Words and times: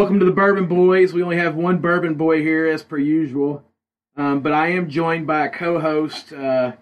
welcome 0.00 0.18
to 0.18 0.24
the 0.24 0.32
Bourbon 0.32 0.64
Boys. 0.64 1.12
We 1.12 1.22
only 1.22 1.36
have 1.36 1.54
one 1.54 1.76
Bourbon 1.76 2.14
Boy 2.14 2.40
here, 2.40 2.66
as 2.66 2.82
per 2.82 2.96
usual. 2.96 3.62
Um, 4.16 4.40
but 4.40 4.50
I 4.50 4.68
am 4.68 4.88
joined 4.88 5.26
by 5.26 5.44
a 5.44 5.50
co-host, 5.50 6.32
uh, 6.32 6.72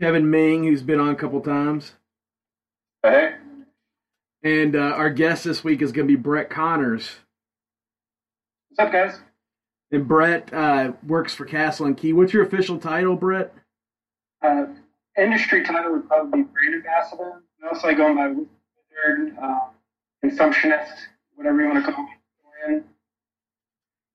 Kevin 0.00 0.30
Ming, 0.30 0.64
who's 0.64 0.80
been 0.80 0.98
on 0.98 1.10
a 1.10 1.14
couple 1.14 1.42
times. 1.42 1.92
Hey. 3.02 3.34
And 4.42 4.74
uh, 4.74 4.78
our 4.78 5.10
guest 5.10 5.44
this 5.44 5.62
week 5.62 5.82
is 5.82 5.92
going 5.92 6.08
to 6.08 6.16
be 6.16 6.18
Brett 6.18 6.48
Connors. 6.48 7.16
What's 8.70 8.86
up, 8.86 8.92
guys? 8.92 9.20
And 9.92 10.08
Brett 10.08 10.50
uh, 10.50 10.92
works 11.06 11.34
for 11.34 11.44
Castle 11.44 11.84
and 11.84 11.98
Key. 11.98 12.14
What's 12.14 12.32
your 12.32 12.46
official 12.46 12.78
title, 12.78 13.14
Brett? 13.14 13.52
Uh, 14.40 14.64
industry 15.18 15.64
title 15.64 15.92
would 15.92 16.08
probably 16.08 16.44
be 16.44 16.48
brand 16.48 16.76
ambassador. 16.76 17.42
I 17.62 17.68
also 17.68 17.88
like 17.88 17.98
going 17.98 18.16
by 18.16 18.28
wizard, 18.28 19.36
uh, 19.38 19.58
consumptionist, 20.24 20.94
whatever 21.34 21.60
you 21.60 21.68
want 21.68 21.84
to 21.84 21.92
call 21.92 22.04
me. 22.04 22.10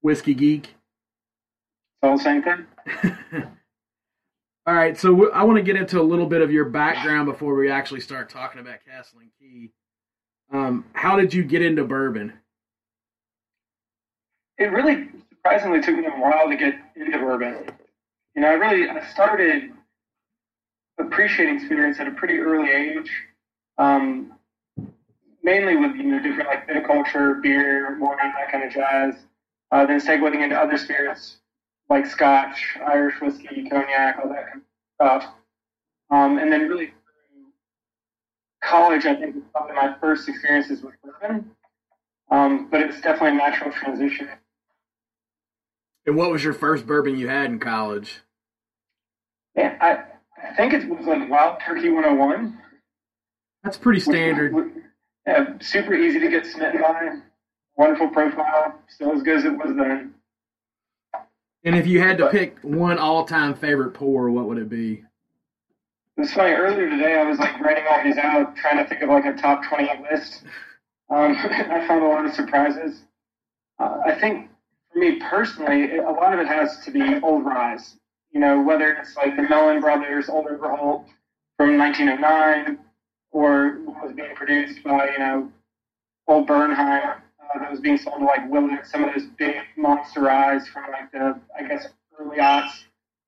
Whiskey 0.02 0.34
geek. 0.34 0.67
It's 0.67 2.03
all 2.03 2.17
the 2.17 2.23
same 2.23 2.41
thing. 2.41 2.66
all 4.66 4.73
right, 4.73 4.97
so 4.97 5.09
w- 5.11 5.31
I 5.31 5.44
want 5.44 5.58
to 5.58 5.64
get 5.64 5.75
into 5.75 6.00
a 6.00 6.03
little 6.03 6.25
bit 6.25 6.41
of 6.41 6.52
your 6.52 6.66
background 6.66 7.25
before 7.25 7.56
we 7.56 7.69
actually 7.69 8.00
start 8.00 8.30
talking 8.30 8.61
about 8.61 8.78
Castle 8.86 9.19
and 9.19 9.30
Key. 9.39 9.72
Um, 10.52 10.86
how 10.94 11.17
did 11.17 11.33
you 11.33 11.44
get 11.44 11.61
into 11.61 11.83
bourbon? 11.83 12.33
It 14.58 14.72
really 14.72 15.09
surprisingly 15.30 15.81
took 15.81 15.95
me 15.97 16.06
a 16.06 16.09
while 16.09 16.50
to 16.50 16.56
get 16.56 16.75
into 16.95 17.17
bourbon. 17.17 17.69
You 18.36 18.41
know, 18.41 18.50
I 18.50 18.53
really 18.53 18.89
I 18.89 19.06
started 19.08 19.72
appreciating 21.00 21.59
spirits 21.66 22.00
at 22.00 22.08
a 22.08 22.11
pretty 22.11 22.38
early 22.39 22.69
age, 22.72 23.11
um, 23.78 24.34
mainly 25.43 25.75
with 25.75 25.95
you 25.95 26.03
know 26.03 26.19
different 26.21 26.49
like 26.49 26.67
viticulture, 26.67 27.41
beer, 27.41 27.97
wine, 27.99 28.17
that 28.17 28.51
kind 28.51 28.63
of 28.63 28.71
jazz. 28.71 29.15
Uh, 29.71 29.85
then 29.85 29.99
segueing 29.99 30.43
into 30.43 30.59
other 30.59 30.77
spirits 30.77 31.37
like 31.89 32.05
Scotch, 32.05 32.77
Irish 32.87 33.19
whiskey, 33.21 33.67
cognac, 33.69 34.19
all 34.23 34.29
that 34.29 34.45
kind 34.47 34.61
of 34.61 34.61
stuff. 34.95 35.33
Um, 36.11 36.37
and 36.37 36.51
then 36.51 36.67
really 36.67 36.87
through 36.87 37.45
college, 38.63 39.05
I 39.05 39.15
think 39.15 39.35
was 39.35 39.43
probably 39.51 39.75
my 39.75 39.95
first 39.99 40.29
experiences 40.29 40.81
with 40.81 40.93
bourbon. 41.03 41.51
Um, 42.31 42.67
but 42.69 42.81
it 42.81 42.87
was 42.87 43.01
definitely 43.01 43.29
a 43.29 43.33
natural 43.33 43.71
transition. 43.71 44.29
And 46.05 46.15
what 46.15 46.31
was 46.31 46.43
your 46.43 46.53
first 46.53 46.85
bourbon 46.85 47.17
you 47.17 47.27
had 47.27 47.45
in 47.47 47.59
college? 47.59 48.21
Yeah, 49.55 49.75
I, 49.81 50.47
I 50.47 50.55
think 50.55 50.73
it 50.73 50.87
was 50.87 51.05
like 51.05 51.29
Wild 51.29 51.59
Turkey 51.59 51.89
101. 51.89 52.57
That's 53.63 53.77
pretty 53.77 53.99
standard. 53.99 54.53
Which, 54.53 54.67
yeah, 55.30 55.45
super 55.61 55.94
easy 55.94 56.19
to 56.19 56.27
get 56.27 56.45
smitten 56.45 56.81
by. 56.81 57.19
Wonderful 57.77 58.09
profile. 58.09 58.80
Still 58.88 59.13
as 59.13 59.22
good 59.22 59.38
as 59.38 59.45
it 59.45 59.52
was 59.52 59.75
then. 59.75 60.16
And 61.63 61.75
if 61.75 61.85
you 61.85 61.99
had 61.99 62.17
to 62.17 62.30
pick 62.30 62.58
one 62.61 62.97
all-time 62.97 63.53
favorite 63.53 63.94
pour, 63.94 64.31
what 64.31 64.45
would 64.47 64.57
it 64.57 64.69
be? 64.69 65.03
It's 66.17 66.33
funny. 66.33 66.53
Earlier 66.53 66.89
today, 66.89 67.19
I 67.19 67.30
was 67.30 67.38
like 67.38 67.59
writing 67.59 67.83
all 67.89 68.03
these 68.03 68.17
out, 68.17 68.55
trying 68.55 68.77
to 68.77 68.90
think 68.90 69.03
of 69.03 69.09
like 69.09 69.25
a 69.25 69.34
top 69.34 69.63
20 69.63 69.88
list. 70.12 70.44
Um, 71.09 71.35
I 71.38 71.85
found 71.88 72.03
a 72.03 72.07
lot 72.07 72.25
of 72.25 72.34
surprises. 72.34 73.01
Uh, 73.78 74.00
I 74.06 74.19
think 74.19 74.50
for 74.91 75.00
me 75.00 75.19
personally, 75.19 75.97
a 75.97 76.09
lot 76.09 76.34
of 76.34 76.40
it 76.40 76.47
has 76.47 76.79
to 76.85 76.91
be 76.91 77.19
Old 77.22 77.46
Ryes. 77.46 77.97
You 78.31 78.40
know, 78.40 78.61
whether 78.61 78.91
it's 78.94 79.16
like 79.16 79.35
the 79.35 79.44
Mellon 79.44 79.79
Brothers 79.79 80.28
Old 80.28 80.47
Overholt 80.47 81.06
from 81.57 81.78
1909, 81.78 82.79
or 83.31 83.78
was 84.01 84.13
being 84.16 84.35
produced 84.35 84.84
by 84.84 85.09
you 85.12 85.19
know 85.19 85.51
Old 86.28 86.47
Bernheim 86.47 87.03
uh, 87.03 87.59
that 87.59 87.72
was 87.72 87.79
being 87.79 87.97
sold 87.97 88.19
to 88.19 88.25
like 88.25 88.50
Willett, 88.50 88.85
some 88.85 89.03
of 89.03 89.13
those 89.13 89.25
big 89.38 89.56
monster 89.78 90.29
eyes 90.29 90.67
from 90.67 90.84
like 90.91 91.12
the 91.12 91.40
I 91.57 91.63
guess 91.63 91.88
early 92.19 92.38
aughts. 92.38 92.72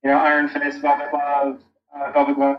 You 0.04 0.10
know, 0.10 0.18
Iron 0.18 0.50
Fist, 0.50 0.82
Velvet 0.82 1.12
Glove, 1.12 1.60
uh, 1.96 2.12
Velvet 2.12 2.36
Glove. 2.36 2.58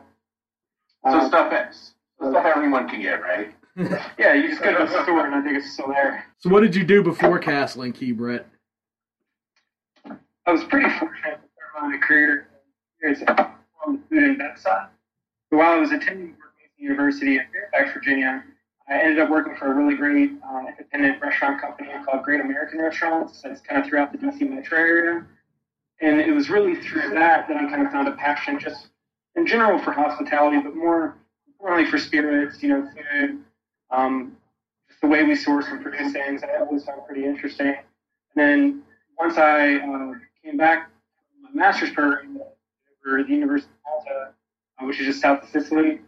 So 1.05 1.19
uh, 1.19 1.29
stuff, 1.29 1.75
stuff 1.75 2.47
everyone 2.47 2.89
can 2.89 3.03
get, 3.03 3.21
right? 3.21 3.53
yeah, 4.19 4.35
you 4.35 4.49
just 4.49 4.63
go 4.63 4.71
to 4.79 4.85
the 4.85 5.03
store 5.03 5.27
and 5.27 5.35
I 5.35 5.43
think 5.43 5.57
it's 5.57 5.73
still 5.73 5.89
there. 5.89 6.25
So 6.39 6.51
what 6.51 6.61
did 6.61 6.77
you 6.77 6.85
do 6.85 7.03
before 7.03 7.39
Castle 7.39 7.83
and 7.83 7.95
Key, 7.95 8.13
Brett? 8.13 8.47
I 10.05 10.53
was 10.53 10.63
pretty 10.65 10.89
fortunate 10.99 11.41
to 11.41 11.49
start 11.55 11.91
my 11.91 11.97
career 11.99 12.49
on 13.85 13.95
the 13.95 14.01
food 14.09 14.23
and 14.23 14.39
bev 14.39 14.59
side. 14.59 14.89
So 15.51 15.57
while 15.59 15.73
I 15.73 15.79
was 15.79 15.91
attending 15.93 16.37
University 16.83 17.37
in 17.37 17.45
Fairfax, 17.53 17.95
Virginia, 17.95 18.45
I 18.89 19.01
ended 19.01 19.21
up 19.21 19.31
working 19.31 19.57
for 19.57 19.71
a 19.71 19.75
really 19.75 19.95
great 19.95 20.33
uh, 20.45 20.67
independent 20.69 21.23
restaurant 21.23 21.61
company 21.61 21.89
called 22.05 22.25
Great 22.25 22.41
American 22.41 22.81
Restaurants. 22.81 23.41
That's 23.41 23.61
kind 23.61 23.81
of 23.81 23.89
throughout 23.89 24.13
the 24.13 24.19
DC 24.19 24.49
metro 24.49 24.79
area. 24.79 25.25
And 26.01 26.21
it 26.21 26.33
was 26.33 26.51
really 26.51 26.75
through 26.75 27.11
that 27.11 27.47
that 27.47 27.57
I 27.57 27.71
kind 27.71 27.87
of 27.87 27.93
found 27.93 28.09
a 28.09 28.13
passion 28.13 28.59
just 28.59 28.89
in 29.37 29.47
general 29.47 29.79
for 29.79 29.93
hospitality, 29.93 30.59
but 30.59 30.75
more 30.75 31.17
importantly 31.47 31.91
for 31.91 31.99
spirits, 31.99 32.61
you 32.63 32.71
know, 32.71 32.89
food, 32.91 33.39
um, 33.93 34.37
just 34.89 35.01
the 35.01 35.07
way 35.07 35.23
we 35.23 35.37
source 35.37 35.67
and 35.69 35.81
produce 35.81 36.13
things. 36.13 36.43
I 36.43 36.59
always 36.59 36.85
found 36.85 37.07
pretty 37.07 37.25
interesting. 37.25 37.69
And 37.69 38.37
then 38.37 38.83
once 39.17 39.39
I 39.39 39.77
uh, 39.77 40.15
came 40.45 40.57
back 40.57 40.91
from 41.31 41.43
my 41.45 41.67
master's 41.67 41.91
program 41.91 42.41
over 43.07 43.23
the 43.23 43.33
University 43.33 43.71
of 43.71 44.05
Malta, 44.05 44.33
uh, 44.81 44.87
which 44.87 44.99
is 44.99 45.07
just 45.07 45.21
south 45.21 45.45
of 45.45 45.49
Sicily, 45.51 46.01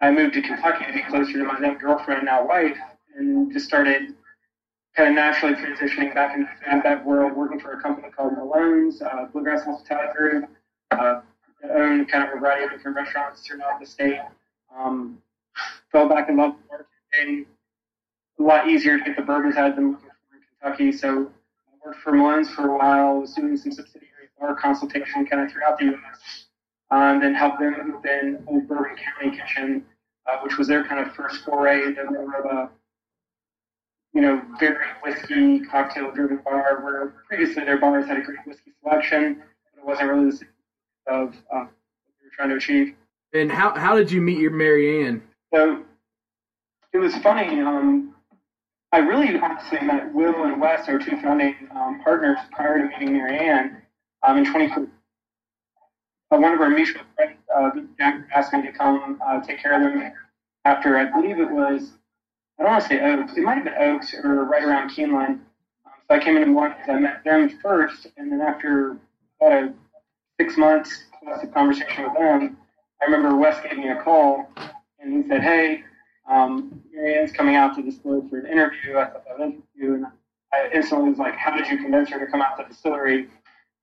I 0.00 0.10
moved 0.10 0.34
to 0.34 0.42
Kentucky 0.42 0.84
to 0.86 0.92
be 0.92 1.02
closer 1.02 1.32
to 1.32 1.44
my 1.44 1.58
then 1.60 1.78
girlfriend, 1.78 2.18
and 2.18 2.26
now 2.26 2.46
wife, 2.46 2.76
and 3.16 3.52
just 3.52 3.66
started 3.66 4.14
kind 4.96 5.08
of 5.08 5.14
naturally 5.14 5.54
transitioning 5.54 6.14
back 6.14 6.36
into 6.36 6.48
that 6.84 7.04
world, 7.04 7.36
working 7.36 7.60
for 7.60 7.72
a 7.72 7.80
company 7.80 8.08
called 8.10 8.32
Malone's, 8.36 9.02
uh, 9.02 9.26
Bluegrass 9.32 9.64
Hospitality 9.64 10.12
Group. 10.16 10.44
Uh, 10.90 11.20
own 11.70 12.06
kind 12.06 12.24
of 12.24 12.36
a 12.36 12.40
variety 12.40 12.64
of 12.64 12.70
different 12.70 12.96
restaurants 12.96 13.46
throughout 13.46 13.80
the 13.80 13.86
state. 13.86 14.20
Um, 14.76 15.18
fell 15.90 16.08
back 16.08 16.28
in 16.28 16.36
love 16.36 16.54
with 16.70 16.86
marketing. 17.12 17.46
A 18.38 18.42
lot 18.42 18.68
easier 18.68 18.98
to 18.98 19.04
get 19.04 19.16
the 19.16 19.22
bourbons 19.22 19.56
out 19.56 19.74
than 19.74 19.92
looking 19.92 20.08
for 20.08 20.36
in 20.36 20.42
Kentucky. 20.60 20.92
So 20.92 21.26
I 21.26 21.86
worked 21.86 22.00
for 22.00 22.12
Malone's 22.12 22.50
for 22.50 22.68
a 22.68 22.78
while, 22.78 23.20
was 23.20 23.34
doing 23.34 23.56
some 23.56 23.72
subsidiary 23.72 24.28
bar 24.38 24.54
consultation 24.54 25.26
kind 25.26 25.42
of 25.42 25.50
throughout 25.50 25.78
the 25.78 25.86
U.S. 25.86 26.46
Um, 26.90 27.20
then 27.20 27.34
helped 27.34 27.60
them 27.60 27.94
open 27.96 28.42
Old 28.46 28.66
Bourbon 28.66 28.96
County 28.96 29.36
Kitchen, 29.36 29.84
uh, 30.26 30.38
which 30.42 30.56
was 30.56 30.68
their 30.68 30.84
kind 30.84 31.06
of 31.06 31.14
first 31.14 31.44
foray 31.44 31.84
into 31.84 32.04
more 32.04 32.34
of 32.36 32.44
a, 32.46 32.70
you 34.14 34.22
know, 34.22 34.40
very 34.58 34.78
whiskey 35.02 35.60
cocktail-driven 35.60 36.38
bar. 36.38 36.80
Where 36.82 37.08
previously 37.28 37.64
their 37.64 37.78
bars 37.78 38.06
had 38.06 38.16
a 38.16 38.22
great 38.22 38.38
whiskey 38.46 38.72
selection, 38.82 39.42
but 39.74 39.82
it 39.82 39.86
wasn't 39.86 40.08
really 40.08 40.30
the 40.30 40.36
same 40.36 40.48
of 41.08 41.34
uh, 41.52 41.60
what 41.60 41.70
we 42.20 42.26
were 42.26 42.32
trying 42.34 42.48
to 42.50 42.56
achieve. 42.56 42.94
And 43.34 43.52
how 43.52 43.74
how 43.74 43.94
did 43.94 44.10
you 44.10 44.20
meet 44.20 44.38
your 44.38 44.50
Marianne? 44.50 45.22
So 45.52 45.82
it 46.92 46.98
was 46.98 47.14
funny. 47.16 47.60
Um, 47.60 48.14
I 48.92 48.98
really 48.98 49.38
honestly 49.38 49.80
met 49.82 50.12
Will 50.14 50.44
and 50.44 50.60
Wes, 50.60 50.88
our 50.88 50.98
two 50.98 51.20
founding 51.20 51.54
um, 51.74 52.00
partners, 52.02 52.38
prior 52.52 52.78
to 52.78 52.88
meeting 52.88 53.12
Marianne 53.12 53.82
um, 54.26 54.38
in 54.38 54.44
2014. 54.46 54.90
Uh, 56.30 56.36
one 56.36 56.52
of 56.52 56.60
our 56.60 56.68
mutual 56.68 57.02
friends, 57.16 57.38
uh, 57.54 57.70
Jack, 57.96 58.28
asked 58.34 58.52
me 58.52 58.62
to 58.62 58.72
come 58.72 59.18
uh, 59.26 59.40
take 59.40 59.62
care 59.62 59.74
of 59.74 59.80
them 59.80 60.12
after 60.66 60.98
I 60.98 61.06
believe 61.06 61.40
it 61.40 61.50
was, 61.50 61.92
I 62.58 62.64
don't 62.64 62.72
want 62.72 62.82
to 62.82 62.88
say 62.88 63.00
Oaks, 63.00 63.32
it 63.36 63.42
might 63.42 63.54
have 63.54 63.64
been 63.64 63.74
Oaks 63.78 64.12
or 64.12 64.44
right 64.44 64.62
around 64.62 64.90
Keeneland. 64.90 65.40
Um, 65.86 65.92
so 66.06 66.14
I 66.14 66.18
came 66.18 66.36
in 66.36 66.42
and 66.42 66.54
because 66.54 66.88
I 66.88 66.98
met 66.98 67.24
them 67.24 67.48
first, 67.62 68.08
and 68.18 68.30
then 68.30 68.42
after 68.42 68.98
about 69.40 69.52
a 69.52 69.74
six 70.38 70.58
months 70.58 71.04
plus 71.22 71.42
a 71.42 71.46
conversation 71.46 72.04
with 72.04 72.14
them, 72.14 72.58
I 73.00 73.04
remember 73.06 73.34
Wes 73.36 73.60
gave 73.62 73.78
me 73.78 73.88
a 73.88 74.02
call 74.02 74.50
and 75.00 75.22
he 75.22 75.28
said, 75.28 75.42
Hey, 75.42 75.84
um, 76.28 76.82
Marianne's 76.92 77.32
coming 77.32 77.54
out 77.56 77.74
to 77.76 77.82
the 77.82 77.90
distillery 77.90 78.28
for 78.28 78.40
an 78.40 78.46
interview. 78.46 78.98
I 78.98 79.06
thought 79.06 79.24
that 79.26 79.38
would 79.38 79.62
you. 79.74 79.94
And 79.94 80.06
I 80.52 80.68
instantly 80.74 81.08
was 81.08 81.18
like, 81.18 81.36
How 81.36 81.56
did 81.56 81.68
you 81.68 81.78
convince 81.78 82.10
her 82.10 82.18
to 82.18 82.30
come 82.30 82.42
out 82.42 82.58
to 82.58 82.64
the 82.64 82.68
distillery? 82.68 83.28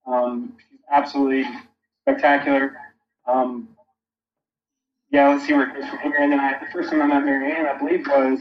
Um, 0.05 0.53
she's 0.69 0.79
absolutely 0.91 1.45
spectacular. 2.05 2.77
Um, 3.27 3.69
yeah, 5.09 5.29
let's 5.29 5.45
see 5.45 5.53
where 5.53 5.69
it 5.69 5.73
goes 5.73 5.89
from 5.89 5.99
here. 5.99 6.15
And 6.19 6.31
then 6.31 6.39
I, 6.39 6.53
the 6.59 6.71
first 6.71 6.91
time 6.91 7.01
I 7.01 7.07
met 7.07 7.25
Marianne, 7.25 7.65
I 7.65 7.77
believe, 7.77 8.05
was 8.07 8.39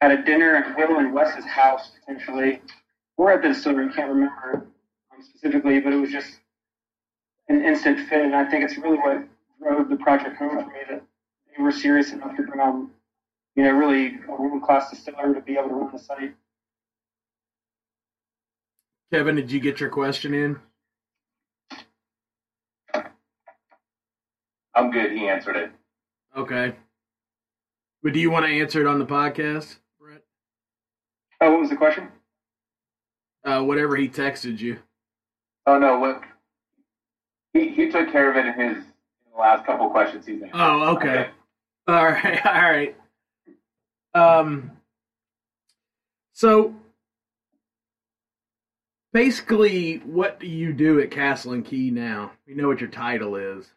at 0.00 0.10
a 0.10 0.22
dinner 0.22 0.54
at 0.56 0.76
Will 0.76 0.98
and 0.98 1.14
Wes's 1.14 1.46
house, 1.46 1.92
potentially, 2.00 2.60
or 3.16 3.32
at 3.32 3.42
the 3.42 3.48
distillery. 3.48 3.88
I 3.88 3.92
can't 3.92 4.08
remember 4.10 4.66
um, 5.12 5.22
specifically, 5.22 5.80
but 5.80 5.92
it 5.92 5.96
was 5.96 6.10
just 6.10 6.40
an 7.48 7.64
instant 7.64 8.00
fit. 8.08 8.22
And 8.22 8.34
I 8.34 8.48
think 8.50 8.64
it's 8.64 8.76
really 8.76 8.98
what 8.98 9.26
drove 9.62 9.88
the 9.88 9.96
project 9.96 10.36
home 10.36 10.62
for 10.62 10.66
me 10.66 10.80
that 10.90 11.02
they 11.56 11.62
were 11.62 11.72
serious 11.72 12.12
enough 12.12 12.36
to 12.36 12.42
bring 12.42 12.60
on, 12.60 12.90
you 13.56 13.62
know, 13.62 13.70
really 13.70 14.18
a 14.28 14.32
world 14.32 14.62
class 14.62 14.90
distiller 14.90 15.32
to 15.32 15.40
be 15.40 15.56
able 15.56 15.68
to 15.68 15.74
run 15.74 15.92
the 15.92 15.98
site. 15.98 16.34
Kevin, 19.10 19.36
did 19.36 19.52
you 19.52 19.60
get 19.60 19.80
your 19.80 19.90
question 19.90 20.34
in? 20.34 20.60
I'm 24.74 24.90
good. 24.90 25.12
He 25.12 25.28
answered 25.28 25.56
it. 25.56 25.70
Okay. 26.36 26.74
But 28.02 28.12
do 28.12 28.20
you 28.20 28.30
want 28.30 28.46
to 28.46 28.52
answer 28.52 28.80
it 28.80 28.86
on 28.86 28.98
the 28.98 29.06
podcast, 29.06 29.76
Brett? 30.00 30.22
Oh, 31.40 31.52
what 31.52 31.60
was 31.60 31.70
the 31.70 31.76
question? 31.76 32.08
uh, 33.44 33.62
whatever 33.62 33.96
he 33.96 34.08
texted 34.08 34.58
you. 34.58 34.78
Oh 35.66 35.78
no, 35.78 35.98
what 35.98 36.22
he 37.52 37.68
he 37.68 37.90
took 37.90 38.10
care 38.10 38.30
of 38.30 38.36
it 38.36 38.46
in 38.46 38.54
his 38.54 38.76
in 38.78 39.32
the 39.32 39.38
last 39.38 39.64
couple 39.66 39.88
questions 39.90 40.26
he's 40.26 40.42
answered. 40.42 40.50
Oh, 40.54 40.96
okay. 40.96 41.08
okay. 41.08 41.30
All 41.86 42.04
right, 42.04 42.46
all 42.46 42.52
right. 42.52 42.96
Um, 44.14 44.70
so 46.32 46.74
basically, 49.12 49.96
what 49.98 50.40
do 50.40 50.46
you 50.46 50.72
do 50.72 51.00
at 51.00 51.10
Castle 51.10 51.52
and 51.52 51.64
Key 51.64 51.90
now? 51.90 52.32
We 52.46 52.54
know 52.54 52.68
what 52.68 52.80
your 52.80 52.90
title 52.90 53.36
is. 53.36 53.70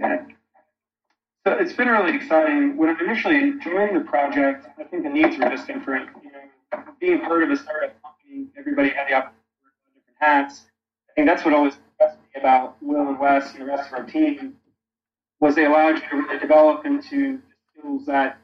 So 0.00 1.52
it's 1.52 1.72
been 1.72 1.88
really 1.88 2.16
exciting. 2.16 2.76
When 2.76 2.90
I 2.90 3.00
initially 3.00 3.58
joined 3.60 3.96
the 3.96 4.00
project, 4.00 4.66
I 4.78 4.84
think 4.84 5.04
the 5.04 5.08
needs 5.08 5.38
were 5.38 5.48
just 5.48 5.66
different. 5.66 6.10
You 6.22 6.32
know, 6.32 6.82
being 7.00 7.20
part 7.20 7.42
of 7.44 7.50
a 7.50 7.56
startup 7.56 7.94
company, 8.02 8.46
everybody 8.58 8.88
had 8.88 9.08
the 9.08 9.14
opportunity 9.14 9.36
to 9.52 9.62
wear 9.62 9.72
different 9.94 10.16
hats. 10.18 10.66
I 11.08 11.12
think 11.14 11.28
that's 11.28 11.44
what 11.44 11.54
always 11.54 11.74
impressed 11.74 12.18
me 12.18 12.40
about 12.40 12.76
Will 12.82 13.08
and 13.08 13.18
Wes 13.18 13.52
and 13.52 13.62
the 13.62 13.66
rest 13.66 13.92
of 13.92 13.98
our 13.98 14.04
team 14.04 14.56
was 15.40 15.54
they 15.54 15.66
allowed 15.66 15.96
you 15.96 16.08
to 16.10 16.16
really 16.16 16.38
develop 16.38 16.84
into 16.84 17.40
skills 17.70 18.06
that 18.06 18.38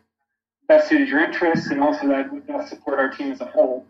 best 0.68 0.88
suited 0.88 1.08
your 1.08 1.24
interests 1.24 1.70
and 1.70 1.80
also 1.80 2.06
that 2.08 2.32
would 2.32 2.46
best 2.46 2.68
support 2.68 2.98
our 2.98 3.10
team 3.10 3.32
as 3.32 3.40
a 3.40 3.46
whole. 3.46 3.84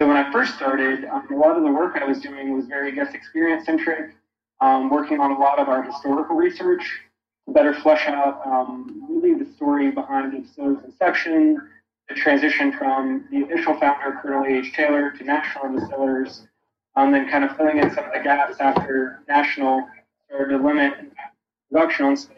So 0.00 0.06
when 0.06 0.16
I 0.16 0.30
first 0.32 0.54
started, 0.54 1.04
um, 1.04 1.26
a 1.30 1.36
lot 1.36 1.56
of 1.56 1.64
the 1.64 1.72
work 1.72 1.98
I 2.00 2.04
was 2.04 2.20
doing 2.20 2.56
was 2.56 2.66
very 2.66 2.92
guest 2.92 3.14
experience 3.14 3.66
centric, 3.66 4.14
um, 4.60 4.90
working 4.90 5.20
on 5.20 5.32
a 5.32 5.38
lot 5.38 5.58
of 5.58 5.68
our 5.68 5.82
historical 5.82 6.36
research 6.36 7.00
to 7.46 7.52
better 7.52 7.74
flesh 7.74 8.06
out 8.06 8.46
um, 8.46 9.06
really 9.08 9.34
the 9.42 9.50
story 9.54 9.90
behind 9.90 10.32
DeSoto's 10.32 10.84
inception, 10.84 11.60
the 12.08 12.14
transition 12.14 12.72
from 12.72 13.26
the 13.30 13.38
initial 13.38 13.74
founder, 13.78 14.18
Colonel 14.22 14.46
E.H. 14.46 14.72
Taylor, 14.72 15.10
to 15.12 15.24
National 15.24 15.78
Distillers, 15.78 16.46
um, 16.96 17.12
then 17.12 17.28
kind 17.28 17.44
of 17.44 17.56
filling 17.56 17.78
in 17.78 17.90
some 17.94 18.04
of 18.04 18.12
the 18.12 18.20
gaps 18.20 18.56
after 18.60 19.20
National 19.28 19.86
started 20.26 20.58
to 20.58 20.64
limit 20.64 20.94
production 21.70 22.06
on 22.06 22.16
site, 22.16 22.36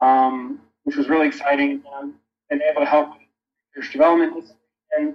um, 0.00 0.60
which 0.84 0.96
was 0.96 1.08
really 1.08 1.28
exciting. 1.28 1.82
Um, 1.94 2.14
and 2.50 2.62
able 2.62 2.80
to 2.80 2.86
help 2.86 3.10
research 3.74 3.92
development. 3.92 4.52
And 4.96 5.14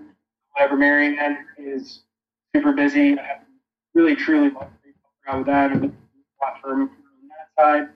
whenever 0.54 0.78
Marianne 0.78 1.38
is 1.58 2.02
super 2.56 2.74
busy, 2.74 3.18
I 3.18 3.40
really 3.94 4.16
truly 4.16 4.50
love 4.50 4.70
to 4.84 5.38
with 5.38 5.46
that 5.46 5.72
and 5.72 5.96
platform 6.42 6.82
on 6.82 6.90
that 7.30 7.62
side. 7.62 7.90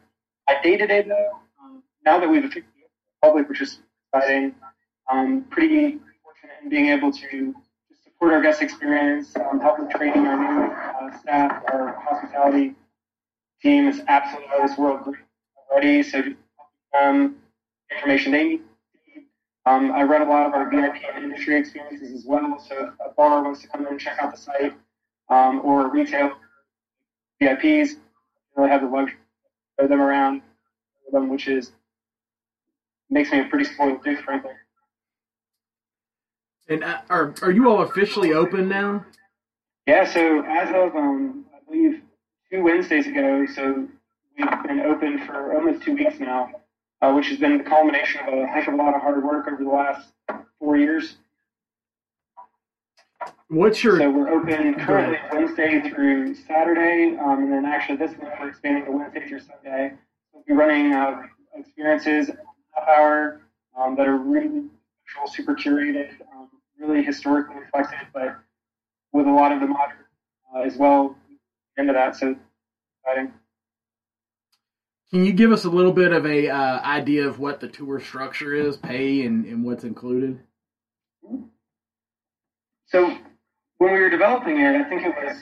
My 0.47 0.61
day 0.61 0.77
to 0.77 0.87
day 0.87 1.01
though, 1.01 1.39
um, 1.61 1.83
now 2.05 2.19
that 2.19 2.29
we've 2.29 2.43
officially 2.43 2.65
public, 3.21 3.49
which 3.49 3.61
is 3.61 3.79
exciting, 4.13 4.53
um, 5.11 5.45
pretty 5.49 5.99
fortunate 6.23 6.57
in 6.63 6.69
being 6.69 6.87
able 6.87 7.11
to 7.11 7.55
support 8.03 8.33
our 8.33 8.41
guest 8.41 8.61
experience, 8.61 9.35
um, 9.37 9.59
help 9.59 9.79
with 9.79 9.89
training 9.91 10.27
our 10.27 10.37
new 10.37 10.71
uh, 10.71 11.19
staff, 11.19 11.63
our 11.71 11.99
hospitality 12.07 12.75
team 13.61 13.87
is 13.87 14.01
absolutely 14.07 14.53
out 14.53 14.61
of 14.61 14.69
this 14.69 14.77
world 14.77 15.03
great 15.03 15.17
already. 15.71 16.03
So 16.03 16.23
um, 16.97 17.37
information 17.91 18.31
they 18.31 18.43
need 18.43 18.61
um, 19.65 19.91
I 19.91 20.03
run 20.03 20.21
a 20.21 20.29
lot 20.29 20.45
of 20.45 20.53
our 20.53 20.69
VIP 20.69 20.97
and 21.13 21.23
industry 21.23 21.57
experiences 21.57 22.11
as 22.11 22.25
well. 22.25 22.63
So 22.67 22.75
if 22.87 22.93
a 23.03 23.13
bar 23.15 23.43
wants 23.43 23.61
to 23.61 23.67
come 23.67 23.81
in 23.81 23.87
and 23.87 23.99
check 23.99 24.17
out 24.21 24.31
the 24.31 24.37
site, 24.37 24.73
um, 25.29 25.61
or 25.63 25.89
retail 25.89 26.33
VIPs, 27.41 27.95
really 28.55 28.69
have 28.69 28.81
the 28.81 28.87
luxury 28.87 29.17
of 29.79 29.89
them 29.89 30.01
around 30.01 30.41
them, 31.11 31.29
which 31.29 31.47
is 31.47 31.71
makes 33.09 33.31
me 33.31 33.41
a 33.41 33.45
pretty 33.45 33.65
spoiled 33.65 34.03
dude, 34.03 34.19
frankly. 34.19 34.51
And 36.67 36.83
uh, 36.83 37.01
are 37.09 37.33
are 37.41 37.51
you 37.51 37.69
all 37.69 37.83
officially 37.83 38.33
open 38.33 38.67
now? 38.67 39.05
Yeah. 39.85 40.05
So 40.11 40.43
as 40.45 40.69
of 40.69 40.95
um, 40.95 41.45
I 41.53 41.59
believe 41.65 42.01
two 42.51 42.63
Wednesdays 42.63 43.07
ago, 43.07 43.45
so 43.45 43.87
we've 44.37 44.63
been 44.63 44.81
open 44.81 45.25
for 45.25 45.55
almost 45.55 45.83
two 45.83 45.93
weeks 45.93 46.19
now 46.19 46.49
uh, 47.05 47.13
which 47.13 47.27
has 47.29 47.37
been 47.37 47.57
the 47.57 47.63
culmination 47.63 48.21
of 48.27 48.33
a 48.33 48.47
heck 48.47 48.67
of 48.67 48.73
a 48.73 48.77
lot 48.77 48.95
of 48.95 49.01
hard 49.01 49.23
work 49.23 49.47
over 49.47 49.63
the 49.63 49.69
last 49.69 50.07
four 50.59 50.77
years. 50.77 51.17
What's 53.49 53.83
your? 53.83 53.99
So 53.99 54.09
we're 54.09 54.29
open 54.29 54.73
currently 54.75 55.19
Wednesday 55.31 55.87
through 55.89 56.33
Saturday, 56.33 57.15
um, 57.17 57.43
and 57.43 57.53
then 57.53 57.65
actually 57.65 57.97
this 57.97 58.11
week 58.11 58.29
we're 58.39 58.49
expanding 58.49 58.85
to 58.85 58.91
Wednesday 58.91 59.27
through 59.27 59.39
Sunday. 59.39 59.93
We'll 60.33 60.43
be 60.47 60.53
running 60.53 60.93
uh, 60.93 61.21
experiences 61.53 62.31
half 62.73 62.87
hour 62.87 63.41
um, 63.77 63.95
that 63.97 64.07
are 64.07 64.17
really 64.17 64.63
super 65.27 65.53
curated, 65.53 66.13
um, 66.33 66.49
really 66.79 67.03
historically 67.03 67.57
reflected, 67.57 67.99
but 68.13 68.35
with 69.11 69.27
a 69.27 69.31
lot 69.31 69.51
of 69.51 69.59
the 69.59 69.67
modern 69.67 69.97
uh, 70.55 70.61
as 70.61 70.75
well 70.75 71.15
into 71.77 71.93
that. 71.93 72.15
So 72.15 72.35
exciting. 73.03 73.31
Can 75.11 75.23
you 75.23 75.33
give 75.33 75.51
us 75.51 75.65
a 75.65 75.69
little 75.69 75.93
bit 75.93 76.13
of 76.13 76.25
a 76.25 76.49
uh, 76.49 76.81
idea 76.81 77.27
of 77.27 77.37
what 77.37 77.59
the 77.59 77.67
tour 77.67 77.99
structure 77.99 78.55
is, 78.55 78.75
pay, 78.75 79.23
and, 79.23 79.45
and 79.45 79.63
what's 79.63 79.83
included? 79.83 80.39
So 82.87 83.15
when 83.77 83.93
we 83.93 83.99
were 83.99 84.09
developing 84.09 84.59
it, 84.59 84.75
I 84.75 84.83
think 84.83 85.03
it 85.03 85.15
was 85.15 85.37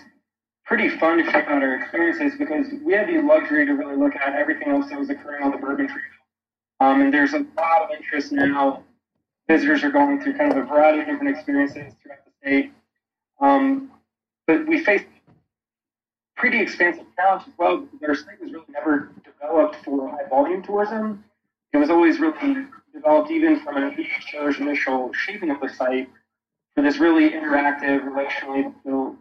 pretty 0.66 0.90
fun 0.90 1.18
to 1.18 1.24
check 1.32 1.48
out 1.48 1.62
our 1.62 1.76
experiences 1.76 2.38
because 2.38 2.68
we 2.84 2.94
had 2.94 3.08
the 3.08 3.22
luxury 3.22 3.66
to 3.66 3.74
really 3.74 3.96
look 3.96 4.16
at 4.16 4.36
everything 4.36 4.70
else 4.70 4.90
that 4.90 5.00
was 5.00 5.10
occurring 5.10 5.44
on 5.44 5.52
the 5.52 5.58
Bourbon 5.58 5.88
Trail. 5.88 6.02
Um, 6.80 7.02
and 7.02 7.14
there's 7.14 7.34
a 7.34 7.46
lot 7.58 7.84
of 7.84 7.92
interest 7.92 8.32
now. 8.32 8.84
Visitors 9.48 9.84
are 9.84 9.92
going 9.92 10.22
through 10.22 10.38
kind 10.38 10.52
of 10.52 10.58
a 10.58 10.64
variety 10.64 11.02
of 11.02 11.08
different 11.08 11.36
experiences 11.36 11.94
throughout 12.02 12.20
the 12.26 12.32
state. 12.42 12.72
Um, 13.40 13.92
but 14.48 14.66
we 14.68 14.84
faced 14.84 15.06
pretty 16.38 16.60
expansive 16.60 17.06
challenge 17.16 17.44
as 17.48 17.54
well 17.58 17.78
because 17.78 18.00
our 18.08 18.16
state 18.16 18.42
was 18.42 18.52
really 18.52 18.66
never 18.70 19.12
developed 19.24 19.76
for 19.84 20.10
high 20.10 20.28
volume 20.30 20.64
tourism. 20.64 21.24
It 21.74 21.78
was 21.78 21.90
always 21.90 22.20
really 22.20 22.66
developed 22.94 23.32
even 23.32 23.60
from 23.62 23.78
an 23.78 23.96
Taylor's 24.32 24.60
initial 24.60 25.12
shaping 25.14 25.52
of 25.52 25.60
the 25.60 25.70
site 25.70 26.10
for 26.76 26.82
this 26.82 26.98
really 26.98 27.30
interactive, 27.30 28.04
relationally 28.04 28.74
built 28.86 29.16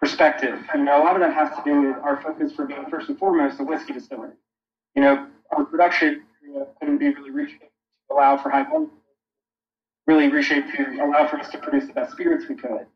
perspective. 0.00 0.58
You 0.74 0.82
know, 0.82 1.00
a 1.00 1.04
lot 1.04 1.14
of 1.14 1.20
that 1.20 1.32
has 1.34 1.50
to 1.56 1.62
do 1.64 1.82
with 1.82 1.96
our 1.98 2.20
focus 2.20 2.52
for 2.52 2.66
being 2.66 2.84
first 2.90 3.08
and 3.08 3.18
foremost 3.18 3.60
a 3.60 3.64
whiskey 3.64 3.92
distillery. 3.92 4.32
You 4.96 5.02
know, 5.02 5.28
our 5.56 5.64
production 5.64 6.24
you 6.42 6.54
know, 6.54 6.68
couldn't 6.80 6.98
be 6.98 7.08
really 7.10 7.30
reshaped 7.30 7.62
to 7.62 8.14
allow 8.14 8.36
for 8.36 8.50
high 8.50 8.64
volume, 8.64 8.90
really 10.06 10.28
reshaped 10.28 10.74
to 10.76 11.04
allow 11.04 11.28
for 11.28 11.38
us 11.38 11.50
to 11.50 11.58
produce 11.58 11.86
the 11.86 11.92
best 11.92 12.12
spirits 12.12 12.46
we 12.48 12.56
could. 12.56 12.86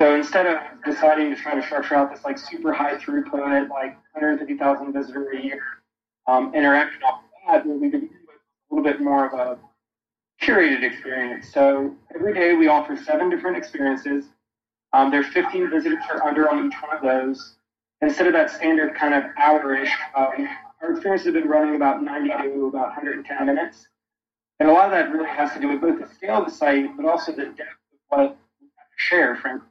So 0.00 0.16
instead 0.16 0.46
of 0.46 0.58
deciding 0.84 1.30
to 1.30 1.36
try 1.40 1.54
to 1.54 1.62
structure 1.62 1.94
out 1.94 2.10
this 2.12 2.24
like 2.24 2.36
super 2.36 2.72
high 2.72 2.96
throughput, 2.96 3.68
like 3.68 3.96
150,000 4.12 4.92
visitor 4.92 5.30
a 5.30 5.40
year 5.40 5.62
um, 6.26 6.52
interaction 6.54 7.02
off 7.04 7.20
that, 7.46 7.66
we 7.66 7.76
with 7.76 7.94
a 7.94 8.08
little 8.70 8.84
bit 8.84 9.00
more 9.00 9.26
of 9.26 9.34
a 9.34 9.58
curated 10.44 10.82
experience. 10.82 11.52
So 11.52 11.94
every 12.14 12.34
day 12.34 12.54
we 12.54 12.68
offer 12.68 12.96
seven 12.96 13.30
different 13.30 13.56
experiences. 13.56 14.26
Um, 14.92 15.10
there's 15.10 15.26
15 15.28 15.70
visitors 15.70 16.04
or 16.10 16.26
under 16.26 16.48
on 16.50 16.66
each 16.66 16.74
one 16.82 16.96
of 16.96 17.02
those. 17.02 17.56
Instead 18.00 18.26
of 18.26 18.32
that 18.34 18.50
standard 18.50 18.94
kind 18.94 19.14
of 19.14 19.24
hour-ish, 19.38 19.90
um, 20.14 20.48
our 20.82 20.92
experiences 20.92 21.26
have 21.26 21.34
been 21.34 21.48
running 21.48 21.74
about 21.74 22.02
90 22.02 22.28
to 22.28 22.66
about 22.66 22.88
110 22.88 23.46
minutes. 23.46 23.88
And 24.60 24.68
a 24.68 24.72
lot 24.72 24.86
of 24.86 24.90
that 24.92 25.10
really 25.10 25.28
has 25.28 25.52
to 25.54 25.60
do 25.60 25.68
with 25.68 25.80
both 25.80 25.98
the 25.98 26.14
scale 26.14 26.36
of 26.36 26.44
the 26.44 26.50
site, 26.50 26.96
but 26.96 27.06
also 27.06 27.32
the 27.32 27.46
depth 27.46 27.60
of 27.60 27.98
what 28.08 28.36
we 28.60 28.68
have 28.76 28.88
to 28.88 28.96
share, 28.96 29.36
frankly. 29.36 29.68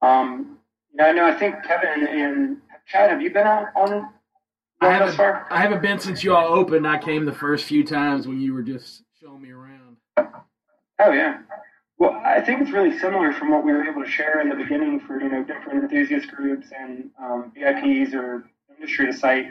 Um, 0.00 0.58
I 1.00 1.12
know 1.12 1.26
I 1.26 1.32
think 1.32 1.62
Kevin 1.64 2.06
and 2.06 2.56
Chad, 2.86 3.10
have 3.10 3.22
you 3.22 3.30
been 3.30 3.46
on? 3.46 3.66
on 3.76 4.12
I 4.80 4.90
haven't. 4.90 5.20
I 5.20 5.60
haven't 5.60 5.80
been 5.80 6.00
since 6.00 6.24
you 6.24 6.34
all 6.34 6.52
opened. 6.52 6.86
I 6.88 6.98
came 6.98 7.24
the 7.24 7.32
first 7.32 7.64
few 7.66 7.84
times 7.84 8.26
when 8.26 8.40
you 8.40 8.52
were 8.52 8.62
just 8.62 9.04
showing 9.20 9.40
me 9.40 9.50
around. 9.50 9.71
Oh 10.16 11.12
yeah. 11.12 11.38
Well, 11.98 12.20
I 12.24 12.40
think 12.40 12.60
it's 12.60 12.70
really 12.70 12.96
similar 12.98 13.32
from 13.32 13.50
what 13.50 13.64
we 13.64 13.72
were 13.72 13.84
able 13.84 14.02
to 14.04 14.10
share 14.10 14.40
in 14.40 14.48
the 14.48 14.56
beginning 14.56 15.00
for 15.00 15.20
you 15.20 15.28
know 15.28 15.42
different 15.44 15.84
enthusiast 15.84 16.28
groups 16.28 16.68
and 16.76 17.10
um, 17.20 17.52
VIPs 17.56 18.14
or 18.14 18.44
industry 18.76 19.06
to 19.06 19.12
site, 19.12 19.46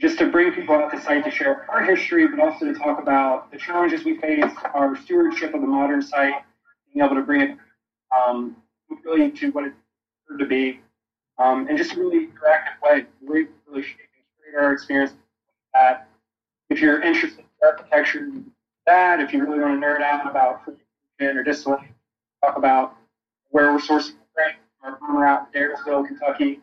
just 0.00 0.18
to 0.18 0.30
bring 0.30 0.52
people 0.52 0.74
out 0.74 0.90
to 0.92 1.00
site 1.00 1.24
to 1.24 1.30
share 1.30 1.70
our 1.70 1.84
history, 1.84 2.26
but 2.26 2.40
also 2.40 2.66
to 2.66 2.74
talk 2.74 3.00
about 3.00 3.50
the 3.52 3.58
challenges 3.58 4.04
we 4.04 4.18
face, 4.18 4.44
our 4.74 4.96
stewardship 4.96 5.54
of 5.54 5.60
the 5.60 5.66
modern 5.66 6.02
site, 6.02 6.34
being 6.92 7.04
able 7.04 7.16
to 7.16 7.22
bring 7.22 7.40
it 7.40 7.58
um, 8.16 8.56
really 9.04 9.30
to 9.30 9.50
what 9.52 9.64
it 9.64 9.72
turned 10.28 10.40
to 10.40 10.46
be, 10.46 10.80
um, 11.38 11.66
and 11.68 11.78
just 11.78 11.92
a 11.94 12.00
really 12.00 12.26
interactive 12.26 12.80
way. 12.82 13.06
Really, 13.22 13.48
really 13.66 13.82
shaping 13.82 14.06
our 14.58 14.72
experience. 14.72 15.12
That 15.74 16.08
if 16.70 16.80
you're 16.80 17.00
interested 17.00 17.40
in 17.40 17.46
architecture, 17.62 18.28
that 18.86 19.20
if 19.20 19.32
you 19.32 19.44
really 19.44 19.60
want 19.60 19.80
to 19.80 19.86
nerd 19.86 20.00
out 20.00 20.28
about 20.28 20.64
fermentation 20.64 21.38
or 21.38 21.44
distillation, 21.44 21.94
talk 22.42 22.56
about 22.56 22.96
where 23.50 23.72
we're 23.72 23.78
sourcing 23.78 24.14
grain 24.34 24.54
from 24.80 24.94
our 24.94 24.98
farmer 24.98 25.24
out 25.24 25.48
in 25.54 25.62
Adairville, 25.62 26.06
Kentucky. 26.06 26.60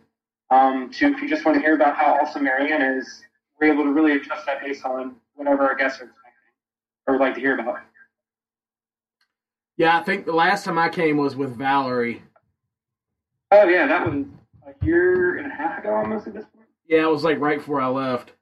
Um, 0.51 0.89
to 0.91 1.07
if 1.13 1.21
you 1.21 1.29
just 1.29 1.45
want 1.45 1.57
to 1.57 1.61
hear 1.61 1.75
about 1.75 1.95
how 1.95 2.17
awesome 2.19 2.43
Marianne 2.43 2.81
is, 2.81 3.23
we're 3.59 3.71
able 3.71 3.83
to 3.83 3.91
really 3.91 4.13
adjust 4.13 4.45
that 4.45 4.61
based 4.61 4.83
on 4.83 5.15
whatever 5.35 5.67
our 5.67 5.75
guests 5.75 6.01
are 6.01 6.05
expecting 6.05 6.33
or 7.07 7.13
would 7.13 7.21
like 7.21 7.35
to 7.35 7.39
hear 7.39 7.57
about. 7.57 7.79
Yeah, 9.77 9.97
I 9.97 10.03
think 10.03 10.25
the 10.25 10.33
last 10.33 10.65
time 10.65 10.77
I 10.77 10.89
came 10.89 11.17
was 11.17 11.35
with 11.35 11.55
Valerie, 11.55 12.23
Oh 13.51 13.67
yeah, 13.67 13.87
that 13.87 14.05
was 14.05 14.25
a 14.67 14.85
year 14.85 15.37
and 15.37 15.47
a 15.47 15.55
half 15.55 15.79
ago 15.79 15.95
almost 15.95 16.27
at 16.27 16.33
this 16.33 16.45
point. 16.55 16.67
Yeah, 16.87 17.03
it 17.03 17.09
was 17.09 17.23
like 17.23 17.39
right 17.39 17.57
before 17.57 17.81
I 17.81 17.87
left. 17.87 18.33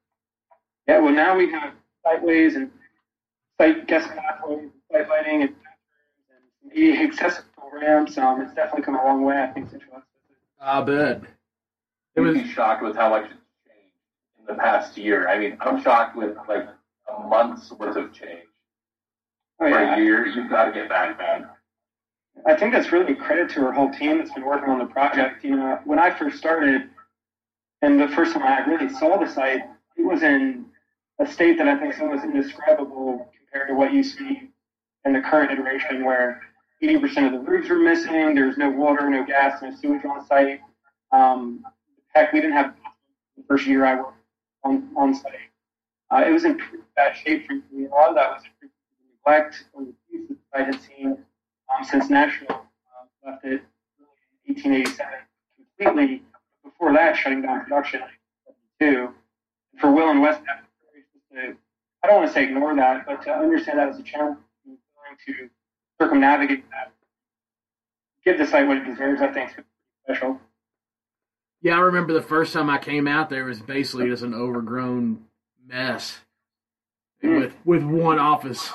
Yeah, 0.87 0.99
well 0.99 1.13
now 1.13 1.37
we 1.37 1.49
have 1.51 1.73
siteways 2.05 2.55
and 2.55 2.69
site 3.57 3.87
guest 3.87 4.09
pathways, 4.09 4.69
site 4.91 5.09
lighting, 5.09 5.41
and 5.43 5.55
and 6.29 6.51
some 6.97 7.05
accessible 7.05 7.69
ramps. 7.73 8.17
Um, 8.17 8.41
it's 8.41 8.53
definitely 8.53 8.83
come 8.83 8.95
a 8.95 9.03
long 9.03 9.23
way, 9.23 9.37
I 9.37 9.47
think, 9.47 9.69
since 9.69 9.83
you 9.83 9.93
last 9.93 10.05
visited. 10.13 10.37
I 10.61 10.81
bet. 10.81 11.23
It 12.15 12.21
You'd 12.21 12.33
was 12.33 12.37
be 12.37 12.47
shocked 12.47 12.83
with 12.83 12.95
how 12.95 13.09
much 13.09 13.25
it's 13.25 13.33
changed 13.67 13.95
in 14.39 14.45
the 14.45 14.55
past 14.55 14.97
year. 14.97 15.27
I 15.27 15.37
mean, 15.39 15.57
I'm 15.59 15.81
shocked 15.81 16.15
with 16.15 16.35
like 16.47 16.67
a 17.07 17.19
month's 17.27 17.71
worth 17.71 17.95
of 17.95 18.13
change. 18.13 18.47
Oh 19.59 19.69
For 19.69 19.69
yeah, 19.69 19.95
a 19.95 19.97
year, 19.97 20.25
you've 20.25 20.49
got 20.49 20.65
to 20.65 20.71
get 20.71 20.89
back, 20.89 21.17
man. 21.17 21.47
I 22.45 22.55
think 22.55 22.73
that's 22.73 22.91
really 22.91 23.13
a 23.13 23.15
credit 23.15 23.49
to 23.51 23.65
our 23.65 23.71
whole 23.71 23.91
team 23.91 24.17
that's 24.19 24.31
been 24.33 24.45
working 24.45 24.69
on 24.69 24.79
the 24.79 24.85
project. 24.85 25.43
You 25.43 25.55
know, 25.55 25.79
when 25.85 25.99
I 25.99 26.11
first 26.11 26.37
started, 26.37 26.89
and 27.81 27.99
the 27.99 28.07
first 28.09 28.33
time 28.33 28.43
I 28.43 28.59
really 28.69 28.89
saw 28.89 29.17
the 29.17 29.27
site, 29.27 29.61
it 29.97 30.03
was 30.05 30.21
in 30.23 30.65
a 31.19 31.25
state 31.25 31.57
that 31.57 31.67
I 31.67 31.77
think 31.77 31.95
is 31.95 31.99
almost 32.01 32.23
indescribable 32.23 33.31
compared 33.57 33.69
to 33.69 33.75
what 33.75 33.93
you 33.93 34.03
see 34.03 34.49
in 35.05 35.13
the 35.13 35.21
current 35.21 35.51
iteration, 35.51 36.05
where 36.05 36.41
80% 36.83 37.25
of 37.25 37.31
the 37.31 37.39
roofs 37.39 37.69
were 37.69 37.77
missing, 37.77 38.35
there's 38.35 38.57
no 38.57 38.69
water, 38.69 39.09
no 39.09 39.25
gas, 39.25 39.61
no 39.61 39.73
sewage 39.75 40.05
on 40.05 40.25
site. 40.27 40.59
Um, 41.11 41.63
heck, 42.13 42.33
we 42.33 42.41
didn't 42.41 42.55
have 42.55 42.75
the 43.35 43.43
first 43.47 43.65
year 43.65 43.85
I 43.85 43.95
worked 43.95 44.17
on, 44.63 44.89
on 44.95 45.15
site. 45.15 45.33
Uh, 46.11 46.23
it 46.27 46.31
was 46.31 46.45
in 46.45 46.57
pretty 46.57 46.83
bad 46.95 47.15
shape, 47.15 47.47
frankly. 47.47 47.85
A 47.85 47.89
lot 47.89 48.09
of 48.09 48.15
that 48.15 48.29
was 48.29 48.43
neglect 49.25 49.65
or 49.73 49.83
the 49.85 49.93
abuse 50.09 50.37
that 50.53 50.61
I 50.61 50.63
had 50.63 50.79
seen 50.81 51.07
um, 51.07 51.85
since 51.85 52.09
National 52.09 52.51
uh, 52.51 53.25
left 53.25 53.43
it 53.43 53.63
in 54.45 54.53
1887 54.53 55.13
completely. 55.77 56.21
Before 56.63 56.93
that, 56.93 57.15
shutting 57.15 57.41
down 57.41 57.61
production 57.61 58.01
in 58.79 58.93
1972. 58.93 59.13
For 59.79 59.91
Will 59.91 60.09
and 60.09 60.21
Wes, 60.21 60.37
I 62.07 62.11
don't 62.11 62.21
want 62.21 62.29
to 62.29 62.33
say 62.33 62.43
ignore 62.45 62.73
that, 62.75 63.05
but 63.05 63.21
to 63.23 63.31
understand 63.33 63.79
that 63.79 63.89
as 63.89 63.99
a 63.99 64.03
challenge, 64.03 64.37
and 64.65 64.77
willing 64.95 65.17
to 65.25 65.49
circumnavigate 66.01 66.63
that, 66.69 66.93
give 68.23 68.37
the 68.37 68.47
site 68.47 68.65
what 68.65 68.77
it 68.77 68.85
deserves, 68.85 69.21
I 69.21 69.27
think 69.33 69.49
is 69.57 69.65
special. 70.05 70.39
yeah. 71.61 71.75
I 71.75 71.79
remember 71.81 72.13
the 72.13 72.21
first 72.21 72.53
time 72.53 72.69
I 72.69 72.77
came 72.77 73.09
out 73.09 73.29
there 73.29 73.41
it 73.41 73.49
was 73.49 73.59
basically 73.59 74.07
just 74.07 74.23
an 74.23 74.33
overgrown 74.33 75.25
mess 75.65 76.19
Mm. 77.23 77.39
with 77.41 77.55
with 77.65 77.83
one 77.83 78.19
office. 78.19 78.71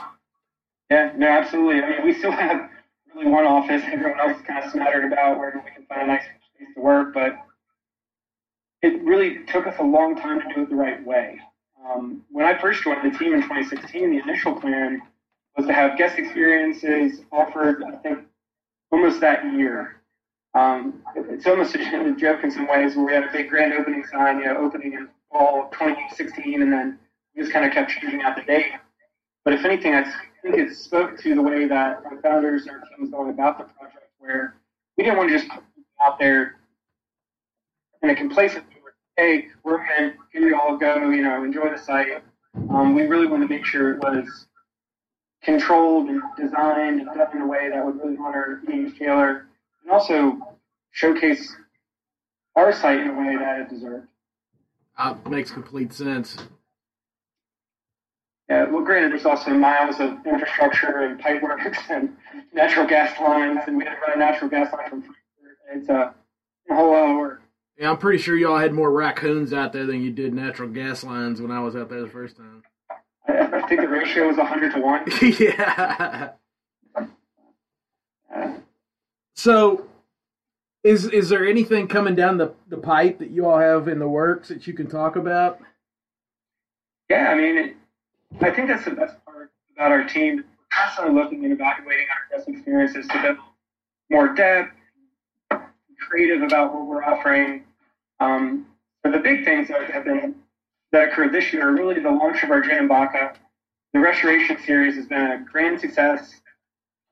Yeah, 0.91 1.13
no, 1.17 1.29
absolutely. 1.29 1.81
I 1.81 1.89
mean, 1.91 2.05
we 2.05 2.13
still 2.13 2.33
have 2.33 2.69
really 3.15 3.31
one 3.31 3.47
office. 3.47 3.83
Everyone 3.87 4.19
else 4.21 4.37
is 4.41 4.45
kind 4.45 4.63
of 4.65 4.73
smattered 4.73 5.11
about 5.11 5.39
where 5.39 5.53
we 5.65 5.71
can 5.71 5.87
find 5.87 6.03
a 6.03 6.07
nice 6.09 6.25
place 6.59 6.69
to 6.75 6.81
work, 6.81 7.15
but 7.15 7.39
it 8.83 9.01
really 9.05 9.45
took 9.47 9.67
us 9.69 9.77
a 9.79 9.83
long 9.85 10.17
time 10.17 10.41
to 10.41 10.55
do 10.55 10.63
it 10.65 10.69
the 10.71 10.75
right 10.75 11.03
way. 11.07 11.39
Um, 11.85 12.23
when 12.31 12.47
I 12.47 12.59
first 12.59 12.83
joined 12.83 13.13
the 13.13 13.19
team 13.19 13.35
in 13.35 13.43
2016, 13.43 14.11
the 14.11 14.19
initial 14.19 14.55
plan 14.55 15.03
was 15.57 15.67
to 15.67 15.73
have 15.73 15.99
guest 15.99 16.19
experiences 16.19 17.23
offered, 17.33 17.83
I 17.83 17.97
think, 17.97 18.21
almost 18.91 19.21
that 19.21 19.45
year. 19.53 20.01
Um, 20.55 21.03
it's 21.17 21.47
almost 21.47 21.75
a 21.77 22.15
joke 22.17 22.45
in 22.45 22.51
some 22.51 22.69
ways 22.69 22.95
where 22.95 23.07
we 23.07 23.13
had 23.13 23.25
a 23.25 23.33
big 23.33 23.49
grand 23.49 23.73
opening 23.73 24.05
sign, 24.11 24.39
you 24.39 24.47
know, 24.47 24.59
opening 24.59 24.93
in 24.93 25.09
fall 25.31 25.69
2016, 25.73 26.63
and 26.63 26.73
then 26.73 26.99
we 27.35 27.43
just 27.43 27.53
kind 27.53 27.65
of 27.65 27.73
kept 27.73 27.91
changing 27.91 28.23
out 28.23 28.37
the 28.37 28.43
date. 28.43 28.73
But 29.45 29.55
if 29.55 29.65
anything, 29.65 29.95
I 29.95 30.05
think 30.43 30.57
it 30.57 30.75
spoke 30.77 31.19
to 31.21 31.35
the 31.35 31.43
way 31.43 31.67
that 31.67 32.03
our 32.05 32.21
founders 32.23 32.67
and 32.67 32.77
our 32.77 32.81
team 32.81 33.01
was 33.01 33.11
going 33.11 33.31
about 33.31 33.59
the 33.59 33.65
project, 33.65 34.11
where 34.19 34.55
we 34.97 35.05
didn't 35.05 35.19
want 35.19 35.31
to 35.31 35.39
just 35.39 35.51
put 35.51 35.63
out 36.05 36.19
there 36.19 36.57
in 38.03 38.11
a 38.11 38.15
complacent 38.15 38.65
hey, 39.17 39.49
we're 39.63 39.85
in, 39.99 40.15
here 40.33 40.49
you 40.49 40.59
all 40.59 40.77
go, 40.77 41.11
you 41.11 41.23
know, 41.23 41.45
enjoy 41.45 41.71
the 41.71 41.79
site. 41.79 42.23
Um, 42.71 42.95
we 42.95 43.03
really 43.03 43.27
wanted 43.27 43.49
to 43.49 43.55
make 43.55 43.65
sure 43.65 43.93
it 43.93 43.99
was 43.99 44.47
controlled 45.43 46.09
and 46.09 46.23
designed 46.37 47.01
and 47.01 47.07
done 47.07 47.37
in 47.37 47.43
a 47.43 47.47
way 47.47 47.69
that 47.71 47.85
would 47.85 47.97
really 47.97 48.17
honor 48.19 48.63
James 48.67 48.97
Taylor 48.99 49.47
and 49.83 49.91
also 49.91 50.39
showcase 50.93 51.55
our 52.57 52.73
site 52.73 53.01
in 53.01 53.09
a 53.09 53.15
way 53.15 53.37
that 53.37 53.61
it 53.61 53.71
deserved. 53.71 54.07
Uh, 54.97 55.15
makes 55.29 55.51
complete 55.51 55.93
sense. 55.93 56.37
Yeah, 58.49 58.65
well, 58.65 58.85
granted, 58.85 59.13
there's 59.13 59.25
also 59.25 59.51
miles 59.51 59.99
of 60.01 60.27
infrastructure 60.27 61.01
and 61.01 61.19
pipeworks 61.21 61.79
and 61.91 62.15
natural 62.53 62.87
gas 62.87 63.19
lines, 63.19 63.61
and 63.67 63.77
we 63.77 63.85
had 63.85 63.95
to 63.95 64.01
run 64.01 64.13
a 64.15 64.19
natural 64.19 64.51
gas 64.51 64.73
line 64.73 64.89
from 64.91 65.03
Frankfort. 65.03 65.17
It's 65.75 65.89
a 65.89 66.15
whole 66.75 66.93
lot 66.93 67.11
of 67.11 67.17
work. 67.17 67.42
Yeah, 67.79 67.91
I'm 67.91 67.99
pretty 67.99 68.19
sure 68.19 68.37
y'all 68.37 68.59
had 68.59 68.73
more 68.73 68.91
raccoons 68.91 69.53
out 69.53 69.73
there 69.73 69.87
than 69.87 70.03
you 70.03 70.11
did 70.11 70.35
natural 70.35 70.69
gas 70.69 71.03
lines 71.03 71.41
when 71.41 71.51
I 71.51 71.61
was 71.61 71.75
out 71.75 71.89
there 71.89 72.03
the 72.03 72.09
first 72.09 72.37
time. 72.37 72.63
I, 73.29 73.63
think 73.69 73.81
the 73.81 73.89
ratio 73.89 74.29
was 74.29 74.37
100 74.37 74.75
to 74.75 74.81
1. 74.81 75.05
yeah. 75.39 76.31
So, 79.35 79.87
is 80.85 81.07
is 81.07 81.29
there 81.29 81.47
anything 81.47 81.89
coming 81.89 82.15
down 82.15 82.37
the 82.37 82.55
the 82.69 82.77
pipe 82.77 83.19
that 83.19 83.31
you 83.31 83.47
all 83.47 83.59
have 83.59 83.89
in 83.89 83.99
the 83.99 84.09
works 84.09 84.49
that 84.49 84.67
you 84.67 84.73
can 84.73 84.89
talk 84.89 85.17
about? 85.17 85.59
yeah, 87.13 87.29
I 87.29 87.35
mean, 87.35 87.59
it, 87.59 87.77
I 88.41 88.51
think 88.51 88.69
that's 88.69 88.85
the 88.85 88.93
best 88.93 89.23
part 89.25 89.51
about 89.75 89.93
our 89.93 90.05
team. 90.05 90.37
We're 90.37 90.45
constantly 90.71 91.15
looking 91.15 91.45
and 91.45 91.53
evaluating 91.53 92.07
our 92.11 92.37
guest 92.37 92.49
experiences 92.49 93.07
to 93.09 93.23
build 93.23 93.37
more 94.11 94.35
depth, 94.35 94.73
creative 96.09 96.43
about 96.43 96.75
what 96.75 96.87
we're 96.87 97.05
offering. 97.05 97.65
Um, 98.21 98.67
but 99.03 99.13
the 99.13 99.19
big 99.19 99.45
things 99.45 99.69
that 99.69 99.91
have 99.91 100.05
been 100.05 100.37
that 100.93 101.09
occurred 101.09 101.33
this 101.33 101.53
year 101.53 101.69
are 101.69 101.73
really 101.73 102.01
the 102.01 102.11
launch 102.11 102.43
of 102.43 102.51
our 102.51 102.61
Gin 102.61 102.79
and 102.79 102.89
Vodka. 102.89 103.33
The 103.93 103.99
restoration 104.01 104.59
series 104.65 104.95
has 104.97 105.07
been 105.07 105.23
a 105.23 105.45
grand 105.51 105.81
success. 105.81 106.41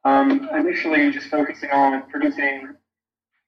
Um, 0.04 0.48
initially, 0.54 1.10
just 1.10 1.28
focusing 1.28 1.70
on 1.70 2.02
producing 2.10 2.74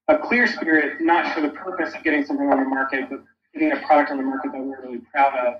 a 0.09 0.19
clear 0.19 0.47
spirit, 0.47 1.01
not 1.01 1.35
for 1.35 1.41
the 1.41 1.49
purpose 1.51 1.95
of 1.95 2.03
getting 2.03 2.25
something 2.25 2.51
on 2.51 2.59
the 2.59 2.69
market, 2.69 3.09
but 3.09 3.23
getting 3.55 3.73
a 3.73 3.81
product 3.87 4.11
on 4.11 4.17
the 4.19 4.23
market 4.23 4.53
that 4.53 4.61
we're 4.61 4.81
really 4.83 4.99
proud 4.99 5.35
of, 5.39 5.55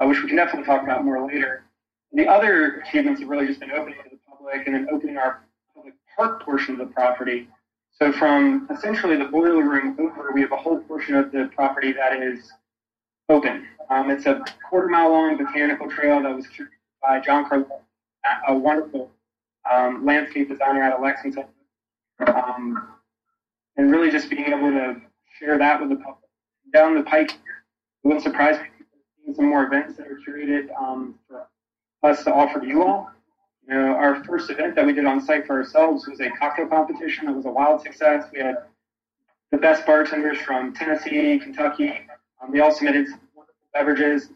uh, 0.00 0.06
which 0.06 0.20
we 0.22 0.28
can 0.28 0.36
definitely 0.36 0.64
talk 0.64 0.82
about 0.82 1.04
more 1.04 1.26
later. 1.26 1.64
The 2.12 2.26
other 2.26 2.80
achievements 2.80 3.20
have 3.20 3.28
really 3.28 3.46
just 3.46 3.60
been 3.60 3.70
opening 3.70 3.98
to 4.04 4.10
the 4.10 4.18
public 4.28 4.66
and 4.66 4.74
then 4.74 4.88
opening 4.92 5.16
our 5.16 5.44
public 5.74 5.94
park 6.16 6.42
portion 6.42 6.78
of 6.80 6.86
the 6.86 6.92
property. 6.94 7.48
So 8.00 8.12
from 8.12 8.68
essentially 8.70 9.16
the 9.16 9.26
boiler 9.26 9.62
room 9.62 9.96
over, 10.00 10.32
we 10.32 10.40
have 10.40 10.52
a 10.52 10.56
whole 10.56 10.78
portion 10.80 11.14
of 11.14 11.30
the 11.30 11.50
property 11.54 11.92
that 11.92 12.20
is 12.20 12.52
open. 13.28 13.66
Um, 13.88 14.10
it's 14.10 14.26
a 14.26 14.44
quarter 14.68 14.88
mile 14.88 15.10
long 15.10 15.36
botanical 15.36 15.88
trail 15.88 16.22
that 16.22 16.34
was 16.34 16.46
curated 16.46 16.68
by 17.02 17.20
Jon 17.20 17.48
Carloftis, 17.48 17.82
a 18.48 18.54
wonderful 18.54 19.10
um, 19.70 20.04
landscape 20.04 20.48
designer 20.48 20.82
out 20.82 20.94
of 20.94 21.02
Lexington. 21.02 21.44
Um, 22.26 22.88
and 23.76 23.90
really 23.90 24.10
just 24.10 24.30
being 24.30 24.46
able 24.46 24.70
to 24.70 25.00
share 25.38 25.58
that 25.58 25.80
with 25.80 25.90
the 25.90 25.96
public. 25.96 26.18
Down 26.72 26.94
the 26.94 27.02
pike, 27.02 27.30
it 27.32 27.38
wouldn't 28.02 28.22
surprise 28.22 28.58
me 28.60 28.66
if 29.26 29.36
some 29.36 29.48
more 29.48 29.66
events 29.66 29.96
that 29.96 30.06
are 30.06 30.18
curated 30.26 30.68
um, 30.80 31.14
for 31.28 31.46
us 32.02 32.24
to 32.24 32.32
offer 32.32 32.60
to 32.60 32.66
you 32.66 32.82
all. 32.82 33.10
You 33.68 33.74
know, 33.74 33.94
our 33.94 34.22
first 34.24 34.50
event 34.50 34.74
that 34.74 34.84
we 34.84 34.92
did 34.92 35.06
on 35.06 35.20
site 35.20 35.46
for 35.46 35.54
ourselves 35.54 36.06
was 36.06 36.20
a 36.20 36.30
cocktail 36.30 36.66
competition 36.66 37.26
that 37.26 37.34
was 37.34 37.46
a 37.46 37.50
wild 37.50 37.80
success. 37.80 38.24
We 38.32 38.40
had 38.40 38.56
the 39.50 39.56
best 39.58 39.86
bartenders 39.86 40.38
from 40.38 40.74
Tennessee, 40.74 41.38
Kentucky. 41.38 41.92
Um, 42.42 42.52
they 42.52 42.60
all 42.60 42.72
submitted 42.72 43.08
some 43.08 43.20
wonderful 43.34 43.56
beverages, 43.72 44.28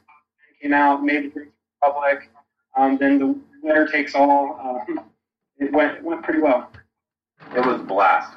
came 0.63 0.73
out, 0.73 1.05
made 1.05 1.25
the 1.25 1.29
drinks 1.29 1.53
the 1.83 1.87
public. 1.91 2.31
Um, 2.77 2.97
then 2.97 3.19
the 3.19 3.39
winner 3.63 3.87
takes 3.87 4.15
all. 4.15 4.85
Um, 4.89 5.01
it 5.59 5.73
went 5.73 6.03
went 6.03 6.23
pretty 6.23 6.41
well. 6.41 6.71
It 7.55 7.65
was 7.65 7.81
a 7.81 7.85
blast. 7.85 8.35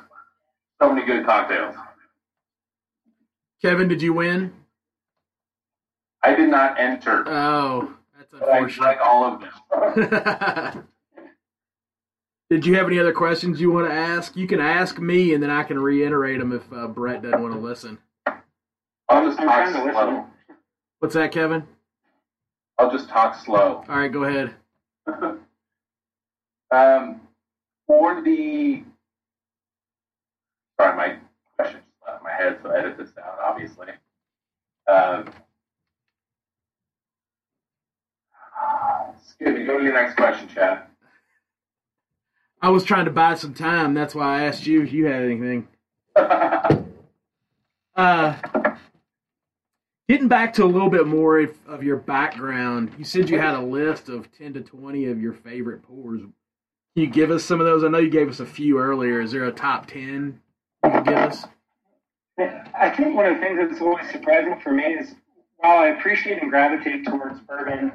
So 0.81 0.91
many 0.93 1.05
good 1.05 1.25
cocktails. 1.25 1.75
Kevin, 3.61 3.87
did 3.87 4.01
you 4.01 4.13
win? 4.13 4.53
I 6.23 6.35
did 6.35 6.49
not 6.49 6.79
enter, 6.79 7.23
Oh, 7.27 7.93
that's 8.31 8.39
but 8.39 8.49
I 8.49 8.57
unfortunate. 8.59 8.83
drank 8.83 9.01
all 9.01 9.25
of 9.25 9.41
them. 9.41 10.87
did 12.49 12.65
you 12.65 12.75
have 12.75 12.87
any 12.87 12.99
other 12.99 13.13
questions 13.13 13.59
you 13.61 13.71
want 13.71 13.87
to 13.87 13.93
ask? 13.93 14.35
You 14.35 14.47
can 14.47 14.59
ask 14.59 14.99
me, 14.99 15.33
and 15.33 15.41
then 15.43 15.49
I 15.49 15.63
can 15.63 15.79
reiterate 15.79 16.39
them 16.39 16.51
if 16.51 16.71
uh, 16.73 16.87
Brett 16.87 17.21
doesn't 17.21 17.41
want 17.41 17.53
to 17.53 17.59
listen. 17.59 17.97
I'll 19.09 19.25
just 19.25 19.39
I'm 19.39 19.47
talk 19.47 19.55
trying 19.55 19.73
to 19.73 19.79
listen. 19.79 19.93
slow. 19.93 20.25
What's 20.99 21.15
that, 21.15 21.31
Kevin? 21.31 21.67
I'll 22.77 22.91
just 22.91 23.09
talk 23.09 23.35
slow. 23.43 23.83
All 23.87 23.95
right, 23.97 24.11
go 24.11 24.23
ahead. 24.23 24.55
um, 26.71 27.21
for 27.87 28.21
the 28.21 28.83
sorry, 30.79 30.95
my 30.95 31.15
question 31.57 31.81
just 32.07 32.23
my 32.23 32.31
head, 32.31 32.59
so 32.63 32.69
edit 32.69 32.97
this 32.97 33.09
out, 33.17 33.37
obviously. 33.43 33.87
Um, 34.87 35.29
excuse 39.41 39.59
me, 39.59 39.65
go 39.65 39.79
to 39.79 39.83
your 39.83 39.93
next 39.93 40.15
question, 40.15 40.47
Chad. 40.53 40.83
I 42.61 42.69
was 42.69 42.83
trying 42.83 43.05
to 43.05 43.11
buy 43.11 43.33
some 43.33 43.55
time. 43.55 43.95
That's 43.95 44.13
why 44.13 44.39
I 44.39 44.43
asked 44.43 44.67
you 44.67 44.83
if 44.83 44.93
you 44.93 45.05
had 45.07 45.23
anything. 45.23 45.67
Uh, 47.93 48.37
getting 50.07 50.29
back 50.29 50.53
to 50.53 50.63
a 50.63 50.65
little 50.65 50.89
bit 50.89 51.05
more 51.05 51.41
of, 51.41 51.53
of 51.67 51.83
your 51.83 51.97
background, 51.97 52.89
you 52.97 53.03
said 53.03 53.29
you 53.29 53.37
had 53.37 53.53
a 53.53 53.61
list 53.61 54.07
of 54.07 54.31
10 54.31 54.53
to 54.53 54.61
20 54.61 55.07
of 55.07 55.21
your 55.21 55.33
favorite 55.33 55.83
pours. 55.83 56.21
Can 56.21 56.31
you 56.95 57.07
give 57.07 57.31
us 57.31 57.43
some 57.43 57.59
of 57.59 57.65
those? 57.65 57.83
I 57.83 57.89
know 57.89 57.97
you 57.97 58.09
gave 58.09 58.29
us 58.29 58.39
a 58.39 58.45
few 58.45 58.79
earlier. 58.79 59.19
Is 59.19 59.33
there 59.33 59.43
a 59.43 59.51
top 59.51 59.87
10 59.87 60.39
you 60.85 60.89
could 60.89 61.03
give 61.03 61.13
us? 61.13 61.45
I 62.39 62.89
think 62.89 63.13
one 63.13 63.25
of 63.25 63.35
the 63.35 63.41
things 63.41 63.59
that's 63.59 63.81
always 63.81 64.09
surprising 64.09 64.57
for 64.61 64.71
me 64.71 64.85
is 64.85 65.13
while 65.57 65.79
I 65.79 65.87
appreciate 65.87 66.41
and 66.41 66.49
gravitate 66.49 67.05
towards 67.05 67.41
bourbon, 67.41 67.91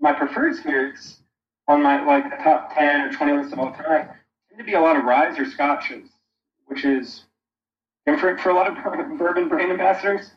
my 0.00 0.12
preferred 0.12 0.56
spirits 0.56 1.20
on 1.68 1.82
my 1.82 2.04
like 2.04 2.24
top 2.42 2.74
ten 2.74 3.02
or 3.02 3.12
twenty 3.12 3.32
list 3.32 3.52
of 3.52 3.58
all 3.58 3.72
time 3.72 4.08
tend 4.48 4.58
to 4.58 4.64
be 4.64 4.74
a 4.74 4.80
lot 4.80 4.96
of 4.96 5.04
ryes 5.04 5.38
or 5.38 5.44
scotches, 5.44 6.08
which 6.66 6.84
is 6.84 7.24
different 8.06 8.40
for 8.40 8.50
a 8.50 8.54
lot 8.54 8.68
of 8.68 8.74
bourbon 9.18 9.48
brand 9.48 9.70
ambassadors. 9.70 10.30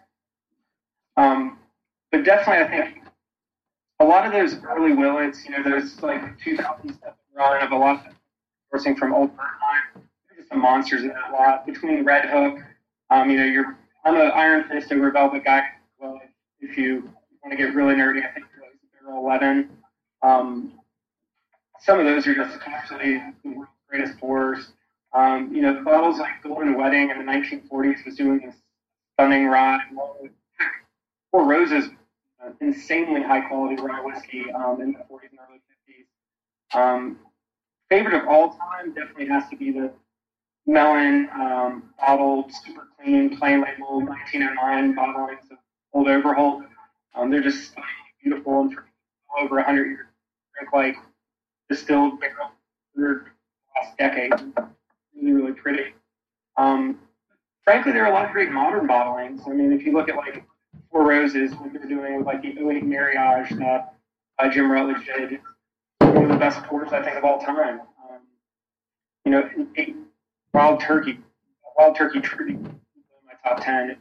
Um, 1.17 1.59
but 2.11 2.23
definitely, 2.23 2.65
I 2.65 2.83
think 2.83 3.03
a 3.99 4.05
lot 4.05 4.25
of 4.25 4.31
those 4.31 4.55
early 4.63 4.93
Willets, 4.93 5.45
you 5.45 5.51
know, 5.51 5.63
those 5.63 6.01
like 6.01 6.39
2000 6.39 6.93
stuff 6.93 7.13
run 7.35 7.63
of 7.63 7.71
a 7.71 7.75
lot 7.75 8.05
of 8.05 8.13
sourcing 8.73 8.97
from 8.97 9.13
old 9.13 9.31
they're 9.35 10.37
just 10.37 10.49
some 10.49 10.61
monsters 10.61 11.01
in 11.03 11.09
that 11.09 11.31
lot. 11.31 11.65
Between 11.65 12.03
Red 12.03 12.29
Hook, 12.29 12.59
um, 13.09 13.29
you 13.29 13.37
know, 13.37 13.45
you're 13.45 13.77
I'm 14.05 14.15
an 14.15 14.31
Iron 14.31 14.63
Fist 14.69 14.91
over 14.91 15.11
Velvet 15.11 15.43
guy. 15.43 15.63
Well, 15.99 16.19
if 16.59 16.77
you 16.77 17.09
want 17.43 17.51
to 17.51 17.57
get 17.57 17.75
really 17.75 17.95
nerdy, 17.95 18.25
I 18.25 18.33
think 18.33 18.45
Barrel 19.09 19.25
11. 19.25 19.69
Um, 20.21 20.73
some 21.79 21.99
of 21.99 22.05
those 22.05 22.27
are 22.27 22.35
just 22.35 22.59
absolutely 22.65 23.21
the 23.43 23.49
world's 23.49 23.71
greatest 23.89 24.19
pours. 24.19 24.71
Um, 25.13 25.53
you 25.53 25.61
know, 25.61 25.73
the 25.73 25.81
bottles 25.81 26.19
like 26.19 26.43
Golden 26.43 26.77
Wedding 26.77 27.09
in 27.09 27.17
the 27.17 27.23
1940s 27.23 28.05
was 28.05 28.15
doing 28.15 28.41
this 28.45 28.55
stunning 29.13 29.47
rye. 29.47 29.79
Four 31.31 31.45
Roses, 31.45 31.89
uh, 32.43 32.51
insanely 32.61 33.23
high 33.23 33.41
quality 33.41 33.81
rye 33.81 34.01
whiskey 34.01 34.51
um, 34.51 34.81
in 34.81 34.93
the 34.93 34.99
40s 34.99 35.29
and 35.31 35.39
early 35.49 35.61
50s. 36.73 36.79
Um, 36.79 37.19
favorite 37.89 38.21
of 38.21 38.27
all 38.27 38.49
time 38.49 38.93
definitely 38.93 39.27
has 39.27 39.49
to 39.49 39.55
be 39.55 39.71
the 39.71 39.91
Mellon 40.67 41.29
um, 41.33 41.93
bottled, 41.99 42.51
super 42.53 42.87
clean, 42.99 43.35
plain 43.37 43.61
label 43.61 44.01
1909 44.01 44.95
bottlings 44.95 45.51
of 45.51 45.57
Old 45.93 46.07
Overholt. 46.07 46.63
Um, 47.15 47.31
they're 47.31 47.41
just 47.41 47.73
beautiful 48.21 48.61
and 48.61 48.75
over 49.37 49.55
100 49.55 49.85
years. 49.85 50.07
Drink 50.55 50.73
like 50.73 50.95
distilled 51.69 52.19
barrel 52.19 52.51
for 52.95 53.25
the 53.25 53.79
last 53.79 53.97
decade. 53.97 54.33
Really, 55.15 55.33
really 55.33 55.53
pretty. 55.53 55.93
Um, 56.57 56.99
frankly, 57.63 57.91
there 57.91 58.03
are 58.03 58.11
a 58.11 58.13
lot 58.13 58.25
of 58.25 58.31
great 58.31 58.51
modern 58.51 58.87
bottlings. 58.87 59.47
I 59.47 59.53
mean, 59.53 59.71
if 59.71 59.85
you 59.85 59.93
look 59.93 60.09
at 60.09 60.15
like 60.15 60.43
Four 60.91 61.07
Roses, 61.07 61.53
what 61.53 61.71
they're 61.73 61.85
doing 61.85 62.17
with 62.17 62.25
like 62.25 62.41
the 62.41 62.49
08 62.49 62.83
Marriage 62.83 63.49
that 63.51 63.93
uh, 64.39 64.49
Jim 64.49 64.71
Rutledge 64.71 65.05
did, 65.05 65.39
one 65.99 66.23
of 66.23 66.29
the 66.29 66.37
best 66.37 66.63
pours 66.63 66.91
I 66.91 67.03
think 67.03 67.17
of 67.17 67.23
all 67.23 67.39
time. 67.39 67.79
Um, 67.79 68.19
you 69.25 69.31
know, 69.31 69.49
Wild 70.53 70.79
Turkey, 70.79 71.19
Wild 71.77 71.95
Turkey 71.95 72.19
Trudy, 72.21 72.53
my 72.53 73.33
top 73.43 73.63
10. 73.63 73.97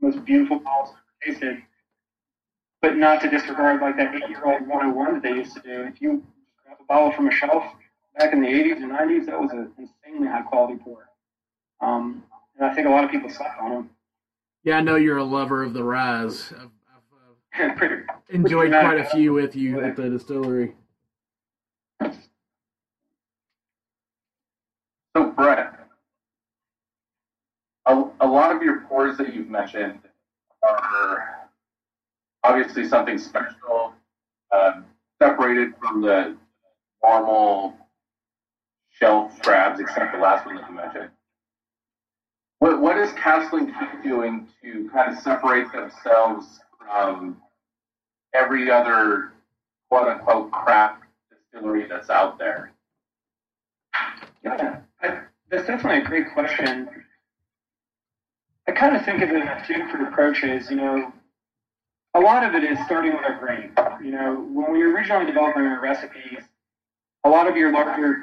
Most 0.00 0.24
beautiful 0.24 0.58
bottles 0.58 0.90
I've 0.90 1.32
ever 1.32 1.40
tasted. 1.40 1.62
But 2.86 2.98
not 2.98 3.20
to 3.22 3.28
disregard 3.28 3.80
like 3.80 3.96
that 3.96 4.14
eight 4.14 4.28
year 4.28 4.44
old 4.44 4.64
101 4.68 5.14
that 5.14 5.22
they 5.24 5.30
used 5.30 5.54
to 5.56 5.60
do. 5.60 5.82
If 5.92 6.00
you 6.00 6.22
grab 6.64 6.76
a 6.78 6.84
bottle 6.84 7.10
from 7.10 7.26
a 7.26 7.32
shelf 7.32 7.64
back 8.16 8.32
in 8.32 8.40
the 8.40 8.46
80s 8.46 8.76
and 8.76 8.92
90s, 8.92 9.26
that 9.26 9.40
was 9.40 9.50
an 9.50 9.72
insanely 9.76 10.28
high 10.28 10.42
quality 10.42 10.76
pour. 10.76 11.08
Um, 11.80 12.22
and 12.56 12.70
I 12.70 12.72
think 12.72 12.86
a 12.86 12.90
lot 12.90 13.02
of 13.02 13.10
people 13.10 13.28
slept 13.28 13.58
on 13.60 13.70
them. 13.72 13.90
Yeah, 14.62 14.76
I 14.76 14.82
know 14.82 14.94
you're 14.94 15.16
a 15.16 15.24
lover 15.24 15.64
of 15.64 15.74
the 15.74 15.82
Ryes. 15.82 16.52
I've, 16.60 16.70
I've 17.58 17.70
uh, 17.70 17.74
pretty, 17.74 18.04
enjoyed 18.28 18.70
pretty 18.70 18.86
quite 18.86 19.00
a 19.00 19.04
few 19.06 19.32
with 19.32 19.56
you 19.56 19.80
at 19.80 19.96
the 19.96 20.08
distillery. 20.08 20.76
So, 25.16 25.30
Brett, 25.34 25.88
a, 27.86 28.04
a 28.20 28.26
lot 28.28 28.54
of 28.54 28.62
your 28.62 28.82
pours 28.82 29.16
that 29.18 29.34
you've 29.34 29.48
mentioned 29.48 29.98
are 30.62 31.45
obviously 32.46 32.86
something 32.86 33.18
special, 33.18 33.92
uh, 34.52 34.80
separated 35.20 35.74
from 35.80 36.00
the 36.00 36.36
normal 37.02 37.74
shelf 38.90 39.40
crabs, 39.42 39.80
except 39.80 40.12
the 40.12 40.18
last 40.18 40.46
one 40.46 40.56
that 40.56 40.68
you 40.68 40.74
mentioned. 40.74 41.10
What, 42.60 42.80
what 42.80 42.96
is 42.98 43.12
keep 43.12 44.02
doing 44.02 44.48
to 44.62 44.88
kind 44.92 45.12
of 45.12 45.18
separate 45.18 45.70
themselves 45.72 46.60
from 46.78 47.36
every 48.34 48.70
other 48.70 49.32
quote 49.90 50.08
unquote 50.08 50.50
craft 50.52 51.02
distillery 51.30 51.86
that's 51.88 52.10
out 52.10 52.38
there? 52.38 52.72
Yeah, 54.42 54.80
I, 55.02 55.20
that's 55.50 55.66
definitely 55.66 56.02
a 56.02 56.04
great 56.04 56.32
question. 56.32 56.88
I 58.68 58.72
kind 58.72 58.96
of 58.96 59.04
think 59.04 59.22
of 59.22 59.30
it 59.30 59.36
in 59.36 59.48
two 59.66 59.74
different 59.74 60.08
approaches. 60.08 60.70
You 60.70 60.76
know, 60.76 61.12
a 62.16 62.20
lot 62.20 62.42
of 62.42 62.54
it 62.54 62.64
is 62.64 62.78
starting 62.86 63.12
with 63.12 63.24
our 63.24 63.38
grain. 63.38 63.72
You 64.02 64.12
know, 64.12 64.34
when 64.50 64.72
we 64.72 64.78
were 64.78 64.90
originally 64.92 65.26
developing 65.26 65.64
our 65.64 65.80
recipes, 65.80 66.40
a 67.24 67.28
lot 67.28 67.46
of 67.46 67.56
your 67.56 67.72
larger 67.72 68.22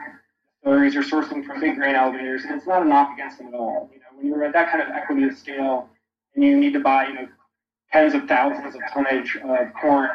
distilleries 0.64 0.96
are 0.96 1.04
sourcing 1.04 1.46
from 1.46 1.60
big 1.60 1.76
grain 1.76 1.94
elevators, 1.94 2.44
and 2.44 2.56
it's 2.56 2.66
not 2.66 2.82
a 2.82 2.86
knock 2.86 3.14
against 3.14 3.38
them 3.38 3.48
at 3.48 3.54
all. 3.54 3.92
You 3.94 4.00
know, 4.00 4.06
when 4.16 4.26
you're 4.26 4.44
at 4.46 4.54
that 4.54 4.72
kind 4.72 4.82
of 4.82 4.90
equity 4.90 5.24
of 5.26 5.38
scale, 5.38 5.90
and 6.34 6.44
you 6.44 6.58
need 6.58 6.74
to 6.74 6.80
buy, 6.80 7.08
you 7.08 7.14
know, 7.14 7.28
tens 7.92 8.16
of 8.16 8.28
thousands 8.28 8.74
of 8.74 8.82
tonnage 8.92 9.38
of 9.38 9.74
corn 9.80 10.10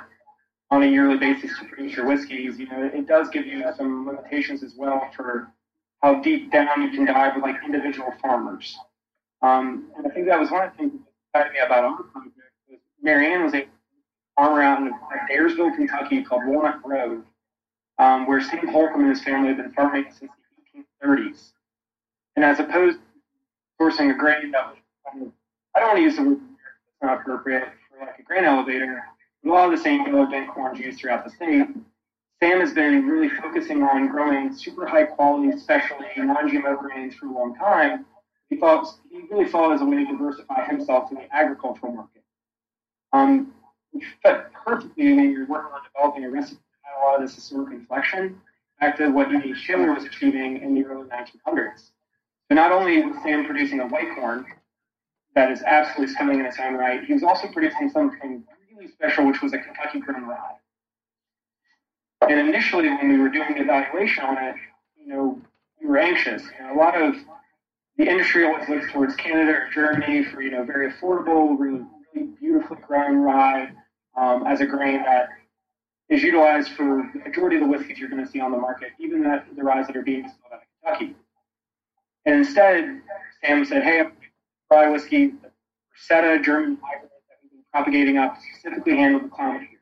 on 0.72 0.82
a 0.82 0.86
yearly 0.86 1.16
basis 1.16 1.56
to 1.60 1.64
produce 1.66 1.96
your 1.96 2.06
whiskeys, 2.06 2.58
you 2.58 2.66
know, 2.66 2.90
it 2.92 3.06
does 3.06 3.28
give 3.28 3.46
you 3.46 3.64
some 3.76 4.06
limitations 4.06 4.64
as 4.64 4.74
well 4.76 5.08
for 5.16 5.52
how 6.02 6.20
deep 6.20 6.50
down 6.50 6.82
you 6.82 6.90
can 6.90 7.04
dive 7.04 7.36
with 7.36 7.44
like 7.44 7.56
individual 7.64 8.12
farmers. 8.20 8.76
Um, 9.40 9.92
and 9.96 10.04
I 10.06 10.10
think 10.10 10.26
that 10.26 10.38
was 10.38 10.50
one 10.50 10.64
of 10.64 10.72
the 10.72 10.76
things 10.76 10.92
that 11.32 11.40
excited 11.40 11.52
me 11.52 11.60
about 11.64 11.84
our 11.84 12.02
project. 12.02 12.37
Marianne 13.02 13.44
was 13.44 13.54
a 13.54 13.66
farm 14.36 14.58
around 14.58 14.86
in 14.86 14.92
Adairville, 14.92 15.74
Kentucky, 15.76 16.22
called 16.22 16.42
Walnut 16.46 16.82
Grove, 16.82 17.22
um, 17.98 18.26
where 18.26 18.40
Sam 18.40 18.66
Halcomb 18.66 19.00
and 19.00 19.10
his 19.10 19.22
family 19.22 19.48
have 19.48 19.56
been 19.56 19.72
farming 19.72 20.06
since 20.10 20.30
the 20.74 20.84
1830s. 21.06 21.52
And 22.36 22.44
as 22.44 22.60
opposed 22.60 22.98
to 22.98 23.04
sourcing 23.82 24.10
a 24.10 24.14
grain 24.14 24.50
that 24.52 24.68
was, 24.68 24.76
um, 25.12 25.32
I 25.74 25.80
don't 25.80 25.88
want 25.88 25.98
to 25.98 26.02
use 26.02 26.16
the 26.16 26.22
word 26.22 26.32
it's 26.32 27.02
not 27.02 27.20
appropriate 27.20 27.68
for 27.90 28.04
like 28.04 28.18
a 28.18 28.22
grain 28.22 28.44
elevator, 28.44 29.04
a 29.44 29.48
lot 29.48 29.72
of 29.72 29.78
the 29.78 29.82
same 29.82 30.06
yellow 30.06 30.28
dent 30.28 30.50
corn 30.50 30.76
used 30.76 31.00
throughout 31.00 31.24
the 31.24 31.30
state. 31.30 31.66
Sam 32.40 32.60
has 32.60 32.72
been 32.72 33.06
really 33.06 33.28
focusing 33.28 33.82
on 33.82 34.08
growing 34.08 34.54
super 34.54 34.86
high 34.86 35.04
quality, 35.04 35.56
specialty 35.58 36.04
non-GMO 36.16 36.78
grains 36.78 37.14
for 37.14 37.26
a 37.26 37.32
long 37.32 37.54
time 37.56 38.04
he 38.48 38.56
thought 38.56 38.86
he 39.10 39.20
really 39.30 39.44
as 39.44 39.80
a 39.80 39.84
way 39.84 40.04
to 40.04 40.06
diversify 40.06 40.64
himself 40.66 41.10
in 41.10 41.18
the 41.18 41.34
agricultural 41.34 41.92
market. 41.92 42.17
Um, 43.12 43.52
which 43.92 44.04
fit 44.22 44.46
perfectly 44.64 45.14
when 45.14 45.32
you're 45.32 45.46
working 45.46 45.72
on 45.72 45.80
developing 45.92 46.24
a 46.24 46.30
recipe 46.30 46.60
that 46.60 46.90
had 46.90 47.02
a 47.02 47.04
lot 47.06 47.14
of 47.16 47.22
this 47.22 47.34
historic 47.34 47.72
inflection 47.72 48.40
back 48.80 48.96
to 48.98 49.08
what 49.08 49.32
E.D. 49.32 49.54
Schindler 49.54 49.94
was 49.94 50.04
achieving 50.04 50.58
in 50.62 50.74
the 50.74 50.84
early 50.84 51.08
1900s. 51.08 51.90
So 52.48 52.54
not 52.54 52.72
only 52.72 53.02
was 53.04 53.16
Sam 53.22 53.44
producing 53.44 53.80
a 53.80 53.86
white 53.86 54.14
corn 54.14 54.46
that 55.34 55.50
is 55.50 55.62
absolutely 55.62 56.14
stunning 56.14 56.40
in 56.40 56.46
its 56.46 56.58
own 56.58 56.74
right, 56.74 57.04
he 57.04 57.12
was 57.12 57.22
also 57.22 57.48
producing 57.48 57.90
something 57.90 58.44
really 58.74 58.90
special, 58.90 59.26
which 59.26 59.42
was 59.42 59.52
a 59.52 59.58
Kentucky 59.58 60.00
grown 60.00 60.24
rye. 60.24 60.56
And 62.22 62.40
initially, 62.40 62.88
when 62.88 63.08
we 63.08 63.18
were 63.18 63.28
doing 63.28 63.54
the 63.54 63.62
evaluation 63.62 64.24
on 64.24 64.38
it, 64.38 64.54
you 65.00 65.06
know, 65.06 65.40
we 65.80 65.86
were 65.86 65.98
anxious. 65.98 66.42
You 66.58 66.66
know, 66.66 66.74
a 66.74 66.78
lot 66.78 67.00
of 67.00 67.14
the 67.96 68.08
industry 68.08 68.44
always 68.44 68.68
looks 68.68 68.90
towards 68.92 69.14
Canada 69.16 69.52
or 69.52 69.68
Germany 69.72 70.24
for 70.24 70.42
you 70.42 70.50
know 70.50 70.64
very 70.64 70.92
affordable, 70.92 71.58
really 71.58 71.84
beautifully 72.14 72.78
grown 72.86 73.18
rye 73.18 73.72
um, 74.16 74.46
as 74.46 74.60
a 74.60 74.66
grain 74.66 75.02
that 75.02 75.28
is 76.08 76.22
utilized 76.22 76.70
for 76.72 77.10
the 77.14 77.20
majority 77.20 77.56
of 77.56 77.62
the 77.62 77.68
whiskeys 77.68 77.98
you're 77.98 78.08
going 78.08 78.24
to 78.24 78.30
see 78.30 78.40
on 78.40 78.50
the 78.50 78.58
market, 78.58 78.90
even 78.98 79.22
the, 79.22 79.42
the 79.56 79.62
rye 79.62 79.82
that 79.82 79.96
are 79.96 80.02
being 80.02 80.22
distilled 80.22 80.52
out 80.52 80.60
of 80.60 80.98
Kentucky. 80.98 81.16
And 82.24 82.36
instead, 82.36 83.02
Sam 83.44 83.64
said, 83.64 83.82
"Hey, 83.82 84.04
rye 84.70 84.88
whiskey, 84.90 85.28
the 85.28 85.50
Rosetta 86.10 86.42
German 86.42 86.78
hybrid 86.82 87.10
that 87.28 87.36
we've 87.42 87.52
been 87.52 87.64
propagating 87.72 88.18
up 88.18 88.36
specifically 88.54 88.96
handled 88.96 89.24
the 89.24 89.28
climate 89.28 89.62
here." 89.68 89.78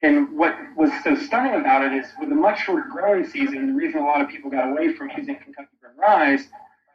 And 0.00 0.38
what 0.38 0.54
was 0.76 0.90
so 1.02 1.16
stunning 1.16 1.60
about 1.60 1.84
it 1.84 1.92
is, 1.92 2.06
with 2.20 2.30
a 2.30 2.34
much 2.34 2.60
shorter 2.60 2.86
growing 2.90 3.26
season, 3.26 3.66
the 3.66 3.72
reason 3.72 4.00
a 4.00 4.04
lot 4.04 4.20
of 4.20 4.28
people 4.28 4.50
got 4.50 4.70
away 4.70 4.92
from 4.92 5.10
using 5.16 5.36
Kentucky 5.36 5.70
grown 5.80 5.96
rye 5.96 6.38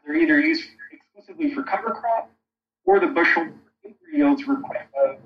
they're 0.06 0.16
either 0.16 0.40
used 0.40 0.70
exclusively 0.92 1.54
for 1.54 1.64
cover 1.64 1.92
crop 1.92 2.30
or 2.86 3.00
the 3.00 3.08
bushel 3.08 3.48
yields 4.14 4.46
were 4.46 4.58
quite 4.58 4.88
low, 4.96 5.18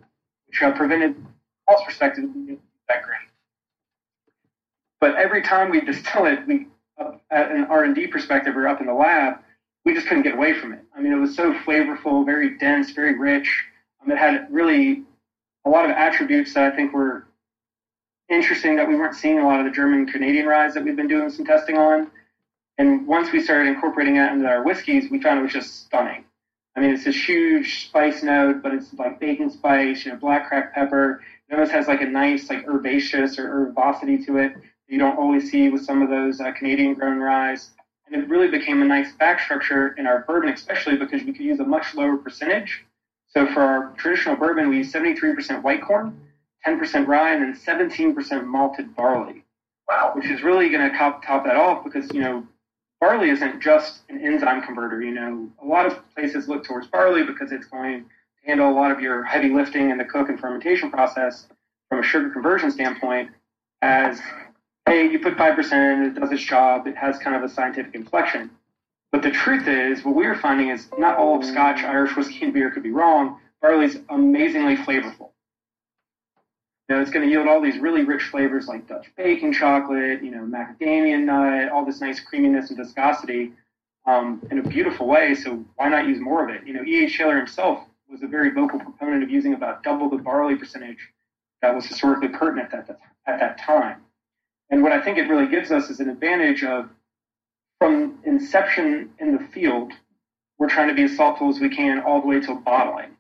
which 0.48 0.62
uh, 0.62 0.72
prevented 0.72 1.16
cost 1.68 1.86
perspective 1.86 2.26
that 2.88 3.04
grain. 3.04 3.20
But 5.00 5.16
every 5.16 5.42
time 5.42 5.70
we 5.70 5.82
distill 5.82 6.26
it, 6.26 6.48
we, 6.48 6.68
uh, 7.00 7.12
at 7.30 7.52
an 7.52 7.66
R&D 7.66 8.08
perspective 8.08 8.56
or 8.58 8.68
up 8.68 8.80
in 8.80 8.88
the 8.88 8.94
lab, 8.94 9.40
we 9.86 9.94
just 9.94 10.08
couldn't 10.08 10.24
get 10.24 10.34
away 10.34 10.54
from 10.54 10.74
it. 10.74 10.84
I 10.96 11.02
mean, 11.02 11.14
it 11.14 11.18
was 11.18 11.36
so 11.36 11.54
flavorful, 11.54 12.26
very 12.26 12.58
dense, 12.58 12.92
very 12.92 13.18
rich. 13.18 13.64
Um, 14.04 14.12
it 14.12 14.18
had 14.18 14.48
really 14.52 15.04
a 15.66 15.70
lot 15.70 15.86
of 15.86 15.92
attributes 15.92 16.54
that 16.54 16.72
I 16.72 16.76
think 16.76 16.94
were 16.94 17.28
interesting 18.30 18.76
that 18.78 18.88
we 18.88 18.96
weren't 18.96 19.16
seeing 19.16 19.40
a 19.40 19.46
lot 19.46 19.60
of 19.60 19.66
the 19.66 19.72
German 19.72 20.06
Canadian 20.06 20.46
ryes 20.46 20.74
that 20.74 20.84
we've 20.84 20.96
been 20.96 21.08
doing 21.08 21.30
some 21.30 21.46
testing 21.46 21.78
on. 21.78 22.12
And 22.78 23.08
once 23.08 23.32
we 23.32 23.42
started 23.42 23.68
incorporating 23.68 24.18
it 24.18 24.32
into 24.32 24.48
our 24.48 24.64
whiskeys, 24.64 25.10
we 25.10 25.22
found 25.22 25.40
it 25.40 25.44
was 25.44 25.54
just 25.54 25.86
stunning. 25.86 26.26
I 26.78 26.80
mean, 26.80 26.92
it's 26.92 27.06
this 27.06 27.28
huge 27.28 27.88
spice 27.88 28.22
note, 28.22 28.62
but 28.62 28.72
it's 28.72 28.94
like 28.94 29.20
bacon 29.20 29.50
spice, 29.50 30.06
you 30.06 30.12
know, 30.12 30.18
black 30.20 30.48
cracked 30.48 30.76
pepper. 30.76 31.24
It 31.50 31.56
almost 31.56 31.72
has 31.72 31.88
like 31.88 32.02
a 32.02 32.06
nice 32.06 32.52
like 32.52 32.68
herbaceous 32.68 33.40
or 33.40 33.74
herbosity 33.76 34.24
to 34.28 34.38
it 34.38 34.54
that 34.54 34.62
you 34.88 35.00
don't 35.00 35.18
always 35.18 35.50
see 35.50 35.70
with 35.70 35.84
some 35.84 36.04
of 36.04 36.10
those 36.10 36.40
uh, 36.40 36.52
Canadian 36.52 36.94
grown 36.94 37.18
ryes. 37.18 37.72
And 38.06 38.22
it 38.22 38.30
really 38.30 38.48
became 38.48 38.84
a 38.84 38.86
nice 38.86 39.12
back 39.14 39.40
structure 39.40 39.96
in 39.98 40.06
our 40.06 40.24
bourbon, 40.28 40.50
especially 40.50 40.98
because 40.98 41.24
we 41.24 41.34
could 41.34 41.42
use 41.42 41.60
a 41.60 41.64
much 41.64 41.96
lower 41.96 42.16
percentage. 42.16 42.86
So 43.28 43.52
for 43.54 43.62
our 43.62 43.94
traditional 43.98 44.36
bourbon, 44.36 44.70
we 44.70 44.78
use 44.78 44.94
73% 44.94 45.64
white 45.64 45.82
corn, 45.82 46.22
10% 46.66 47.08
rye, 47.08 47.34
and 47.34 47.44
then 47.44 47.60
17% 47.60 48.46
malted 48.46 48.96
barley. 48.96 49.44
Wow. 49.90 50.12
Which 50.14 50.28
is 50.28 50.44
really 50.44 50.70
going 50.70 50.90
to 50.90 50.96
top, 50.96 51.26
top 51.26 51.44
that 51.46 51.56
off 51.56 51.84
because, 51.84 52.14
you 52.14 52.22
know, 52.22 52.46
barley 53.00 53.30
isn't 53.30 53.62
just 53.62 54.02
an 54.10 54.20
enzyme 54.24 54.62
converter. 54.62 55.02
You 55.02 55.12
know, 55.12 55.50
a 55.62 55.66
lot 55.66 55.86
of 55.86 56.00
places 56.16 56.48
look 56.48 56.64
towards 56.64 56.88
barley 56.88 57.24
because 57.24 57.52
it's 57.52 57.66
going 57.66 58.04
to 58.04 58.10
handle 58.46 58.70
a 58.70 58.74
lot 58.74 58.92
of 58.92 59.00
your 59.00 59.24
heavy 59.24 59.50
lifting 59.50 59.90
in 59.90 59.98
the 59.98 60.06
cook 60.06 60.30
and 60.30 60.40
fermentation 60.40 60.90
process 60.90 61.48
from 61.90 62.00
a 62.00 62.04
sugar 62.04 62.30
conversion 62.30 62.72
standpoint 62.72 63.30
as, 63.82 64.20
hey, 64.86 65.10
you 65.10 65.20
put 65.20 65.36
5%, 65.36 66.08
it 66.08 66.20
does 66.20 66.32
its 66.32 66.44
job, 66.44 66.88
it 66.88 66.96
has 66.96 67.18
kind 67.20 67.36
of 67.36 67.44
a 67.44 67.50
scientific 67.50 67.94
inflection. 67.94 68.50
But 69.12 69.22
the 69.22 69.32
truth 69.32 69.68
is, 69.68 70.04
what 70.04 70.16
we 70.16 70.26
are 70.26 70.36
finding 70.36 70.70
is 70.70 70.90
not 70.98 71.18
all 71.18 71.40
of 71.40 71.46
Scotch, 71.46 71.84
Irish 71.84 72.16
whiskey, 72.16 72.44
and 72.44 72.54
beer 72.54 72.72
could 72.72 72.84
be 72.84 72.92
wrong. 72.92 73.40
Barley's 73.62 73.98
amazingly 74.10 74.76
flavorful. 74.76 75.30
You 76.88 76.96
know, 76.96 77.02
it's 77.02 77.12
going 77.12 77.26
to 77.26 77.32
yield 77.32 77.48
all 77.48 77.62
these 77.62 77.80
really 77.80 78.04
rich 78.04 78.24
flavors 78.24 78.68
like 78.68 78.88
Dutch 78.88 79.08
bacon 79.18 79.52
chocolate, 79.52 80.24
you 80.24 80.32
know, 80.32 80.44
macadamia 80.44 81.22
nut, 81.22 81.70
all 81.70 81.86
this 81.86 82.00
nice 82.00 82.20
creaminess 82.20 82.70
and 82.70 82.78
viscosity 82.78 83.52
um, 84.06 84.42
in 84.50 84.60
a 84.60 84.64
beautiful 84.64 85.06
way. 85.06 85.36
So 85.36 85.66
why 85.76 85.90
not 85.90 86.08
use 86.08 86.20
more 86.20 86.48
of 86.48 86.56
it? 86.56 86.66
You 86.66 86.74
know, 86.74 86.84
E.H. 86.84 87.18
Taylor 87.18 87.38
himself 87.38 87.84
was 88.10 88.24
a 88.24 88.28
very 88.28 88.52
vocal 88.52 88.80
proponent 88.80 89.24
of 89.24 89.30
using 89.30 89.54
about 89.54 89.84
double 89.84 90.10
the 90.10 90.18
barley 90.18 90.56
percentage 90.56 91.10
that 91.62 91.76
was 91.76 91.86
historically 91.86 92.30
pertinent 92.30 92.74
at 92.74 92.88
that, 92.88 93.00
at 93.26 93.40
that 93.40 93.60
time. 93.60 94.02
And 94.70 94.82
what 94.82 94.94
I 94.94 95.02
think 95.02 95.18
it 95.18 95.24
really 95.24 95.48
gives 95.48 95.72
us 95.72 95.90
is 95.90 96.00
an 96.00 96.10
advantage 96.10 96.64
of 96.64 96.90
from 97.80 98.20
inception 98.24 99.10
in 99.20 99.34
the 99.34 99.44
field, 99.52 99.92
we're 100.58 100.70
trying 100.70 100.88
to 100.88 100.94
be 100.94 101.04
as 101.04 101.16
thoughtful 101.16 101.50
as 101.50 101.60
we 101.60 101.70
can 101.70 102.00
all 102.00 102.22
the 102.22 102.28
way 102.28 102.40
to 102.40 102.56
bottling. 102.56 103.17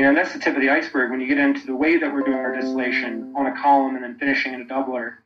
You 0.00 0.06
know, 0.06 0.14
that's 0.14 0.32
the 0.32 0.38
tip 0.38 0.56
of 0.56 0.62
the 0.62 0.70
iceberg 0.70 1.10
when 1.10 1.20
you 1.20 1.26
get 1.26 1.36
into 1.36 1.66
the 1.66 1.76
way 1.76 1.98
that 1.98 2.10
we're 2.10 2.22
doing 2.22 2.38
our 2.38 2.56
distillation 2.56 3.34
on 3.36 3.44
a 3.44 3.54
column 3.60 3.96
and 3.96 4.02
then 4.02 4.16
finishing 4.18 4.54
in 4.54 4.62
a 4.62 4.64
doubler. 4.64 5.16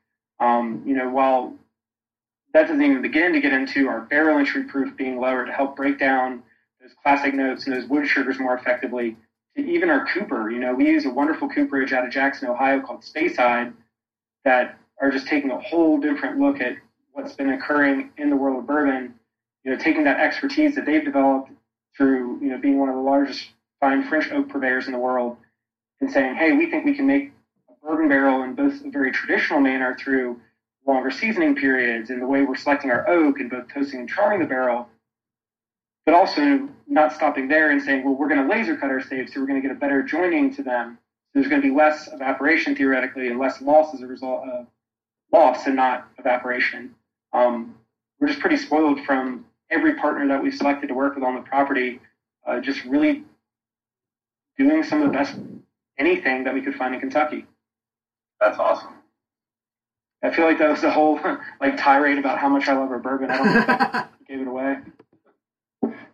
Um, 0.41 0.83
you 0.85 0.97
know, 0.97 1.09
while 1.11 1.55
that 2.53 2.63
doesn't 2.63 2.83
even 2.83 3.01
begin 3.01 3.33
to 3.35 3.41
get 3.41 3.53
into 3.53 3.87
our 3.87 4.01
barrel 4.01 4.37
entry 4.37 4.65
proof 4.65 4.97
being 4.97 5.21
lower 5.21 5.47
to 5.47 5.53
help 5.53 5.77
break 5.77 6.01
down 6.01 6.43
those 6.81 6.91
classic 7.05 7.35
notes 7.35 7.69
and 7.69 7.77
those 7.77 7.89
wood 7.89 8.09
sugars 8.09 8.41
more 8.41 8.57
effectively, 8.57 9.17
to 9.57 9.65
even 9.65 9.91
our 9.91 10.07
cooper. 10.07 10.51
You 10.51 10.59
know, 10.59 10.75
we 10.75 10.89
use 10.89 11.05
a 11.05 11.11
wonderful 11.11 11.49
cooperage 11.49 11.93
out 11.93 12.05
of 12.05 12.11
Jackson, 12.11 12.49
Ohio 12.49 12.81
called 12.81 13.05
Speyside 13.05 13.73
that 14.45 14.77
are 15.01 15.13
just 15.13 15.29
taking 15.29 15.53
a 15.53 15.61
whole 15.61 16.01
different 16.01 16.41
look 16.41 16.61
at 16.61 16.73
what's 17.13 17.35
been 17.35 17.51
occurring 17.51 18.11
in 18.19 18.29
the 18.29 18.35
world 18.35 18.59
of 18.59 18.67
bourbon. 18.67 19.15
You 19.63 19.71
know, 19.71 19.79
taking 19.79 20.03
that 20.03 20.19
expertise 20.19 20.75
that 20.75 20.85
they've 20.85 21.05
developed 21.05 21.53
through, 21.97 22.41
you 22.41 22.49
know, 22.49 22.59
being 22.59 22.81
one 22.81 22.89
of 22.89 22.97
the 22.97 23.01
largest 23.01 23.51
fine 23.85 24.03
French 24.03 24.31
oak 24.31 24.49
purveyors 24.49 24.87
in 24.87 24.92
the 24.92 24.99
world 24.99 25.37
and 26.01 26.11
saying, 26.11 26.35
hey, 26.37 26.53
we 26.53 26.70
think 26.70 26.87
we 26.87 26.94
can 26.94 27.07
make 27.07 27.31
a 27.68 27.87
bourbon 27.87 28.09
barrel 28.09 28.42
in 28.42 28.55
both 28.55 28.83
a 28.83 28.88
very 28.88 29.12
traditional 29.12 29.61
manner 29.61 29.94
through 29.94 30.40
longer 30.87 31.11
seasoning 31.11 31.55
periods 31.55 32.09
and 32.09 32.23
the 32.23 32.27
way 32.27 32.40
we're 32.40 32.57
selecting 32.57 32.90
our 32.90 33.07
oak 33.07 33.40
and 33.40 33.51
both 33.51 33.68
toasting 33.68 34.01
and 34.01 34.09
charring 34.09 34.38
the 34.40 34.47
barrel, 34.47 34.88
but 36.07 36.14
also 36.14 36.66
not 36.87 37.12
stopping 37.12 37.47
there 37.47 37.73
and 37.73 37.83
saying, 37.83 38.03
well, 38.03 38.14
we're 38.14 38.27
going 38.27 38.40
to 38.40 38.49
laser 38.49 38.75
cut 38.75 38.90
our 38.90 39.03
staves, 39.03 39.35
so 39.35 39.40
we're 39.40 39.47
going 39.47 39.61
to 39.61 39.68
get 39.68 39.77
a 39.77 39.79
better 39.79 40.03
joining 40.03 40.51
to 40.55 40.62
them. 40.62 40.97
There's 41.35 41.49
going 41.49 41.61
to 41.61 41.68
be 41.68 41.75
less 41.75 42.09
evaporation 42.11 42.75
theoretically 42.75 43.29
and 43.29 43.38
less 43.38 43.61
loss 43.61 43.92
as 43.92 44.01
a 44.01 44.07
result 44.07 44.49
of 44.49 44.66
loss 45.31 45.66
and 45.66 45.77
not 45.77 46.09
evaporation. 46.16 46.94
Um, 47.35 47.75
we're 48.18 48.29
just 48.29 48.40
pretty 48.40 48.57
spoiled 48.57 49.01
from 49.01 49.44
every 49.70 49.94
partner 49.97 50.27
that 50.29 50.42
we've 50.42 50.55
selected 50.55 50.87
to 50.87 50.94
work 50.94 51.16
with 51.16 51.25
on 51.25 51.35
the 51.35 51.42
property, 51.42 52.01
uh, 52.47 52.61
just 52.61 52.83
really 52.85 53.25
doing 54.59 54.83
some 54.83 55.03
of 55.03 55.07
the 55.07 55.12
best 55.12 55.37
anything 55.99 56.45
that 56.45 56.55
we 56.55 56.61
could 56.61 56.75
find 56.75 56.95
in 56.95 57.01
Kentucky. 57.01 57.47
That's 58.40 58.59
awesome. 58.59 58.93
I 60.23 60.31
feel 60.31 60.47
like 60.47 60.59
that 60.59 60.71
was 60.71 60.81
the 60.81 60.90
whole 60.90 61.21
like 61.61 61.77
tirade 61.77 62.19
about 62.19 62.38
how 62.38 62.49
much 62.49 62.69
I 62.69 62.75
love 62.75 62.90
our 62.90 62.99
bourbon. 62.99 63.31
I 63.31 63.37
don't 63.37 63.47
know 63.47 64.01
if 64.01 64.07
gave 64.29 64.40
it 64.40 64.47
away. 64.47 64.79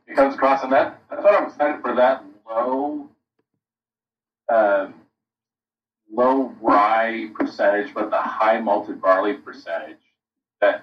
It 0.07 0.17
comes 0.17 0.35
across, 0.35 0.63
and 0.63 0.73
that 0.73 1.01
I 1.11 1.17
thought 1.17 1.35
I'm 1.35 1.49
excited 1.49 1.81
for. 1.81 1.95
That 1.95 2.25
low, 2.49 3.09
um, 4.53 4.95
low 6.13 6.53
rye 6.61 7.31
percentage, 7.35 7.95
but 7.95 8.11
the 8.11 8.19
high 8.19 8.59
malted 8.61 9.01
barley 9.01 9.35
percentage. 9.35 9.99
That 10.61 10.83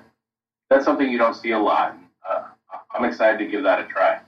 that's 0.69 0.85
something 0.85 1.09
you 1.09 1.17
don't 1.17 1.35
see 1.35 1.51
a 1.51 1.59
lot. 1.59 1.97
Uh, 2.27 2.43
I'm 2.91 3.03
excited 3.03 3.39
to 3.39 3.45
give 3.45 3.63
that 3.63 3.79
a 3.79 3.83
try. 3.87 4.21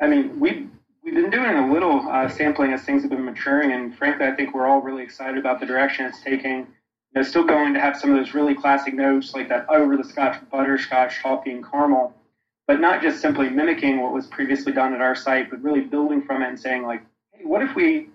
I 0.00 0.06
mean, 0.06 0.38
we 0.38 0.68
we've 1.02 1.14
been 1.14 1.30
doing 1.30 1.56
a 1.56 1.72
little 1.72 2.08
uh, 2.08 2.28
sampling 2.28 2.72
as 2.72 2.82
things 2.82 3.02
have 3.02 3.10
been 3.10 3.24
maturing, 3.24 3.72
and 3.72 3.94
frankly, 3.94 4.26
I 4.26 4.32
think 4.32 4.54
we're 4.54 4.66
all 4.66 4.80
really 4.80 5.02
excited 5.02 5.38
about 5.38 5.60
the 5.60 5.66
direction 5.66 6.06
it's 6.06 6.20
taking. 6.22 6.66
Know, 7.14 7.22
still 7.22 7.44
going 7.44 7.74
to 7.74 7.80
have 7.80 7.94
some 7.96 8.10
of 8.10 8.16
those 8.16 8.32
really 8.32 8.54
classic 8.54 8.94
notes 8.94 9.34
like 9.34 9.48
that 9.50 9.68
over 9.68 9.98
the 9.98 10.04
Scotch 10.04 10.38
butterscotch, 10.50 11.20
toffee, 11.22 11.50
and 11.50 11.62
caramel, 11.62 12.14
but 12.66 12.80
not 12.80 13.02
just 13.02 13.20
simply 13.20 13.50
mimicking 13.50 14.00
what 14.00 14.14
was 14.14 14.26
previously 14.28 14.72
done 14.72 14.94
at 14.94 15.02
our 15.02 15.14
site, 15.14 15.50
but 15.50 15.62
really 15.62 15.82
building 15.82 16.22
from 16.22 16.42
it 16.42 16.48
and 16.48 16.58
saying 16.58 16.84
like, 16.84 17.02
hey, 17.32 17.44
what 17.44 17.60
if 17.60 17.74
we 17.74 18.08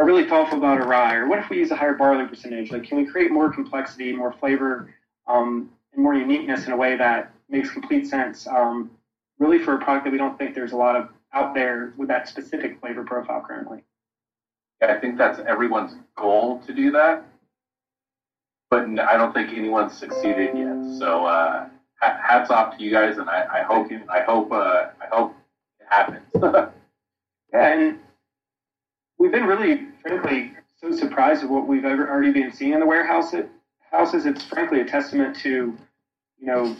are 0.00 0.06
really 0.06 0.28
thoughtful 0.28 0.58
about 0.58 0.80
a 0.80 0.84
rye, 0.84 1.14
or 1.14 1.28
what 1.28 1.38
if 1.38 1.48
we 1.50 1.58
use 1.58 1.70
a 1.70 1.76
higher 1.76 1.94
barley 1.94 2.26
percentage? 2.26 2.72
Like, 2.72 2.82
can 2.82 2.96
we 2.98 3.06
create 3.06 3.30
more 3.30 3.52
complexity, 3.52 4.12
more 4.12 4.32
flavor, 4.32 4.92
um, 5.28 5.70
and 5.92 6.02
more 6.02 6.14
uniqueness 6.14 6.66
in 6.66 6.72
a 6.72 6.76
way 6.76 6.96
that 6.96 7.32
makes 7.48 7.70
complete 7.70 8.08
sense? 8.08 8.48
Um, 8.48 8.90
really, 9.38 9.60
for 9.60 9.74
a 9.74 9.78
product 9.78 10.04
that 10.06 10.10
we 10.10 10.18
don't 10.18 10.36
think 10.36 10.56
there's 10.56 10.72
a 10.72 10.76
lot 10.76 10.96
of 10.96 11.10
out 11.34 11.54
there 11.54 11.94
with 11.96 12.08
that 12.08 12.28
specific 12.28 12.80
flavor 12.80 13.04
profile 13.04 13.44
currently. 13.46 13.84
I 14.82 14.98
think 14.98 15.16
that's 15.16 15.38
everyone's 15.38 15.94
goal 16.16 16.58
to 16.66 16.72
do 16.72 16.90
that, 16.92 17.24
but 18.68 18.82
I 18.98 19.16
don't 19.16 19.32
think 19.32 19.50
anyone's 19.50 19.96
succeeded 19.96 20.56
yet. 20.56 20.98
So 20.98 21.24
uh, 21.24 21.68
hats 22.00 22.50
off 22.50 22.76
to 22.76 22.82
you 22.82 22.90
guys, 22.90 23.18
and 23.18 23.30
I, 23.30 23.60
I 23.60 23.62
hope 23.62 23.90
I 24.10 24.22
hope 24.22 24.50
uh, 24.50 24.86
I 25.00 25.06
hope 25.12 25.34
it 25.78 25.86
happens. 25.88 26.26
yeah, 27.52 27.72
and 27.72 27.98
we've 29.18 29.30
been 29.30 29.46
really, 29.46 29.86
frankly, 30.02 30.52
so 30.80 30.90
surprised 30.90 31.44
at 31.44 31.50
what 31.50 31.68
we've 31.68 31.84
ever 31.84 32.10
already 32.10 32.32
been 32.32 32.52
seeing 32.52 32.72
in 32.72 32.80
the 32.80 32.86
warehouse. 32.86 33.32
It, 33.34 33.48
houses, 33.92 34.26
it's 34.26 34.42
frankly 34.42 34.80
a 34.80 34.84
testament 34.84 35.36
to, 35.36 35.76
you 36.38 36.46
know, 36.46 36.74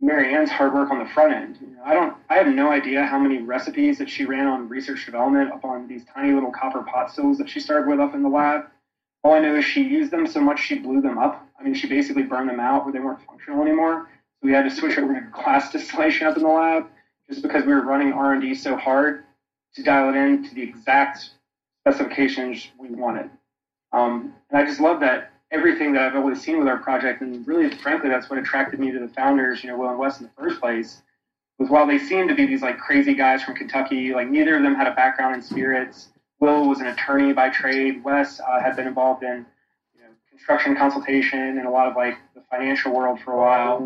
Marianne's 0.00 0.50
hard 0.50 0.74
work 0.74 0.90
on 0.90 0.98
the 0.98 1.06
front 1.06 1.32
end. 1.32 1.58
You 1.60 1.76
know, 1.76 1.82
I 1.84 1.94
don't, 1.94 2.16
I 2.28 2.34
have 2.34 2.48
no 2.48 2.70
idea 2.70 3.06
how 3.06 3.18
many 3.18 3.38
recipes 3.38 3.98
that 3.98 4.10
she 4.10 4.24
ran 4.24 4.46
on 4.46 4.68
research 4.68 5.06
development 5.06 5.52
up 5.52 5.64
on 5.64 5.86
these 5.86 6.04
tiny 6.12 6.32
little 6.32 6.52
copper 6.52 6.82
pot 6.82 7.10
stills 7.12 7.38
that 7.38 7.48
she 7.48 7.60
started 7.60 7.88
with 7.88 8.00
up 8.00 8.14
in 8.14 8.22
the 8.22 8.28
lab. 8.28 8.66
All 9.22 9.34
I 9.34 9.40
know 9.40 9.56
is 9.56 9.64
she 9.64 9.82
used 9.82 10.10
them 10.10 10.26
so 10.26 10.40
much 10.40 10.60
she 10.60 10.78
blew 10.78 11.00
them 11.00 11.18
up. 11.18 11.46
I 11.58 11.62
mean, 11.62 11.74
she 11.74 11.86
basically 11.86 12.24
burned 12.24 12.50
them 12.50 12.60
out 12.60 12.84
where 12.84 12.92
they 12.92 13.00
weren't 13.00 13.24
functional 13.26 13.62
anymore. 13.62 14.08
So 14.40 14.46
we 14.46 14.52
had 14.52 14.68
to 14.68 14.70
switch 14.70 14.98
over 14.98 15.14
to 15.14 15.20
glass 15.32 15.72
distillation 15.72 16.26
up 16.26 16.36
in 16.36 16.42
the 16.42 16.48
lab 16.48 16.86
just 17.28 17.42
because 17.42 17.64
we 17.64 17.72
were 17.72 17.82
running 17.82 18.12
R&D 18.12 18.54
so 18.56 18.76
hard 18.76 19.24
to 19.74 19.82
dial 19.82 20.10
it 20.10 20.16
in 20.16 20.44
to 20.44 20.54
the 20.54 20.62
exact 20.62 21.30
specifications 21.80 22.68
we 22.78 22.90
wanted. 22.90 23.30
Um, 23.92 24.34
and 24.50 24.58
I 24.60 24.66
just 24.66 24.80
love 24.80 25.00
that 25.00 25.32
everything 25.50 25.92
that 25.92 26.02
I've 26.02 26.16
always 26.16 26.40
seen 26.40 26.58
with 26.58 26.68
our 26.68 26.78
project, 26.78 27.20
and 27.20 27.46
really, 27.46 27.70
frankly, 27.76 28.10
that's 28.10 28.28
what 28.28 28.38
attracted 28.38 28.80
me 28.80 28.90
to 28.90 28.98
the 28.98 29.08
founders, 29.08 29.62
you 29.62 29.70
know, 29.70 29.76
Will 29.76 29.90
and 29.90 29.98
Wes 29.98 30.20
in 30.20 30.26
the 30.26 30.32
first 30.36 30.60
place, 30.60 31.02
was 31.58 31.70
while 31.70 31.86
they 31.86 31.98
seemed 31.98 32.28
to 32.28 32.34
be 32.34 32.46
these 32.46 32.62
like 32.62 32.78
crazy 32.78 33.14
guys 33.14 33.42
from 33.42 33.54
Kentucky, 33.54 34.12
like 34.12 34.28
neither 34.28 34.56
of 34.56 34.62
them 34.62 34.74
had 34.74 34.86
a 34.86 34.94
background 34.94 35.34
in 35.34 35.42
spirits. 35.42 36.08
Will 36.40 36.68
was 36.68 36.80
an 36.80 36.86
attorney 36.86 37.32
by 37.32 37.48
trade. 37.48 38.02
Wes 38.02 38.40
uh, 38.40 38.60
had 38.60 38.76
been 38.76 38.86
involved 38.86 39.22
in 39.22 39.46
you 39.94 40.02
know, 40.02 40.08
construction 40.28 40.76
consultation 40.76 41.58
and 41.58 41.66
a 41.66 41.70
lot 41.70 41.86
of 41.86 41.94
like 41.94 42.14
the 42.34 42.42
financial 42.50 42.92
world 42.92 43.20
for 43.20 43.32
a 43.32 43.36
while. 43.36 43.78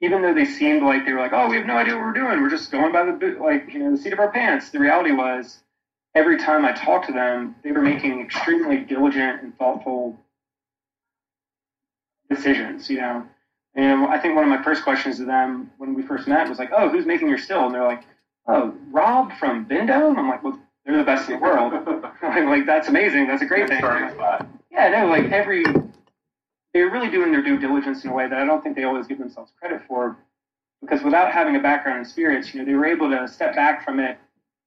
Even 0.00 0.22
though 0.22 0.34
they 0.34 0.46
seemed 0.46 0.82
like 0.82 1.04
they 1.04 1.12
were 1.12 1.20
like, 1.20 1.32
oh, 1.32 1.48
we 1.48 1.56
have 1.56 1.66
no 1.66 1.76
idea 1.76 1.94
what 1.94 2.02
we're 2.06 2.12
doing. 2.12 2.42
We're 2.42 2.50
just 2.50 2.72
going 2.72 2.90
by 2.90 3.04
the 3.04 3.36
like 3.40 3.72
you 3.72 3.80
know 3.80 3.90
the 3.90 3.96
seat 3.96 4.12
of 4.12 4.18
our 4.18 4.32
pants. 4.32 4.70
The 4.70 4.78
reality 4.78 5.12
was 5.12 5.60
every 6.14 6.38
time 6.38 6.64
I 6.64 6.72
talked 6.72 7.06
to 7.06 7.12
them, 7.12 7.54
they 7.62 7.72
were 7.72 7.82
making 7.82 8.20
extremely 8.20 8.78
diligent 8.78 9.42
and 9.42 9.56
thoughtful 9.58 10.18
decisions. 12.28 12.88
You 12.90 13.00
know, 13.00 13.26
And 13.74 14.04
I 14.06 14.18
think 14.18 14.34
one 14.34 14.44
of 14.44 14.50
my 14.50 14.62
first 14.62 14.82
questions 14.84 15.16
to 15.18 15.24
them 15.24 15.70
when 15.78 15.94
we 15.94 16.02
first 16.02 16.28
met 16.28 16.48
was 16.48 16.58
like, 16.58 16.70
"Oh, 16.76 16.88
who's 16.88 17.06
making 17.06 17.28
your 17.28 17.38
still?" 17.38 17.66
And 17.66 17.74
they're 17.74 17.84
like, 17.84 18.04
"Oh, 18.46 18.74
Rob 18.90 19.32
from 19.38 19.66
Vendome." 19.66 20.18
I'm 20.18 20.28
like, 20.28 20.42
"Well, 20.42 20.58
they're 20.84 20.98
the 20.98 21.04
best 21.04 21.28
in 21.28 21.36
the 21.36 21.42
world." 21.42 21.72
I'm 22.22 22.48
like, 22.48 22.66
"That's 22.66 22.88
amazing. 22.88 23.26
That's 23.26 23.42
a 23.42 23.46
great 23.46 23.68
thing." 23.68 23.80
Yeah, 24.70 24.88
no, 24.88 25.06
like 25.06 25.30
every 25.32 25.64
they're 26.74 26.90
really 26.90 27.10
doing 27.10 27.32
their 27.32 27.42
due 27.42 27.58
diligence 27.58 28.04
in 28.04 28.10
a 28.10 28.14
way 28.14 28.26
that 28.28 28.38
I 28.38 28.44
don't 28.46 28.62
think 28.62 28.76
they 28.76 28.84
always 28.84 29.06
give 29.06 29.18
themselves 29.18 29.52
credit 29.58 29.82
for, 29.86 30.16
because 30.80 31.02
without 31.02 31.30
having 31.30 31.54
a 31.56 31.60
background 31.60 31.98
in 31.98 32.04
spirits, 32.06 32.54
you 32.54 32.60
know, 32.60 32.66
they 32.66 32.74
were 32.74 32.86
able 32.86 33.10
to 33.10 33.28
step 33.28 33.54
back 33.54 33.84
from 33.84 34.00
it 34.00 34.18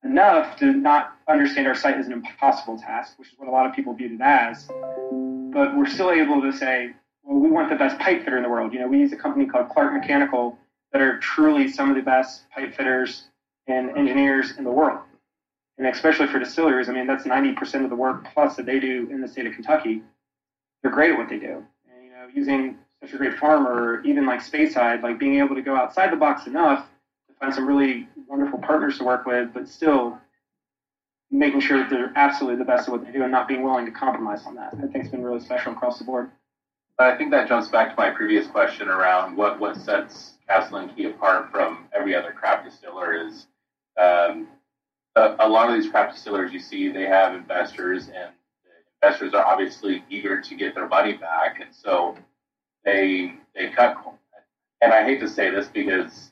enough 0.05 0.55
to 0.57 0.71
not 0.71 1.17
understand 1.27 1.67
our 1.67 1.75
site 1.75 1.97
as 1.97 2.05
an 2.05 2.13
impossible 2.13 2.79
task, 2.79 3.17
which 3.17 3.29
is 3.29 3.33
what 3.37 3.49
a 3.49 3.51
lot 3.51 3.65
of 3.65 3.75
people 3.75 3.93
viewed 3.93 4.11
it 4.13 4.21
as. 4.21 4.67
But 5.51 5.75
we're 5.75 5.89
still 5.89 6.11
able 6.11 6.41
to 6.41 6.53
say, 6.53 6.91
well, 7.23 7.39
we 7.39 7.49
want 7.49 7.69
the 7.69 7.75
best 7.75 7.97
pipe 7.99 8.23
fitter 8.23 8.37
in 8.37 8.43
the 8.43 8.49
world. 8.49 8.71
You 8.71 8.79
know, 8.79 8.87
we 8.87 8.99
use 8.99 9.11
a 9.11 9.17
company 9.17 9.45
called 9.45 9.69
Clark 9.69 9.93
Mechanical 9.93 10.57
that 10.91 11.01
are 11.01 11.19
truly 11.19 11.67
some 11.67 11.89
of 11.89 11.95
the 11.95 12.01
best 12.01 12.49
pipe 12.51 12.75
fitters 12.75 13.25
and 13.67 13.97
engineers 13.97 14.57
in 14.57 14.63
the 14.63 14.71
world. 14.71 14.99
And 15.77 15.87
especially 15.87 16.27
for 16.27 16.39
distilleries, 16.39 16.87
I 16.87 16.93
mean, 16.93 17.07
that's 17.07 17.25
90% 17.25 17.83
of 17.83 17.89
the 17.89 17.95
work 17.95 18.25
plus 18.33 18.55
that 18.55 18.65
they 18.65 18.79
do 18.79 19.09
in 19.11 19.19
the 19.19 19.27
state 19.27 19.47
of 19.47 19.53
Kentucky. 19.53 20.01
They're 20.81 20.91
great 20.91 21.11
at 21.11 21.17
what 21.17 21.27
they 21.27 21.39
do. 21.39 21.65
And, 21.91 22.05
you 22.05 22.11
know, 22.11 22.27
using 22.33 22.77
such 23.01 23.13
a 23.13 23.17
great 23.17 23.37
farmer, 23.37 24.01
even 24.05 24.25
like 24.25 24.41
Speyside, 24.41 25.01
like 25.03 25.19
being 25.19 25.39
able 25.39 25.55
to 25.55 25.61
go 25.61 25.75
outside 25.75 26.11
the 26.11 26.15
box 26.15 26.47
enough 26.47 26.87
to 27.27 27.33
find 27.39 27.53
some 27.53 27.67
really 27.67 28.07
wonderful 28.27 28.59
partners 28.59 28.97
to 28.97 29.03
work 29.03 29.25
with, 29.25 29.53
but 29.53 29.67
still 29.67 30.17
making 31.31 31.59
sure 31.59 31.79
that 31.79 31.89
they're 31.89 32.13
absolutely 32.15 32.57
the 32.57 32.65
best 32.65 32.87
at 32.87 32.91
what 32.91 33.05
they 33.05 33.11
do 33.11 33.23
and 33.23 33.31
not 33.31 33.47
being 33.47 33.63
willing 33.63 33.85
to 33.85 33.91
compromise 33.91 34.45
on 34.45 34.55
that. 34.55 34.73
I 34.73 34.81
think 34.81 34.95
it's 34.95 35.09
been 35.09 35.23
really 35.23 35.39
special 35.39 35.73
across 35.73 35.99
the 35.99 36.05
board. 36.05 36.29
But 36.97 37.13
I 37.13 37.17
think 37.17 37.31
that 37.31 37.47
jumps 37.47 37.67
back 37.67 37.89
to 37.89 37.95
my 37.97 38.09
previous 38.09 38.47
question 38.47 38.87
around 38.87 39.35
what, 39.35 39.59
what 39.59 39.75
sets 39.75 40.35
Castle 40.47 40.77
and 40.77 40.95
Key 40.95 41.05
apart 41.05 41.51
from 41.51 41.87
every 41.93 42.15
other 42.15 42.31
craft 42.31 42.65
distiller 42.65 43.27
is 43.27 43.47
um, 43.99 44.47
a, 45.15 45.35
a, 45.39 45.49
lot 45.49 45.69
of 45.69 45.75
these 45.75 45.89
craft 45.89 46.15
distillers 46.15 46.53
you 46.53 46.59
see, 46.59 46.89
they 46.89 47.05
have 47.05 47.33
investors, 47.33 48.07
and 48.07 48.31
investors 49.01 49.33
are 49.33 49.45
obviously 49.45 50.03
eager 50.09 50.41
to 50.41 50.55
get 50.55 50.75
their 50.75 50.87
money 50.87 51.13
back, 51.13 51.59
and 51.59 51.73
so 51.73 52.17
they 52.83 53.33
they 53.55 53.69
cut. 53.69 53.97
And 54.81 54.93
I 54.93 55.03
hate 55.03 55.19
to 55.21 55.27
say 55.27 55.49
this 55.49 55.67
because 55.67 56.31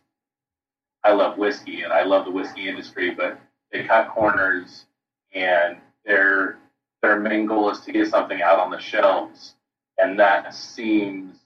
I 1.04 1.14
love 1.14 1.38
whiskey 1.38 1.82
and 1.82 1.94
I 1.94 2.04
love 2.04 2.26
the 2.26 2.32
whiskey 2.32 2.70
industry, 2.70 3.12
but 3.12 3.40
they 3.72 3.84
cut 3.84 4.10
corners, 4.10 4.86
and 5.34 5.78
their 6.06 6.58
their 7.02 7.20
main 7.20 7.46
goal 7.46 7.70
is 7.70 7.82
to 7.82 7.92
get 7.92 8.08
something 8.08 8.42
out 8.42 8.60
on 8.60 8.72
the 8.72 8.80
shelves 8.80 9.56
and 9.98 10.20
that 10.20 10.54
seems 10.54 11.38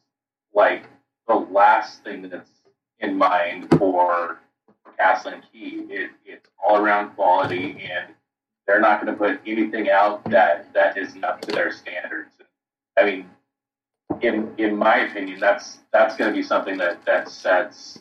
like 0.53 0.85
the 1.27 1.35
last 1.35 2.03
thing 2.03 2.27
that's 2.29 2.49
in 2.99 3.17
mind 3.17 3.67
for 3.77 4.39
Castle 4.97 5.33
and 5.33 5.43
Key. 5.51 5.85
It, 5.89 6.11
it's 6.25 6.49
all 6.65 6.77
around 6.77 7.11
quality, 7.15 7.71
and 7.91 8.13
they're 8.65 8.79
not 8.79 9.03
going 9.03 9.13
to 9.13 9.19
put 9.19 9.39
anything 9.45 9.89
out 9.89 10.23
that 10.29 10.73
that 10.73 10.97
isn't 10.97 11.23
up 11.23 11.41
to 11.41 11.51
their 11.51 11.71
standards. 11.71 12.31
I 12.97 13.05
mean, 13.05 13.29
in 14.21 14.53
in 14.57 14.75
my 14.75 14.99
opinion, 14.99 15.39
that's 15.39 15.79
that's 15.91 16.15
going 16.17 16.31
to 16.31 16.35
be 16.35 16.43
something 16.43 16.77
that 16.77 17.05
that 17.05 17.29
sets 17.29 17.99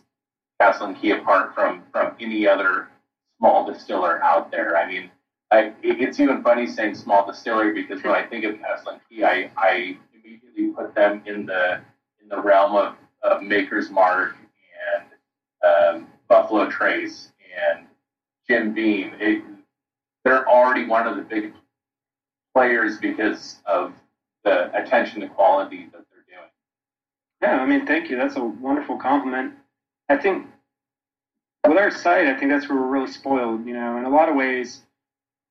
Castle 0.60 0.94
Key 0.94 1.12
apart 1.12 1.54
from 1.54 1.82
from 1.92 2.14
any 2.20 2.46
other 2.46 2.88
small 3.38 3.70
distiller 3.70 4.22
out 4.22 4.50
there. 4.50 4.76
I 4.76 4.88
mean, 4.88 5.10
I, 5.50 5.72
it's 5.82 6.18
even 6.18 6.42
funny 6.42 6.66
saying 6.66 6.94
small 6.94 7.26
distillery 7.26 7.72
because 7.72 8.02
when 8.02 8.14
I 8.14 8.24
think 8.26 8.44
of 8.44 8.58
Castle 8.60 9.00
Key, 9.08 9.24
I, 9.24 9.50
I 9.56 9.96
immediately 10.14 10.68
put 10.68 10.94
them 10.94 11.22
in 11.26 11.46
the 11.46 11.80
in 12.22 12.28
the 12.28 12.40
realm 12.40 12.74
of, 12.74 12.94
of 13.22 13.42
Maker's 13.42 13.90
Mark 13.90 14.34
and 14.96 16.00
um, 16.02 16.08
Buffalo 16.28 16.68
Trace 16.68 17.30
and 17.70 17.86
Jim 18.48 18.72
Beam. 18.72 19.12
It, 19.20 19.42
they're 20.24 20.48
already 20.48 20.86
one 20.86 21.06
of 21.06 21.16
the 21.16 21.22
big 21.22 21.52
players 22.52 22.98
because 22.98 23.58
of 23.66 23.92
the 24.44 24.74
attention 24.76 25.20
to 25.20 25.28
quality 25.28 25.88
that 25.92 26.04
they're 26.10 26.24
doing. 26.28 26.50
Yeah, 27.42 27.60
I 27.62 27.66
mean, 27.66 27.86
thank 27.86 28.10
you. 28.10 28.16
That's 28.16 28.36
a 28.36 28.42
wonderful 28.42 28.96
compliment. 28.96 29.54
I 30.08 30.16
think 30.16 30.46
with 31.66 31.78
our 31.78 31.90
site, 31.90 32.26
I 32.26 32.38
think 32.38 32.50
that's 32.50 32.68
where 32.68 32.78
we're 32.78 32.86
really 32.86 33.10
spoiled. 33.10 33.66
You 33.66 33.74
know, 33.74 33.96
in 33.98 34.04
a 34.04 34.10
lot 34.10 34.28
of 34.28 34.36
ways, 34.36 34.82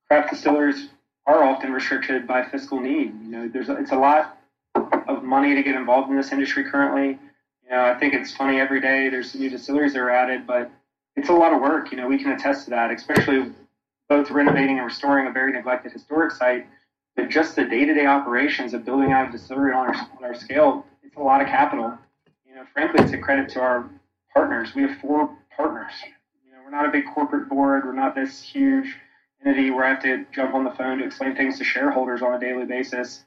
craft 0.08 0.30
distillers 0.30 0.88
are 1.26 1.44
often 1.44 1.72
restricted 1.72 2.26
by 2.26 2.44
fiscal 2.44 2.80
need. 2.80 3.12
You 3.22 3.30
know, 3.30 3.48
there's 3.48 3.68
it's 3.68 3.92
a 3.92 3.96
lot 3.96 4.38
of 4.74 5.22
money 5.22 5.54
to 5.54 5.62
get 5.62 5.74
involved 5.74 6.10
in 6.10 6.16
this 6.16 6.32
industry 6.32 6.64
currently. 6.70 7.18
You 7.64 7.70
know, 7.70 7.84
I 7.84 7.94
think 7.98 8.14
it's 8.14 8.34
funny 8.34 8.60
every 8.60 8.80
day 8.80 9.08
there's 9.08 9.34
new 9.34 9.50
distilleries 9.50 9.92
that 9.94 10.00
are 10.00 10.10
added, 10.10 10.46
but 10.46 10.70
it's 11.16 11.28
a 11.28 11.32
lot 11.32 11.52
of 11.52 11.60
work. 11.60 11.90
You 11.90 11.98
know, 11.98 12.06
we 12.06 12.18
can 12.18 12.32
attest 12.32 12.64
to 12.64 12.70
that, 12.70 12.90
especially 12.90 13.52
both 14.08 14.30
renovating 14.30 14.76
and 14.76 14.86
restoring 14.86 15.26
a 15.26 15.32
very 15.32 15.52
neglected 15.52 15.92
historic 15.92 16.30
site. 16.32 16.66
But 17.16 17.28
just 17.28 17.56
the 17.56 17.64
day-to-day 17.64 18.06
operations 18.06 18.74
of 18.74 18.84
building 18.84 19.10
out 19.10 19.28
a 19.28 19.32
distillery 19.32 19.72
on 19.72 19.88
our, 19.88 19.94
on 19.94 20.24
our 20.24 20.34
scale, 20.34 20.84
it's 21.02 21.16
a 21.16 21.20
lot 21.20 21.40
of 21.40 21.48
capital. 21.48 21.98
You 22.46 22.54
know, 22.54 22.64
frankly, 22.72 23.02
it's 23.02 23.12
a 23.12 23.18
credit 23.18 23.48
to 23.50 23.60
our 23.60 23.90
partners. 24.36 24.74
We 24.74 24.82
have 24.82 24.98
four 25.00 25.36
partners. 25.56 25.92
You 26.46 26.52
know, 26.52 26.58
we're 26.64 26.70
not 26.70 26.86
a 26.86 26.92
big 26.92 27.04
corporate 27.14 27.48
board. 27.48 27.84
We're 27.84 27.94
not 27.94 28.14
this 28.14 28.42
huge 28.42 28.96
entity 29.44 29.70
where 29.70 29.84
I 29.84 29.90
have 29.90 30.02
to 30.02 30.26
jump 30.34 30.54
on 30.54 30.64
the 30.64 30.72
phone 30.72 30.98
to 30.98 31.06
explain 31.06 31.36
things 31.36 31.58
to 31.58 31.64
shareholders 31.64 32.22
on 32.22 32.34
a 32.34 32.40
daily 32.40 32.66
basis 32.66 33.24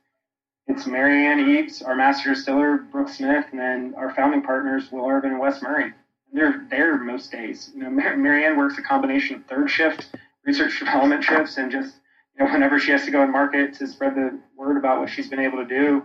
it's 0.70 0.86
Marianne 0.86 1.50
Eaves, 1.50 1.82
our 1.82 1.96
master 1.96 2.34
distiller, 2.36 2.78
Brooke 2.78 3.10
Smith, 3.10 3.46
and 3.50 3.60
then 3.60 3.96
our 3.98 4.14
founding 4.14 4.44
partners, 4.44 4.92
Will 4.92 5.02
Arvin 5.02 5.32
and 5.32 5.40
Wes 5.40 5.64
Murry. 5.64 5.94
They're 6.32 6.64
there 6.70 6.96
most 6.98 7.32
days. 7.32 7.72
You 7.74 7.82
know, 7.82 7.90
Mar- 7.90 8.16
Marianne 8.16 8.56
works 8.56 8.78
a 8.78 8.84
combination 8.84 9.38
of 9.38 9.46
third 9.46 9.72
shift, 9.72 10.16
research 10.46 10.78
development 10.78 11.24
shifts, 11.24 11.58
and 11.58 11.72
just 11.72 11.96
you 12.38 12.46
know, 12.46 12.52
whenever 12.52 12.80
she 12.80 12.92
has 12.92 13.04
to 13.06 13.12
go 13.12 13.24
and 13.24 13.32
market 13.32 13.74
to 13.76 13.88
spread 13.88 14.14
the 14.14 14.40
word 14.56 14.78
about 14.78 15.00
what 15.00 15.10
she's 15.10 15.28
been 15.28 15.40
able 15.40 15.58
to 15.58 15.66
do, 15.66 16.04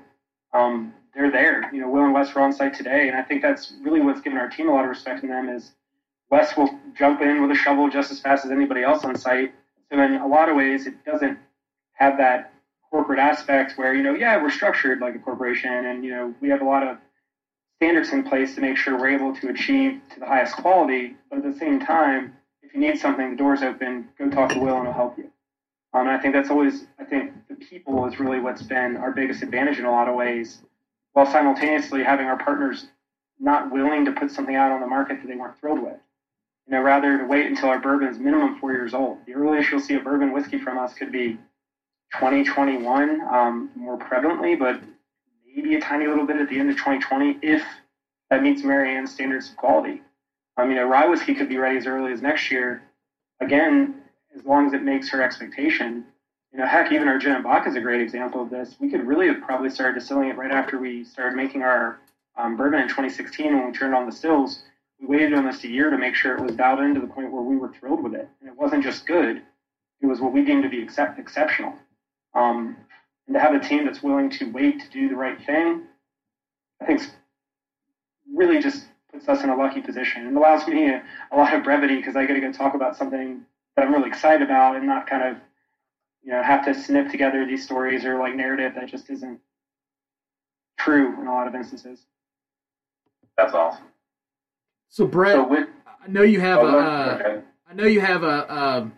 um, 0.54 0.94
they're 1.14 1.30
there. 1.30 1.68
You 1.72 1.80
know, 1.80 1.88
Will 1.88 2.04
and 2.04 2.14
Wes 2.14 2.34
are 2.34 2.40
on 2.40 2.52
site 2.52 2.74
today, 2.74 3.08
and 3.08 3.16
I 3.16 3.22
think 3.22 3.42
that's 3.42 3.74
really 3.82 4.00
what's 4.00 4.20
given 4.20 4.38
our 4.38 4.48
team 4.48 4.68
a 4.68 4.72
lot 4.72 4.84
of 4.84 4.90
respect 4.90 5.22
in 5.22 5.28
them. 5.28 5.48
Is 5.48 5.72
Wes 6.30 6.56
will 6.56 6.70
jump 6.96 7.20
in 7.20 7.42
with 7.42 7.50
a 7.50 7.54
shovel 7.54 7.88
just 7.88 8.10
as 8.10 8.20
fast 8.20 8.44
as 8.44 8.50
anybody 8.50 8.82
else 8.82 9.04
on 9.04 9.16
site. 9.16 9.52
So 9.90 10.00
in 10.00 10.14
a 10.14 10.26
lot 10.26 10.48
of 10.48 10.56
ways, 10.56 10.86
it 10.86 11.04
doesn't 11.04 11.38
have 11.92 12.16
that 12.18 12.52
corporate 12.90 13.18
aspects 13.18 13.76
where, 13.76 13.94
you 13.94 14.02
know, 14.02 14.14
yeah, 14.14 14.40
we're 14.40 14.50
structured 14.50 15.00
like 15.00 15.14
a 15.14 15.18
corporation 15.18 15.72
and, 15.72 16.04
you 16.04 16.10
know, 16.10 16.34
we 16.40 16.48
have 16.48 16.60
a 16.60 16.64
lot 16.64 16.82
of 16.82 16.96
standards 17.76 18.12
in 18.12 18.22
place 18.22 18.54
to 18.54 18.60
make 18.60 18.76
sure 18.76 18.96
we're 18.96 19.08
able 19.08 19.34
to 19.34 19.48
achieve 19.48 20.00
to 20.10 20.20
the 20.20 20.26
highest 20.26 20.56
quality. 20.56 21.16
But 21.28 21.38
at 21.38 21.44
the 21.44 21.58
same 21.58 21.80
time, 21.80 22.34
if 22.62 22.72
you 22.72 22.80
need 22.80 22.98
something, 22.98 23.30
the 23.30 23.36
door's 23.36 23.62
open, 23.62 24.08
go 24.18 24.30
talk 24.30 24.50
to 24.50 24.58
Will 24.58 24.76
and 24.76 24.84
he'll 24.86 24.92
help 24.92 25.18
you. 25.18 25.30
Um, 25.94 26.08
and 26.08 26.10
I 26.10 26.18
think 26.18 26.34
that's 26.34 26.50
always, 26.50 26.86
I 26.98 27.04
think 27.04 27.32
the 27.48 27.54
people 27.54 28.04
is 28.06 28.18
really 28.18 28.40
what's 28.40 28.62
been 28.62 28.96
our 28.96 29.12
biggest 29.12 29.42
advantage 29.42 29.78
in 29.78 29.84
a 29.84 29.90
lot 29.90 30.08
of 30.08 30.16
ways, 30.16 30.58
while 31.12 31.24
simultaneously 31.24 32.02
having 32.02 32.26
our 32.26 32.36
partners 32.36 32.86
not 33.38 33.70
willing 33.70 34.04
to 34.04 34.12
put 34.12 34.30
something 34.30 34.56
out 34.56 34.72
on 34.72 34.80
the 34.80 34.86
market 34.86 35.20
that 35.22 35.28
they 35.28 35.36
weren't 35.36 35.58
thrilled 35.58 35.80
with. 35.80 35.96
You 36.66 36.72
know, 36.72 36.82
rather 36.82 37.18
to 37.18 37.24
wait 37.24 37.46
until 37.46 37.68
our 37.68 37.78
bourbon 37.78 38.08
is 38.08 38.18
minimum 38.18 38.58
four 38.58 38.72
years 38.72 38.92
old. 38.92 39.18
The 39.26 39.34
earliest 39.34 39.70
you'll 39.70 39.80
see 39.80 39.94
a 39.94 40.00
bourbon 40.00 40.32
whiskey 40.32 40.58
from 40.58 40.78
us 40.78 40.94
could 40.94 41.12
be 41.12 41.38
2021 42.14 43.20
um, 43.30 43.70
more 43.76 43.98
prevalently, 43.98 44.58
but 44.58 44.80
maybe 45.54 45.76
a 45.76 45.80
tiny 45.80 46.06
little 46.06 46.26
bit 46.26 46.36
at 46.36 46.48
the 46.48 46.58
end 46.58 46.70
of 46.70 46.76
2020 46.76 47.38
if 47.42 47.62
that 48.30 48.42
meets 48.42 48.64
Marianne's 48.64 49.12
standards 49.12 49.50
of 49.50 49.56
quality. 49.56 50.02
I 50.56 50.64
mean, 50.64 50.78
a 50.78 50.86
rye 50.86 51.06
whiskey 51.06 51.34
could 51.34 51.48
be 51.48 51.58
ready 51.58 51.76
as 51.76 51.86
early 51.86 52.12
as 52.12 52.22
next 52.22 52.50
year. 52.50 52.82
Again, 53.40 54.03
as 54.36 54.44
long 54.44 54.66
as 54.66 54.72
it 54.72 54.82
makes 54.82 55.08
her 55.10 55.22
expectation. 55.22 56.04
You 56.52 56.60
know, 56.60 56.66
heck, 56.66 56.92
even 56.92 57.08
our 57.08 57.18
gin 57.18 57.32
and 57.32 57.66
is 57.66 57.74
a 57.74 57.80
great 57.80 58.00
example 58.00 58.42
of 58.42 58.50
this. 58.50 58.76
We 58.78 58.88
could 58.88 59.06
really 59.06 59.26
have 59.26 59.40
probably 59.40 59.70
started 59.70 59.98
distilling 59.98 60.28
it 60.28 60.36
right 60.36 60.52
after 60.52 60.78
we 60.78 61.04
started 61.04 61.36
making 61.36 61.62
our 61.62 61.98
um, 62.36 62.56
bourbon 62.56 62.80
in 62.80 62.88
2016 62.88 63.56
when 63.56 63.66
we 63.66 63.72
turned 63.72 63.94
on 63.94 64.06
the 64.06 64.12
stills. 64.12 64.62
We 65.00 65.06
waited 65.06 65.34
almost 65.34 65.64
a 65.64 65.68
year 65.68 65.90
to 65.90 65.98
make 65.98 66.14
sure 66.14 66.36
it 66.36 66.42
was 66.42 66.54
dialed 66.54 66.80
in 66.80 66.94
to 66.94 67.00
the 67.00 67.06
point 67.06 67.32
where 67.32 67.42
we 67.42 67.56
were 67.56 67.70
thrilled 67.70 68.02
with 68.02 68.14
it. 68.14 68.28
And 68.40 68.48
it 68.48 68.56
wasn't 68.56 68.84
just 68.84 69.06
good; 69.06 69.42
it 70.00 70.06
was 70.06 70.20
what 70.20 70.32
we 70.32 70.44
deemed 70.44 70.62
to 70.62 70.68
be 70.68 70.80
except, 70.80 71.18
exceptional. 71.18 71.74
Um, 72.34 72.76
and 73.26 73.34
to 73.34 73.40
have 73.40 73.54
a 73.54 73.60
team 73.60 73.84
that's 73.84 74.02
willing 74.02 74.30
to 74.30 74.50
wait 74.52 74.80
to 74.80 74.90
do 74.90 75.08
the 75.08 75.16
right 75.16 75.44
thing, 75.44 75.82
I 76.80 76.84
think 76.84 77.02
really 78.32 78.60
just 78.60 78.86
puts 79.12 79.28
us 79.28 79.42
in 79.42 79.50
a 79.50 79.56
lucky 79.56 79.80
position 79.80 80.26
and 80.26 80.36
allows 80.36 80.66
me 80.66 80.88
a, 80.88 81.02
a 81.32 81.36
lot 81.36 81.54
of 81.54 81.64
brevity 81.64 81.96
because 81.96 82.16
I 82.16 82.26
get 82.26 82.34
to 82.34 82.40
go 82.40 82.52
talk 82.52 82.74
about 82.74 82.96
something 82.96 83.44
that 83.76 83.84
I'm 83.84 83.92
really 83.92 84.08
excited 84.08 84.42
about 84.42 84.76
and 84.76 84.86
not 84.86 85.06
kind 85.06 85.22
of, 85.22 85.36
you 86.22 86.32
know, 86.32 86.42
have 86.42 86.64
to 86.66 86.74
snip 86.74 87.10
together 87.10 87.44
these 87.46 87.64
stories 87.64 88.04
or 88.04 88.18
like 88.18 88.34
narrative 88.34 88.72
that 88.76 88.88
just 88.88 89.10
isn't 89.10 89.40
true 90.78 91.20
in 91.20 91.26
a 91.26 91.32
lot 91.32 91.46
of 91.46 91.54
instances. 91.54 92.06
That's 93.36 93.52
awesome. 93.52 93.86
So 94.88 95.06
Brett, 95.06 95.34
so 95.34 95.48
with, 95.48 95.68
I 95.86 96.08
know 96.08 96.22
you 96.22 96.40
have 96.40 96.60
oh, 96.60 96.78
a, 96.78 96.78
uh, 96.78 97.40
I 97.68 97.74
know 97.74 97.86
you 97.86 98.00
have 98.00 98.22
a, 98.22 98.46
a 98.48 98.90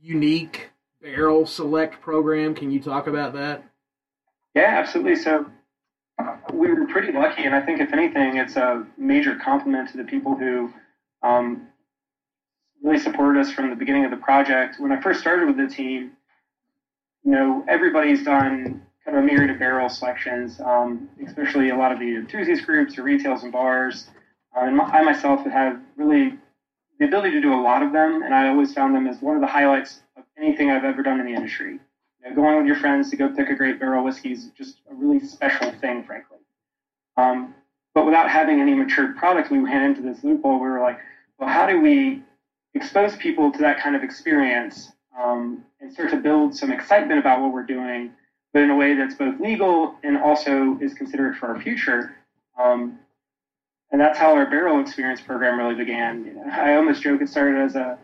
unique 0.00 0.70
barrel 1.00 1.46
select 1.46 2.00
program. 2.00 2.54
Can 2.54 2.70
you 2.70 2.80
talk 2.80 3.08
about 3.08 3.32
that? 3.32 3.64
Yeah, 4.54 4.78
absolutely. 4.78 5.16
So 5.16 5.46
we 6.52 6.72
were 6.72 6.86
pretty 6.86 7.12
lucky, 7.12 7.44
and 7.44 7.54
I 7.54 7.60
think 7.60 7.80
if 7.80 7.92
anything, 7.92 8.36
it's 8.36 8.56
a 8.56 8.86
major 8.96 9.36
compliment 9.36 9.90
to 9.90 9.96
the 9.96 10.04
people 10.04 10.36
who 10.36 10.72
um, 11.22 11.68
really 12.82 12.98
supported 12.98 13.40
us 13.40 13.52
from 13.52 13.70
the 13.70 13.76
beginning 13.76 14.04
of 14.04 14.10
the 14.10 14.16
project. 14.16 14.76
When 14.78 14.92
I 14.92 15.00
first 15.00 15.20
started 15.20 15.46
with 15.46 15.56
the 15.56 15.68
team, 15.72 16.12
you 17.24 17.30
know, 17.30 17.64
everybody's 17.68 18.24
done 18.24 18.82
kind 19.04 19.16
of 19.16 19.24
a 19.24 19.26
myriad 19.26 19.50
of 19.50 19.58
barrel 19.58 19.88
selections, 19.88 20.60
um, 20.60 21.08
especially 21.24 21.70
a 21.70 21.76
lot 21.76 21.92
of 21.92 21.98
the 21.98 22.16
enthusiast 22.16 22.66
groups 22.66 22.98
or 22.98 23.02
retails 23.02 23.42
and 23.42 23.52
bars. 23.52 24.08
Uh, 24.56 24.64
and 24.64 24.80
I 24.80 25.02
myself 25.02 25.44
have 25.46 25.80
really 25.96 26.38
the 26.98 27.06
ability 27.06 27.30
to 27.32 27.40
do 27.40 27.52
a 27.52 27.60
lot 27.60 27.82
of 27.82 27.92
them, 27.92 28.22
and 28.22 28.34
I 28.34 28.48
always 28.48 28.74
found 28.74 28.94
them 28.94 29.06
as 29.06 29.20
one 29.22 29.34
of 29.34 29.40
the 29.40 29.46
highlights 29.46 30.00
of 30.16 30.24
anything 30.36 30.70
I've 30.70 30.84
ever 30.84 31.02
done 31.02 31.20
in 31.20 31.26
the 31.26 31.34
industry. 31.34 31.78
You 32.22 32.28
know, 32.28 32.34
going 32.34 32.56
with 32.56 32.66
your 32.66 32.76
friends 32.76 33.10
to 33.10 33.16
go 33.16 33.28
pick 33.28 33.48
a 33.48 33.54
great 33.54 33.80
barrel 33.80 34.04
whiskey 34.04 34.32
is 34.32 34.50
just 34.56 34.78
a 34.90 34.94
really 34.94 35.24
special 35.24 35.72
thing, 35.80 36.04
frankly. 36.04 36.38
Um, 37.16 37.54
but 37.94 38.06
without 38.06 38.30
having 38.30 38.60
any 38.60 38.74
matured 38.74 39.16
product, 39.16 39.50
we 39.50 39.58
ran 39.58 39.84
into 39.84 40.02
this 40.02 40.22
loophole. 40.22 40.60
We 40.60 40.68
were 40.68 40.80
like, 40.80 40.98
well, 41.38 41.48
how 41.48 41.66
do 41.66 41.80
we 41.80 42.22
expose 42.74 43.16
people 43.16 43.50
to 43.52 43.58
that 43.58 43.78
kind 43.80 43.94
of 43.94 44.02
experience 44.02 44.92
um, 45.18 45.64
and 45.80 45.92
start 45.92 46.10
to 46.10 46.16
build 46.16 46.54
some 46.54 46.72
excitement 46.72 47.18
about 47.18 47.40
what 47.40 47.52
we're 47.52 47.62
doing, 47.62 48.10
but 48.52 48.62
in 48.62 48.70
a 48.70 48.76
way 48.76 48.94
that's 48.94 49.14
both 49.14 49.38
legal 49.40 49.94
and 50.02 50.16
also 50.16 50.78
is 50.80 50.94
considerate 50.94 51.36
for 51.36 51.48
our 51.48 51.60
future? 51.60 52.14
Um, 52.58 52.98
and 53.90 54.00
that's 54.00 54.18
how 54.18 54.34
our 54.34 54.48
barrel 54.48 54.80
experience 54.80 55.20
program 55.20 55.58
really 55.58 55.74
began. 55.74 56.50
I 56.50 56.74
almost 56.74 57.02
joke 57.02 57.20
it 57.20 57.28
started 57.28 57.60
as 57.60 57.74
a 57.74 57.98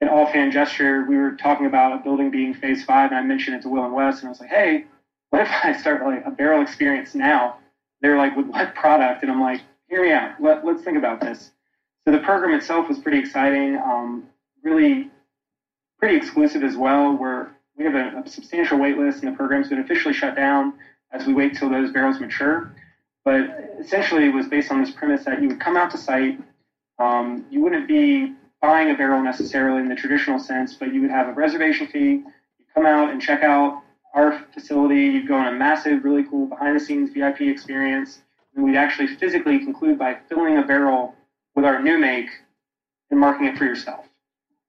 an 0.00 0.08
fan 0.26 0.50
gesture. 0.50 1.04
We 1.04 1.16
were 1.16 1.32
talking 1.32 1.66
about 1.66 1.98
a 1.98 2.02
building 2.02 2.30
being 2.30 2.54
phase 2.54 2.84
five, 2.84 3.10
and 3.10 3.18
I 3.18 3.22
mentioned 3.22 3.56
it 3.56 3.62
to 3.62 3.68
Will 3.68 3.84
and 3.84 3.94
Wes, 3.94 4.20
and 4.20 4.26
I 4.26 4.30
was 4.30 4.40
like, 4.40 4.50
"Hey, 4.50 4.84
what 5.30 5.42
if 5.42 5.48
I 5.62 5.72
start 5.72 6.02
like 6.04 6.24
a 6.26 6.30
barrel 6.30 6.60
experience 6.60 7.14
now?" 7.14 7.56
They're 8.00 8.16
like, 8.16 8.36
"With 8.36 8.46
what 8.46 8.74
product?" 8.74 9.22
And 9.22 9.30
I'm 9.30 9.40
like, 9.40 9.60
"Here 9.88 10.02
we 10.02 10.12
out. 10.12 10.40
Let, 10.40 10.64
let's 10.64 10.82
think 10.82 10.98
about 10.98 11.20
this." 11.20 11.50
So 12.06 12.12
the 12.12 12.20
program 12.20 12.54
itself 12.54 12.88
was 12.88 13.00
pretty 13.00 13.18
exciting, 13.18 13.76
um, 13.78 14.28
really 14.62 15.10
pretty 15.98 16.16
exclusive 16.16 16.62
as 16.62 16.76
well. 16.76 17.16
Where 17.16 17.56
we 17.76 17.84
have 17.84 17.96
a, 17.96 18.22
a 18.24 18.28
substantial 18.28 18.78
wait 18.78 18.96
list, 18.96 19.24
and 19.24 19.32
the 19.32 19.36
program's 19.36 19.68
been 19.68 19.80
officially 19.80 20.14
shut 20.14 20.36
down 20.36 20.74
as 21.10 21.26
we 21.26 21.34
wait 21.34 21.56
till 21.56 21.68
those 21.68 21.90
barrels 21.90 22.20
mature. 22.20 22.72
But 23.24 23.50
essentially, 23.80 24.26
it 24.26 24.32
was 24.32 24.46
based 24.46 24.70
on 24.70 24.80
this 24.80 24.92
premise 24.92 25.24
that 25.24 25.42
you 25.42 25.48
would 25.48 25.58
come 25.58 25.76
out 25.76 25.90
to 25.90 25.98
site, 25.98 26.40
um, 27.00 27.44
you 27.50 27.60
wouldn't 27.60 27.88
be 27.88 28.34
buying 28.62 28.88
a 28.92 28.94
barrel 28.94 29.20
necessarily 29.20 29.80
in 29.80 29.88
the 29.88 29.96
traditional 29.96 30.38
sense, 30.38 30.74
but 30.74 30.94
you 30.94 31.00
would 31.00 31.10
have 31.10 31.26
a 31.26 31.32
reservation 31.32 31.88
fee. 31.88 32.22
You 32.58 32.64
come 32.72 32.86
out 32.86 33.10
and 33.10 33.20
check 33.20 33.42
out 33.42 33.82
our 34.14 34.44
facility. 34.54 35.06
You'd 35.06 35.26
go 35.26 35.34
on 35.34 35.48
a 35.48 35.52
massive, 35.52 36.04
really 36.04 36.22
cool 36.22 36.46
behind 36.46 36.76
the 36.76 36.80
scenes 36.80 37.10
VIP 37.10 37.40
experience. 37.42 38.20
And 38.54 38.64
we'd 38.64 38.76
actually 38.76 39.08
physically 39.08 39.58
conclude 39.58 39.98
by 39.98 40.18
filling 40.28 40.56
a 40.56 40.62
barrel 40.62 41.15
with 41.56 41.64
our 41.64 41.82
new 41.82 41.98
make 41.98 42.28
and 43.10 43.18
marking 43.18 43.46
it 43.46 43.58
for 43.58 43.64
yourself. 43.64 44.04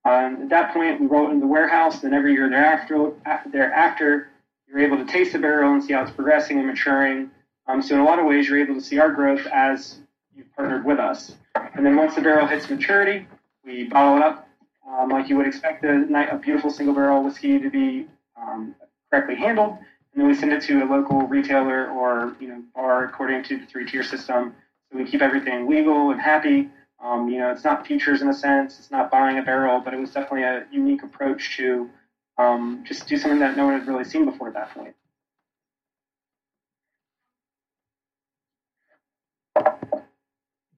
Um, 0.05 0.43
at 0.43 0.49
that 0.49 0.73
point, 0.73 0.99
we 0.99 1.07
roll 1.07 1.27
it 1.27 1.31
in 1.31 1.39
the 1.39 1.47
warehouse. 1.47 1.99
Then 1.99 2.13
every 2.13 2.33
year 2.33 2.49
thereafter, 2.49 3.11
thereafter, 3.51 4.29
you're 4.67 4.79
able 4.79 4.97
to 4.97 5.05
taste 5.05 5.33
the 5.33 5.39
barrel 5.39 5.73
and 5.73 5.83
see 5.83 5.93
how 5.93 6.01
it's 6.01 6.11
progressing 6.11 6.57
and 6.57 6.67
maturing. 6.67 7.29
Um, 7.67 7.81
so 7.81 7.93
in 7.95 8.01
a 8.01 8.05
lot 8.05 8.17
of 8.17 8.25
ways, 8.25 8.47
you're 8.47 8.59
able 8.59 8.75
to 8.75 8.81
see 8.81 8.97
our 8.97 9.11
growth 9.11 9.45
as 9.47 9.99
you've 10.35 10.51
partnered 10.55 10.85
with 10.85 10.99
us. 10.99 11.35
And 11.75 11.85
then 11.85 11.95
once 11.95 12.15
the 12.15 12.21
barrel 12.21 12.47
hits 12.47 12.69
maturity, 12.69 13.27
we 13.65 13.83
bottle 13.83 14.17
it 14.17 14.23
up 14.23 14.47
um, 14.87 15.09
like 15.09 15.29
you 15.29 15.35
would 15.37 15.47
expect 15.47 15.83
a, 15.83 16.05
a, 16.31 16.37
beautiful 16.37 16.69
single 16.69 16.95
barrel 16.95 17.23
whiskey 17.23 17.59
to 17.59 17.69
be 17.69 18.07
um, 18.41 18.73
correctly 19.09 19.35
handled. 19.35 19.77
And 20.13 20.21
then 20.21 20.27
we 20.27 20.33
send 20.33 20.53
it 20.53 20.61
to 20.63 20.83
a 20.83 20.85
local 20.85 21.23
retailer 21.23 21.89
or 21.89 22.35
you 22.39 22.47
know 22.47 22.63
bar 22.73 23.03
according 23.05 23.43
to 23.43 23.59
the 23.59 23.65
three 23.65 23.85
tier 23.85 24.03
system. 24.03 24.55
So 24.91 24.97
we 24.97 25.05
keep 25.05 25.21
everything 25.21 25.69
legal 25.69 26.11
and 26.11 26.21
happy. 26.21 26.69
Um, 27.03 27.29
you 27.29 27.39
know, 27.39 27.51
it's 27.51 27.63
not 27.63 27.85
futures 27.85 28.21
in 28.21 28.29
a 28.29 28.33
sense. 28.33 28.79
It's 28.79 28.91
not 28.91 29.11
buying 29.11 29.37
a 29.37 29.43
barrel, 29.43 29.81
but 29.81 29.93
it 29.93 29.99
was 29.99 30.11
definitely 30.11 30.43
a 30.43 30.65
unique 30.71 31.03
approach 31.03 31.57
to 31.57 31.89
um, 32.37 32.83
just 32.85 33.07
do 33.07 33.17
something 33.17 33.39
that 33.39 33.55
no 33.55 33.65
one 33.65 33.79
had 33.79 33.87
really 33.87 34.03
seen 34.03 34.25
before 34.25 34.47
at 34.47 34.53
that 34.55 34.73
point. 34.73 34.95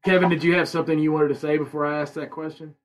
Kevin, 0.04 0.30
did 0.30 0.44
you 0.44 0.56
have 0.56 0.68
something 0.68 0.98
you 0.98 1.12
wanted 1.12 1.30
to 1.30 1.36
say 1.36 1.58
before 1.58 1.86
I 1.86 2.02
asked 2.02 2.16
that 2.16 2.32
question? 2.32 2.76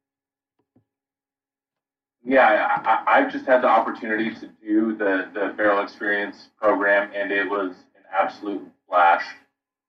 Yeah, 2.24 2.80
I, 3.06 3.20
have 3.20 3.30
just 3.32 3.44
had 3.44 3.62
the 3.62 3.68
opportunity 3.68 4.34
to 4.34 4.48
do 4.62 4.96
the, 4.96 5.28
the 5.34 5.52
Barrel 5.56 5.82
Experience 5.82 6.48
program, 6.60 7.10
and 7.14 7.30
it 7.30 7.48
was 7.48 7.70
an 7.94 8.02
absolute 8.12 8.66
blast. 8.88 9.26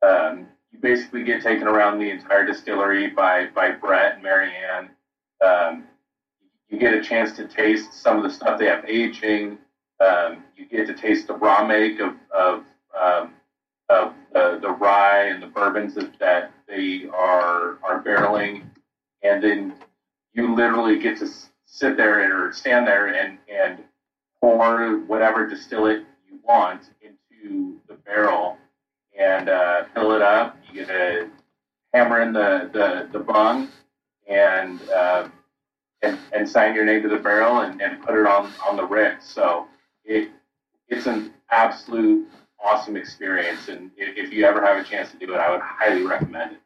Um, 0.01 0.47
you 0.75 0.81
basically 0.81 1.23
get 1.23 1.41
taken 1.41 1.67
around 1.67 1.99
the 1.99 2.09
entire 2.09 2.45
distillery 2.45 3.09
by, 3.09 3.47
by 3.47 3.71
Brett 3.71 4.15
and 4.15 4.23
Marianne. 4.23 4.89
Um, 5.43 5.83
you 6.69 6.77
get 6.79 6.93
a 6.93 7.01
chance 7.01 7.31
to 7.33 7.47
taste 7.47 7.93
some 7.93 8.17
of 8.17 8.23
the 8.23 8.29
stuff 8.29 8.59
they 8.59 8.65
have 8.65 8.85
aging. 8.85 9.57
Um, 10.05 10.43
you 10.57 10.65
get 10.65 10.88
to 10.88 10.93
taste 10.93 11.27
the 11.27 11.33
raw 11.35 11.65
make 11.65 11.99
of, 11.99 12.15
of, 12.33 12.63
um, 12.99 13.33
of 13.89 14.13
the, 14.33 14.59
the 14.61 14.69
rye 14.69 15.27
and 15.27 15.41
the 15.41 15.47
bourbons 15.47 15.93
that, 15.95 16.17
that 16.19 16.51
they 16.67 17.07
are 17.13 17.77
are 17.83 18.01
barreling, 18.03 18.63
and 19.21 19.43
then 19.43 19.75
you 20.33 20.55
literally 20.55 20.97
get 20.97 21.17
to 21.19 21.27
sit 21.67 21.95
there 21.95 22.47
or 22.47 22.51
stand 22.51 22.88
there 22.88 23.13
and 23.13 23.38
and 23.47 23.83
pour 24.41 24.97
whatever 25.01 25.47
distillate 25.47 26.03
you 26.27 26.39
want 26.43 26.89
into 27.01 27.79
the 27.88 27.93
barrel 27.93 28.57
and 29.17 29.47
uh, 29.47 29.83
fill 29.93 30.13
it 30.13 30.21
up. 30.21 30.57
You 30.75 30.85
to 30.85 31.29
hammer 31.93 32.21
in 32.21 32.33
the 32.33 32.69
the, 32.73 33.09
the 33.11 33.19
bung 33.19 33.69
and, 34.27 34.81
uh, 34.89 35.27
and 36.01 36.19
and 36.33 36.49
sign 36.49 36.75
your 36.75 36.85
name 36.85 37.01
to 37.03 37.09
the 37.09 37.17
barrel 37.17 37.61
and, 37.61 37.81
and 37.81 38.03
put 38.03 38.15
it 38.15 38.27
on 38.27 38.51
on 38.67 38.75
the 38.75 38.85
rick. 38.85 39.21
So 39.21 39.67
it 40.03 40.29
it's 40.88 41.07
an 41.07 41.33
absolute 41.49 42.27
awesome 42.63 42.97
experience. 42.97 43.67
And 43.67 43.91
if, 43.97 44.33
you 44.33 44.45
ever 44.45 44.65
have 44.65 44.77
a 44.77 44.83
chance 44.83 45.11
to 45.11 45.17
do 45.17 45.33
it, 45.33 45.38
I 45.38 45.51
would 45.51 45.61
highly 45.61 46.03
recommend 46.03 46.53
it. 46.53 46.59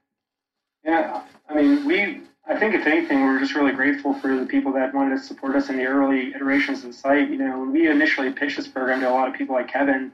Yeah, 0.83 1.23
I 1.49 1.53
mean, 1.55 1.85
we, 1.85 2.21
I 2.47 2.57
think 2.57 2.73
if 2.73 2.87
anything, 2.87 3.21
we're 3.21 3.39
just 3.39 3.53
really 3.53 3.73
grateful 3.73 4.13
for 4.13 4.35
the 4.35 4.45
people 4.45 4.71
that 4.73 4.93
wanted 4.93 5.17
to 5.17 5.23
support 5.23 5.55
us 5.55 5.69
in 5.69 5.77
the 5.77 5.85
early 5.85 6.33
iterations 6.33 6.79
of 6.79 6.91
the 6.91 6.93
site. 6.93 7.29
You 7.29 7.37
know, 7.37 7.59
when 7.59 7.71
we 7.71 7.89
initially 7.89 8.31
pitched 8.31 8.57
this 8.57 8.67
program 8.67 9.01
to 9.01 9.09
a 9.09 9.11
lot 9.11 9.27
of 9.27 9.33
people 9.33 9.55
like 9.55 9.67
Kevin, 9.67 10.11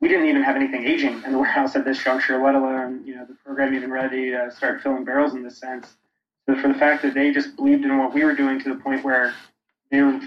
we 0.00 0.08
didn't 0.08 0.26
even 0.26 0.42
have 0.42 0.56
anything 0.56 0.84
aging 0.84 1.22
in 1.24 1.32
the 1.32 1.38
warehouse 1.38 1.76
at 1.76 1.84
this 1.84 2.02
juncture, 2.02 2.42
let 2.42 2.54
alone, 2.54 3.02
you 3.04 3.14
know, 3.14 3.24
the 3.24 3.34
program 3.44 3.74
even 3.74 3.90
ready 3.90 4.30
to 4.30 4.50
start 4.50 4.82
filling 4.82 5.04
barrels 5.04 5.34
in 5.34 5.42
this 5.42 5.58
sense. 5.58 5.96
So 6.46 6.60
for 6.60 6.68
the 6.68 6.74
fact 6.74 7.02
that 7.02 7.14
they 7.14 7.32
just 7.32 7.56
believed 7.56 7.84
in 7.84 7.96
what 7.98 8.14
we 8.14 8.24
were 8.24 8.34
doing 8.34 8.60
to 8.60 8.68
the 8.70 8.80
point 8.80 9.04
where 9.04 9.34
they 9.90 10.00
were 10.00 10.20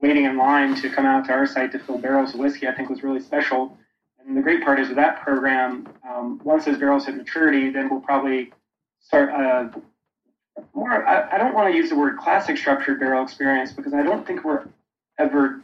waiting 0.00 0.24
in 0.24 0.36
line 0.36 0.74
to 0.76 0.88
come 0.88 1.04
out 1.04 1.24
to 1.26 1.32
our 1.32 1.46
site 1.46 1.72
to 1.72 1.78
fill 1.78 1.98
barrels 1.98 2.34
of 2.34 2.40
whiskey, 2.40 2.68
I 2.68 2.74
think 2.74 2.88
was 2.88 3.02
really 3.02 3.20
special. 3.20 3.76
And 4.24 4.36
the 4.36 4.40
great 4.40 4.62
part 4.62 4.78
is 4.78 4.88
with 4.88 4.96
that 4.96 5.20
program, 5.22 5.88
um, 6.08 6.40
once 6.44 6.64
those 6.64 6.78
barrels 6.78 7.06
hit 7.06 7.16
maturity, 7.16 7.70
then 7.70 7.88
we'll 7.90 8.00
probably 8.00 8.52
start 9.00 9.30
uh, 9.30 9.68
more. 10.74 11.06
I, 11.06 11.34
I 11.34 11.38
don't 11.38 11.54
want 11.54 11.70
to 11.70 11.76
use 11.76 11.88
the 11.88 11.96
word 11.96 12.18
classic 12.18 12.56
structured 12.56 13.00
barrel 13.00 13.22
experience 13.22 13.72
because 13.72 13.94
I 13.94 14.02
don't 14.02 14.26
think 14.26 14.44
we're 14.44 14.68
ever 15.18 15.62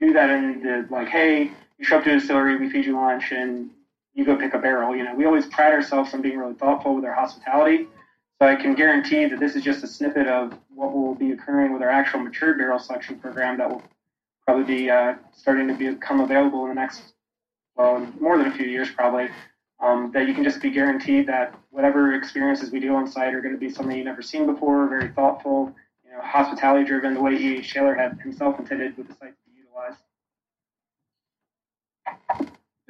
do 0.00 0.12
that 0.12 0.30
in 0.30 0.62
the 0.62 0.86
like, 0.90 1.08
hey, 1.08 1.52
you 1.80 1.86
show 1.86 1.96
up 1.96 2.04
to 2.04 2.10
a 2.10 2.18
distillery, 2.18 2.56
we 2.58 2.68
feed 2.68 2.84
you 2.84 2.94
lunch, 2.94 3.32
and 3.32 3.70
you 4.12 4.24
go 4.24 4.36
pick 4.36 4.52
a 4.52 4.58
barrel. 4.58 4.94
You 4.94 5.04
know, 5.04 5.14
we 5.14 5.24
always 5.24 5.46
pride 5.46 5.72
ourselves 5.72 6.12
on 6.12 6.20
being 6.20 6.38
really 6.38 6.54
thoughtful 6.54 6.94
with 6.94 7.06
our 7.06 7.14
hospitality. 7.14 7.88
So 8.38 8.46
I 8.46 8.54
can 8.54 8.74
guarantee 8.74 9.24
that 9.26 9.40
this 9.40 9.56
is 9.56 9.64
just 9.64 9.82
a 9.82 9.86
snippet 9.86 10.26
of 10.26 10.58
what 10.68 10.92
will 10.92 11.14
be 11.14 11.32
occurring 11.32 11.72
with 11.72 11.82
our 11.82 11.88
actual 11.88 12.20
matured 12.20 12.58
barrel 12.58 12.78
selection 12.78 13.18
program 13.18 13.56
that 13.58 13.70
will 13.70 13.82
probably 14.46 14.64
be 14.64 14.90
uh, 14.90 15.14
starting 15.34 15.68
to 15.68 15.74
become 15.74 16.20
available 16.20 16.64
in 16.64 16.68
the 16.68 16.74
next, 16.74 17.00
well, 17.76 18.06
more 18.20 18.36
than 18.36 18.46
a 18.48 18.54
few 18.54 18.66
years 18.66 18.90
probably. 18.90 19.28
Um, 19.80 20.10
that 20.12 20.28
you 20.28 20.34
can 20.34 20.44
just 20.44 20.60
be 20.60 20.70
guaranteed 20.70 21.26
that 21.28 21.58
whatever 21.70 22.12
experiences 22.12 22.70
we 22.70 22.80
do 22.80 22.94
on 22.94 23.10
site 23.10 23.32
are 23.32 23.40
going 23.40 23.54
to 23.54 23.58
be 23.58 23.70
something 23.70 23.96
you've 23.96 24.04
never 24.04 24.20
seen 24.20 24.44
before, 24.44 24.86
very 24.86 25.08
thoughtful, 25.08 25.74
you 26.04 26.12
know, 26.12 26.20
hospitality 26.20 26.84
driven, 26.84 27.14
the 27.14 27.22
way 27.22 27.34
E. 27.34 27.62
Shaler 27.62 27.94
had 27.94 28.20
himself 28.20 28.58
intended 28.58 28.94
with 28.98 29.08
the 29.08 29.14
site 29.14 29.30
to 29.30 29.50
be 29.50 29.60
utilized. 29.60 30.02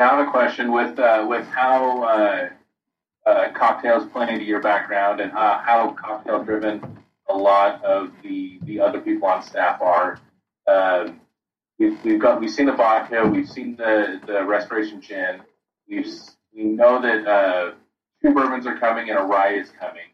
Now 0.00 0.26
a 0.26 0.30
question 0.30 0.72
with 0.72 0.98
uh, 0.98 1.26
with 1.28 1.46
how 1.48 2.02
uh, 2.04 2.48
uh, 3.26 3.52
cocktails 3.52 4.06
play 4.06 4.30
into 4.30 4.46
your 4.46 4.62
background 4.62 5.20
and 5.20 5.30
uh, 5.32 5.58
how 5.58 5.90
cocktail 5.90 6.42
driven 6.42 7.04
a 7.28 7.36
lot 7.36 7.84
of 7.84 8.10
the, 8.22 8.58
the 8.62 8.80
other 8.80 8.98
people 9.02 9.28
on 9.28 9.42
staff 9.42 9.82
are. 9.82 10.18
Uh, 10.66 11.10
we've, 11.78 12.02
we've 12.02 12.18
got 12.18 12.40
we've 12.40 12.50
seen 12.50 12.64
the 12.64 12.72
vodka, 12.72 13.26
we've 13.26 13.46
seen 13.46 13.76
the, 13.76 14.18
the 14.26 14.42
restoration 14.42 15.02
gin. 15.02 15.42
We've 15.86 16.08
we 16.54 16.64
know 16.64 17.02
that 17.02 17.26
uh, 17.26 17.72
two 18.22 18.32
bourbons 18.32 18.66
are 18.66 18.78
coming 18.78 19.10
and 19.10 19.18
a 19.18 19.22
rye 19.22 19.52
is 19.52 19.68
coming. 19.78 20.08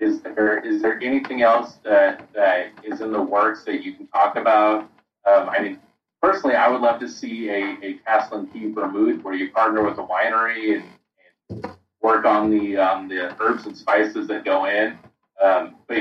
Is 0.00 0.20
there 0.20 0.58
is 0.58 0.82
there 0.82 1.00
anything 1.02 1.40
else 1.40 1.78
that 1.82 2.28
that 2.34 2.72
is 2.84 3.00
in 3.00 3.10
the 3.10 3.22
works 3.22 3.64
that 3.64 3.82
you 3.82 3.94
can 3.94 4.06
talk 4.08 4.36
about? 4.36 4.82
Um, 5.24 5.48
I 5.48 5.62
mean, 5.62 5.78
personally, 6.22 6.56
I 6.56 6.68
would 6.68 6.80
love 6.80 7.00
to 7.00 7.08
see 7.08 7.48
a, 7.48 7.76
a 7.82 7.94
Castle 8.04 8.38
and 8.38 8.52
Key 8.52 8.70
vermouth 8.72 9.22
where 9.22 9.34
you 9.34 9.50
partner 9.50 9.82
with 9.82 9.98
a 9.98 10.06
winery 10.06 10.82
and 10.82 11.76
work 12.02 12.24
on 12.24 12.50
the 12.50 12.76
um, 12.76 13.08
the 13.08 13.34
herbs 13.40 13.66
and 13.66 13.76
spices 13.76 14.26
that 14.28 14.44
go 14.44 14.66
in. 14.66 14.98
Um, 15.40 15.76
but 15.86 15.98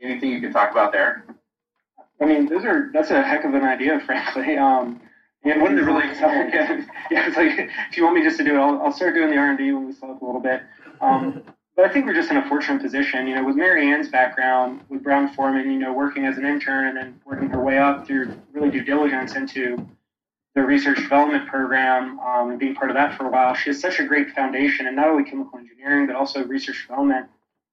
anything 0.00 0.30
you 0.30 0.40
can 0.40 0.52
talk 0.52 0.70
about 0.70 0.92
there? 0.92 1.24
I 2.20 2.26
mean, 2.26 2.46
those 2.46 2.64
are 2.64 2.90
that's 2.92 3.10
a 3.10 3.22
heck 3.22 3.44
of 3.44 3.54
an 3.54 3.64
idea, 3.64 4.00
frankly. 4.06 4.56
Um, 4.56 5.00
and 5.42 5.62
one 5.62 5.72
of 5.72 5.78
the 5.78 5.84
really 5.84 6.06
yeah, 6.20 6.84
yeah, 7.10 7.26
it's 7.26 7.36
like 7.36 7.70
if 7.90 7.96
you 7.96 8.04
want 8.04 8.16
me 8.16 8.22
just 8.22 8.36
to 8.38 8.44
do 8.44 8.56
it, 8.56 8.58
I'll, 8.58 8.80
I'll 8.82 8.92
start 8.92 9.14
doing 9.14 9.30
the 9.30 9.36
R 9.36 9.50
and 9.50 9.58
D 9.58 9.72
when 9.72 9.86
we 9.86 9.92
slow 9.92 10.12
up 10.12 10.22
a 10.22 10.24
little 10.24 10.40
bit. 10.40 10.62
Um, 11.00 11.42
but 11.80 11.88
I 11.88 11.92
think 11.94 12.04
we're 12.04 12.12
just 12.12 12.30
in 12.30 12.36
a 12.36 12.46
fortunate 12.46 12.82
position, 12.82 13.26
you 13.26 13.34
know, 13.34 13.42
with 13.42 13.56
Marianne's 13.56 14.10
background 14.10 14.82
with 14.90 15.02
Brown 15.02 15.32
Forman, 15.32 15.70
you 15.70 15.78
know, 15.78 15.94
working 15.94 16.26
as 16.26 16.36
an 16.36 16.44
intern 16.44 16.88
and 16.88 16.96
then 16.98 17.18
working 17.24 17.48
her 17.48 17.58
way 17.58 17.78
up 17.78 18.06
through 18.06 18.38
really 18.52 18.68
due 18.68 18.84
diligence 18.84 19.34
into 19.34 19.88
the 20.54 20.60
research 20.60 20.98
development 20.98 21.48
program 21.48 22.18
um, 22.20 22.50
and 22.50 22.58
being 22.58 22.74
part 22.74 22.90
of 22.90 22.96
that 22.96 23.16
for 23.16 23.24
a 23.24 23.30
while. 23.30 23.54
She 23.54 23.70
has 23.70 23.80
such 23.80 23.98
a 23.98 24.04
great 24.04 24.28
foundation 24.32 24.88
in 24.88 24.94
not 24.94 25.08
only 25.08 25.24
chemical 25.24 25.58
engineering 25.58 26.06
but 26.06 26.16
also 26.16 26.44
research 26.44 26.86
development 26.86 27.28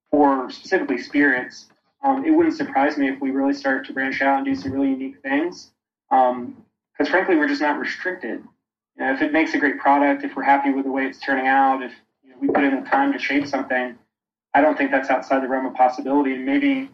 for 0.09 0.49
specifically 0.51 0.99
spirits. 0.99 1.65
Um, 2.01 2.23
it 2.23 2.31
wouldn't 2.31 2.55
surprise 2.55 2.97
me 2.97 3.09
if 3.09 3.19
we 3.19 3.31
really 3.31 3.53
start 3.53 3.85
to 3.87 3.93
branch 3.93 4.21
out 4.21 4.37
and 4.37 4.45
do 4.45 4.55
some 4.55 4.71
really 4.71 4.91
unique 4.91 5.21
things. 5.21 5.71
Because 6.09 6.31
um, 6.31 6.63
frankly, 7.07 7.35
we're 7.35 7.49
just 7.49 7.61
not 7.61 7.77
restricted. 7.77 8.41
You 8.97 9.03
know, 9.03 9.13
if 9.13 9.21
it 9.21 9.33
makes 9.33 9.53
a 9.53 9.57
great 9.57 9.79
product, 9.79 10.23
if 10.23 10.33
we're 10.37 10.43
happy 10.43 10.71
with 10.71 10.85
the 10.85 10.91
way 10.91 11.07
it's 11.07 11.19
turning 11.19 11.47
out, 11.47 11.83
if 11.83 11.91
we 12.39 12.47
put 12.47 12.63
in 12.63 12.83
the 12.83 12.89
time 12.89 13.13
to 13.13 13.19
shape 13.19 13.47
something, 13.47 13.97
I 14.53 14.61
don't 14.61 14.77
think 14.77 14.91
that's 14.91 15.09
outside 15.09 15.43
the 15.43 15.47
realm 15.47 15.65
of 15.65 15.73
possibility. 15.73 16.33
And 16.33 16.45
maybe 16.45 16.89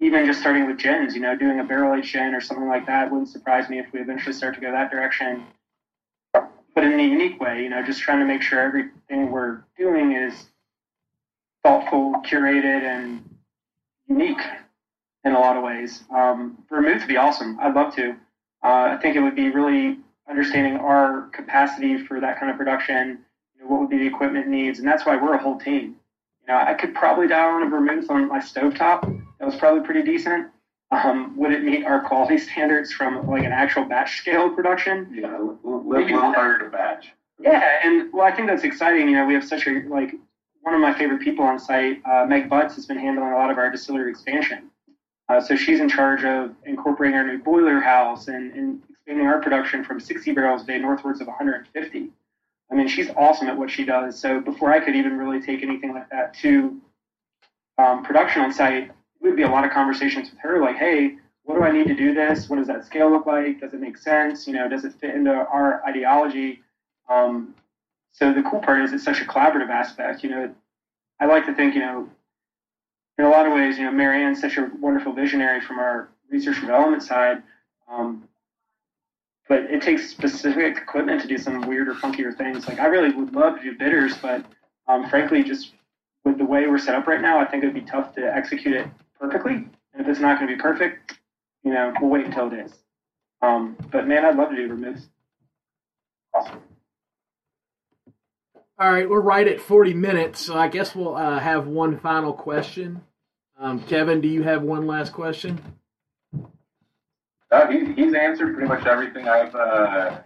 even 0.00 0.26
just 0.26 0.40
starting 0.40 0.66
with 0.66 0.78
gins, 0.78 1.14
you 1.14 1.20
know, 1.20 1.36
doing 1.36 1.60
a 1.60 1.64
barrel 1.64 1.94
aged 1.94 2.12
gin 2.12 2.34
or 2.34 2.40
something 2.40 2.68
like 2.68 2.86
that 2.86 3.10
wouldn't 3.10 3.28
surprise 3.28 3.68
me 3.68 3.78
if 3.78 3.86
we 3.92 4.00
eventually 4.00 4.32
start 4.32 4.54
to 4.54 4.60
go 4.60 4.72
that 4.72 4.90
direction. 4.90 5.44
But 6.32 6.84
in 6.84 6.98
a 6.98 7.02
unique 7.02 7.40
way, 7.40 7.62
you 7.62 7.68
know, 7.68 7.82
just 7.82 8.00
trying 8.00 8.20
to 8.20 8.24
make 8.24 8.42
sure 8.42 8.60
everything 8.60 9.30
we're 9.30 9.62
doing 9.76 10.12
is 10.12 10.46
thoughtful, 11.62 12.14
curated, 12.24 12.82
and 12.82 13.22
unique 14.06 14.40
in 15.24 15.32
a 15.32 15.38
lot 15.38 15.56
of 15.56 15.62
ways. 15.62 16.04
Um, 16.14 16.58
vermouth 16.68 17.00
would 17.00 17.08
be 17.08 17.16
awesome. 17.16 17.58
I'd 17.60 17.74
love 17.74 17.94
to. 17.96 18.12
Uh, 18.62 18.94
I 18.94 18.98
think 19.00 19.16
it 19.16 19.20
would 19.20 19.36
be 19.36 19.50
really 19.50 19.98
understanding 20.28 20.76
our 20.76 21.28
capacity 21.32 21.98
for 21.98 22.20
that 22.20 22.38
kind 22.38 22.50
of 22.50 22.56
production. 22.56 23.18
You 23.60 23.66
know, 23.66 23.72
what 23.72 23.80
would 23.80 23.90
be 23.90 23.98
the 23.98 24.06
equipment 24.06 24.48
needs, 24.48 24.78
and 24.78 24.88
that's 24.88 25.04
why 25.04 25.16
we're 25.16 25.34
a 25.34 25.42
whole 25.42 25.58
team. 25.58 25.96
You 26.42 26.48
know, 26.48 26.56
I 26.56 26.74
could 26.74 26.94
probably 26.94 27.28
dial 27.28 27.58
in 27.58 27.66
a 27.66 27.70
vermouth 27.70 28.10
on 28.10 28.28
my 28.28 28.38
stovetop 28.38 29.02
that 29.38 29.44
was 29.44 29.56
probably 29.56 29.84
pretty 29.84 30.02
decent. 30.02 30.48
Um, 30.90 31.36
would 31.36 31.52
it 31.52 31.62
meet 31.62 31.84
our 31.84 32.00
quality 32.00 32.38
standards 32.50 32.92
from 32.92 33.26
like 33.28 33.44
an 33.44 33.52
actual 33.52 33.84
batch 33.84 34.18
scale 34.18 34.50
production? 34.50 35.10
Yeah, 35.14 35.38
a 35.38 35.42
little 35.42 36.16
harder 36.16 36.64
to 36.64 36.70
batch. 36.70 37.12
Yeah, 37.38 37.80
and 37.84 38.12
well, 38.12 38.26
I 38.26 38.34
think 38.34 38.48
that's 38.48 38.64
exciting. 38.64 39.08
You 39.08 39.16
know, 39.16 39.26
we 39.26 39.34
have 39.34 39.44
such 39.44 39.66
a 39.66 39.82
like 39.88 40.14
one 40.62 40.74
of 40.74 40.80
my 40.80 40.96
favorite 40.96 41.20
people 41.20 41.44
on 41.44 41.58
site, 41.58 42.00
uh, 42.04 42.26
Meg 42.26 42.48
Butts, 42.48 42.74
has 42.74 42.86
been 42.86 42.98
handling 42.98 43.32
a 43.32 43.36
lot 43.36 43.50
of 43.50 43.58
our 43.58 43.70
distillery 43.70 44.10
expansion. 44.10 44.70
Uh, 45.28 45.40
so 45.40 45.54
she's 45.54 45.80
in 45.80 45.88
charge 45.88 46.24
of 46.24 46.54
incorporating 46.64 47.16
our 47.16 47.24
new 47.24 47.38
boiler 47.38 47.80
house 47.80 48.28
and, 48.28 48.52
and 48.52 48.82
expanding 48.90 49.26
our 49.26 49.40
production 49.40 49.84
from 49.84 50.00
60 50.00 50.32
barrels 50.32 50.62
a 50.62 50.66
day 50.66 50.78
northwards 50.78 51.20
of 51.20 51.28
150. 51.28 52.10
I 52.70 52.74
mean, 52.74 52.86
she's 52.86 53.10
awesome 53.16 53.48
at 53.48 53.56
what 53.56 53.70
she 53.70 53.84
does. 53.84 54.18
So 54.18 54.40
before 54.40 54.72
I 54.72 54.80
could 54.80 54.94
even 54.94 55.18
really 55.18 55.40
take 55.40 55.62
anything 55.62 55.92
like 55.92 56.08
that 56.10 56.34
to 56.34 56.80
um, 57.78 58.04
production 58.04 58.42
on 58.42 58.52
site, 58.52 58.84
it 58.84 58.92
would 59.20 59.36
be 59.36 59.42
a 59.42 59.50
lot 59.50 59.64
of 59.64 59.70
conversations 59.72 60.30
with 60.30 60.38
her, 60.40 60.60
like, 60.60 60.76
hey, 60.76 61.16
what 61.44 61.56
do 61.56 61.64
I 61.64 61.72
need 61.72 61.88
to 61.88 61.94
do 61.96 62.14
this? 62.14 62.48
What 62.48 62.56
does 62.56 62.68
that 62.68 62.84
scale 62.84 63.10
look 63.10 63.26
like? 63.26 63.60
Does 63.60 63.74
it 63.74 63.80
make 63.80 63.96
sense? 63.96 64.46
You 64.46 64.54
know, 64.54 64.68
does 64.68 64.84
it 64.84 64.92
fit 64.92 65.14
into 65.14 65.32
our 65.32 65.84
ideology? 65.84 66.62
Um, 67.08 67.54
so 68.12 68.32
the 68.32 68.42
cool 68.42 68.60
part 68.60 68.80
is 68.82 68.92
it's 68.92 69.04
such 69.04 69.20
a 69.20 69.24
collaborative 69.24 69.68
aspect. 69.68 70.22
You 70.22 70.30
know, 70.30 70.54
I 71.18 71.26
like 71.26 71.46
to 71.46 71.54
think, 71.54 71.74
you 71.74 71.80
know, 71.80 72.08
in 73.18 73.24
a 73.24 73.28
lot 73.28 73.46
of 73.46 73.52
ways, 73.52 73.78
you 73.78 73.84
know, 73.84 73.90
Marianne's 73.90 74.40
such 74.40 74.56
a 74.56 74.70
wonderful 74.80 75.12
visionary 75.12 75.60
from 75.60 75.78
our 75.78 76.08
research 76.30 76.60
development 76.60 77.02
side. 77.02 77.42
Um, 77.90 78.28
but 79.50 79.64
it 79.64 79.82
takes 79.82 80.08
specific 80.08 80.76
equipment 80.76 81.20
to 81.20 81.26
do 81.26 81.36
some 81.36 81.62
weirder, 81.62 81.92
funkier 81.92 82.32
things. 82.34 82.68
Like 82.68 82.78
I 82.78 82.86
really 82.86 83.12
would 83.12 83.34
love 83.34 83.56
to 83.56 83.62
do 83.62 83.76
bitters, 83.76 84.16
but 84.16 84.44
um, 84.86 85.10
frankly, 85.10 85.42
just 85.42 85.72
with 86.24 86.38
the 86.38 86.44
way 86.44 86.68
we're 86.68 86.78
set 86.78 86.94
up 86.94 87.08
right 87.08 87.20
now, 87.20 87.40
I 87.40 87.46
think 87.46 87.64
it'd 87.64 87.74
be 87.74 87.80
tough 87.80 88.14
to 88.14 88.32
execute 88.32 88.76
it 88.76 88.86
perfectly. 89.18 89.54
And 89.54 90.02
if 90.02 90.06
it's 90.06 90.20
not 90.20 90.38
going 90.38 90.48
to 90.48 90.56
be 90.56 90.62
perfect, 90.62 91.18
you 91.64 91.74
know, 91.74 91.92
we'll 92.00 92.10
wait 92.10 92.26
until 92.26 92.46
it 92.52 92.60
is. 92.60 92.72
Um, 93.42 93.76
but 93.90 94.06
man, 94.06 94.24
I'd 94.24 94.36
love 94.36 94.50
to 94.50 94.56
do 94.56 94.68
vermouths. 94.68 95.08
Awesome. 96.32 96.60
All 98.78 98.92
right, 98.92 99.10
we're 99.10 99.20
right 99.20 99.48
at 99.48 99.60
40 99.60 99.94
minutes, 99.94 100.38
so 100.46 100.54
I 100.54 100.68
guess 100.68 100.94
we'll 100.94 101.16
uh, 101.16 101.40
have 101.40 101.66
one 101.66 101.98
final 101.98 102.32
question. 102.32 103.02
Um, 103.58 103.82
Kevin, 103.82 104.20
do 104.20 104.28
you 104.28 104.44
have 104.44 104.62
one 104.62 104.86
last 104.86 105.12
question? 105.12 105.60
Uh, 107.50 107.66
he's, 107.68 107.88
he's 107.96 108.14
answered 108.14 108.54
pretty 108.54 108.68
much 108.68 108.86
everything 108.86 109.28
I've 109.28 109.54
uh, 109.54 110.20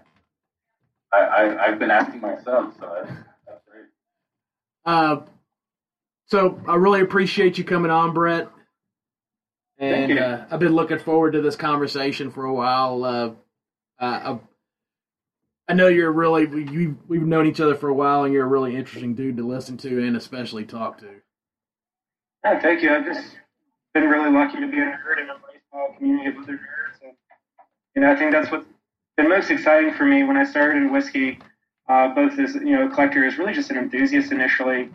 I, 1.12 1.57
I, 1.59 1.68
have 1.70 1.79
been 1.79 1.91
asking 1.91 2.20
myself, 2.20 2.75
so 2.79 2.93
that's, 2.95 3.12
that's 3.47 3.61
great. 3.70 3.87
Uh, 4.85 5.20
so 6.27 6.61
I 6.66 6.75
really 6.75 7.01
appreciate 7.01 7.57
you 7.57 7.64
coming 7.64 7.91
on, 7.91 8.12
Brett. 8.12 8.49
And 9.79 10.18
uh, 10.18 10.45
I've 10.51 10.61
been 10.61 10.75
looking 10.75 10.99
forward 10.99 11.33
to 11.33 11.41
this 11.41 11.57
conversation 11.57 12.31
for 12.31 12.45
a 12.45 12.55
while. 12.55 13.05
Uh, 13.05 13.31
uh, 13.99 14.39
I 15.68 15.72
know 15.72 15.89
you're 15.89 16.12
really 16.12 16.47
we, 16.47 16.89
we've 17.09 17.22
known 17.22 17.47
each 17.47 17.61
other 17.61 17.75
for 17.75 17.89
a 17.89 17.95
while, 17.95 18.25
and 18.25 18.33
you're 18.33 18.45
a 18.45 18.49
really 18.49 18.77
interesting 18.77 19.14
dude 19.14 19.37
to 19.39 19.47
listen 19.47 19.77
to 19.79 20.07
and 20.07 20.16
especially 20.16 20.64
talk 20.64 20.99
to. 20.99 21.09
Yeah, 22.45 22.61
thank 22.61 22.83
you. 22.83 22.95
I've 22.95 23.05
just 23.05 23.37
been 23.95 24.05
really 24.05 24.31
lucky 24.31 24.61
to 24.61 24.68
be 24.68 24.77
in 24.77 24.89
a 24.89 24.99
baseball 25.53 25.95
community 25.97 26.29
of 26.29 26.43
other 26.43 26.53
you 26.53 26.59
know, 28.03 28.11
I 28.11 28.17
think 28.17 28.33
that's 28.33 28.51
what's 28.51 28.67
been 29.17 29.29
most 29.29 29.51
exciting 29.51 29.93
for 29.95 30.05
me 30.05 30.25
when 30.25 30.37
I 30.37 30.45
started 30.45 30.79
in 30.79 30.93
whiskey. 30.93 31.39
Uh, 31.89 32.15
both 32.15 32.39
as 32.39 32.55
you 32.55 32.73
know, 32.73 32.87
a 32.87 32.91
collector 32.91 33.25
is 33.25 33.37
really 33.37 33.53
just 33.53 33.71
an 33.71 33.77
enthusiast 33.77 34.33
initially, 34.33 34.89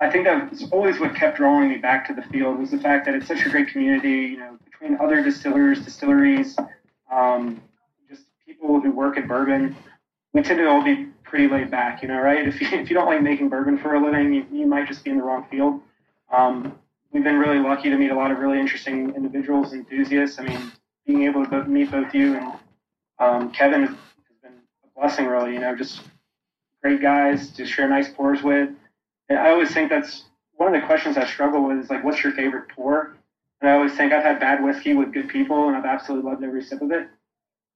I 0.00 0.10
think 0.10 0.24
that's 0.24 0.64
always 0.70 1.00
what 1.00 1.14
kept 1.14 1.38
drawing 1.38 1.68
me 1.68 1.78
back 1.78 2.06
to 2.06 2.14
the 2.14 2.22
field 2.22 2.58
was 2.58 2.70
the 2.70 2.78
fact 2.78 3.04
that 3.06 3.14
it's 3.14 3.26
such 3.26 3.44
a 3.44 3.50
great 3.50 3.68
community, 3.68 4.10
you 4.10 4.38
know, 4.38 4.56
between 4.64 4.96
other 5.00 5.22
distillers, 5.22 5.80
distilleries, 5.80 6.56
um, 7.12 7.60
just 8.08 8.22
people 8.46 8.80
who 8.80 8.92
work 8.92 9.16
at 9.16 9.26
bourbon. 9.26 9.76
We 10.34 10.42
tend 10.42 10.60
to 10.60 10.68
all 10.68 10.84
be 10.84 11.06
pretty 11.24 11.48
laid 11.48 11.70
back, 11.70 12.02
you 12.02 12.08
know, 12.08 12.20
right? 12.20 12.46
If 12.46 12.60
you, 12.60 12.68
if 12.68 12.88
you 12.90 12.94
don't 12.94 13.06
like 13.06 13.22
making 13.22 13.48
bourbon 13.48 13.76
for 13.76 13.94
a 13.94 14.04
living, 14.04 14.32
you, 14.32 14.46
you 14.52 14.66
might 14.66 14.86
just 14.86 15.02
be 15.02 15.10
in 15.10 15.18
the 15.18 15.24
wrong 15.24 15.46
field. 15.50 15.80
Um, 16.30 16.78
we've 17.10 17.24
been 17.24 17.38
really 17.38 17.58
lucky 17.58 17.90
to 17.90 17.96
meet 17.96 18.12
a 18.12 18.14
lot 18.14 18.30
of 18.30 18.38
really 18.38 18.60
interesting 18.60 19.14
individuals, 19.16 19.72
enthusiasts. 19.72 20.38
I 20.38 20.44
mean, 20.44 20.72
being 21.08 21.24
able 21.24 21.44
to 21.46 21.64
meet 21.64 21.90
both 21.90 22.14
you 22.14 22.36
and 22.36 22.52
um, 23.18 23.50
Kevin 23.50 23.86
has 23.86 23.96
been 24.42 24.52
a 24.84 25.00
blessing, 25.00 25.26
really. 25.26 25.54
You 25.54 25.60
know, 25.60 25.74
just 25.74 26.02
great 26.82 27.02
guys 27.02 27.50
to 27.52 27.66
share 27.66 27.88
nice 27.88 28.08
pours 28.10 28.42
with. 28.42 28.68
And 29.28 29.38
I 29.38 29.50
always 29.50 29.72
think 29.72 29.90
that's 29.90 30.24
one 30.52 30.72
of 30.72 30.80
the 30.80 30.86
questions 30.86 31.16
I 31.16 31.26
struggle 31.26 31.66
with 31.66 31.78
is 31.78 31.90
like, 31.90 32.04
what's 32.04 32.22
your 32.22 32.32
favorite 32.34 32.68
pour? 32.76 33.16
And 33.60 33.68
I 33.68 33.74
always 33.74 33.96
think 33.96 34.12
I've 34.12 34.22
had 34.22 34.38
bad 34.38 34.62
whiskey 34.62 34.94
with 34.94 35.12
good 35.12 35.28
people, 35.28 35.66
and 35.66 35.76
I've 35.76 35.84
absolutely 35.84 36.30
loved 36.30 36.44
every 36.44 36.62
sip 36.62 36.80
of 36.80 36.92
it. 36.92 37.08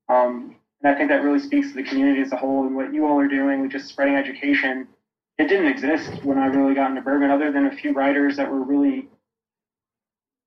Um, 0.09 0.57
and 0.83 0.95
I 0.95 0.97
think 0.97 1.09
that 1.09 1.25
really 1.25 1.41
speaks 1.41 1.71
to 1.71 1.75
the 1.75 1.83
community 1.83 2.21
as 2.21 2.33
a 2.33 2.37
whole 2.37 2.67
and 2.67 2.77
what 2.77 2.93
you 2.93 3.07
all 3.07 3.19
are 3.19 3.29
doing 3.29 3.63
with 3.63 3.73
just 3.73 3.89
spreading 3.89 4.15
education. 4.15 4.87
It 5.39 5.49
didn't 5.49 5.67
exist 5.67 6.23
when 6.23 6.39
I 6.39 6.47
really 6.47 6.75
got 6.75 6.91
into 6.91 7.03
bourbon, 7.03 7.31
other 7.31 7.51
than 7.51 7.67
a 7.67 7.75
few 7.75 7.93
writers 7.95 8.37
that 8.37 8.51
were 8.51 8.63
really 8.63 9.09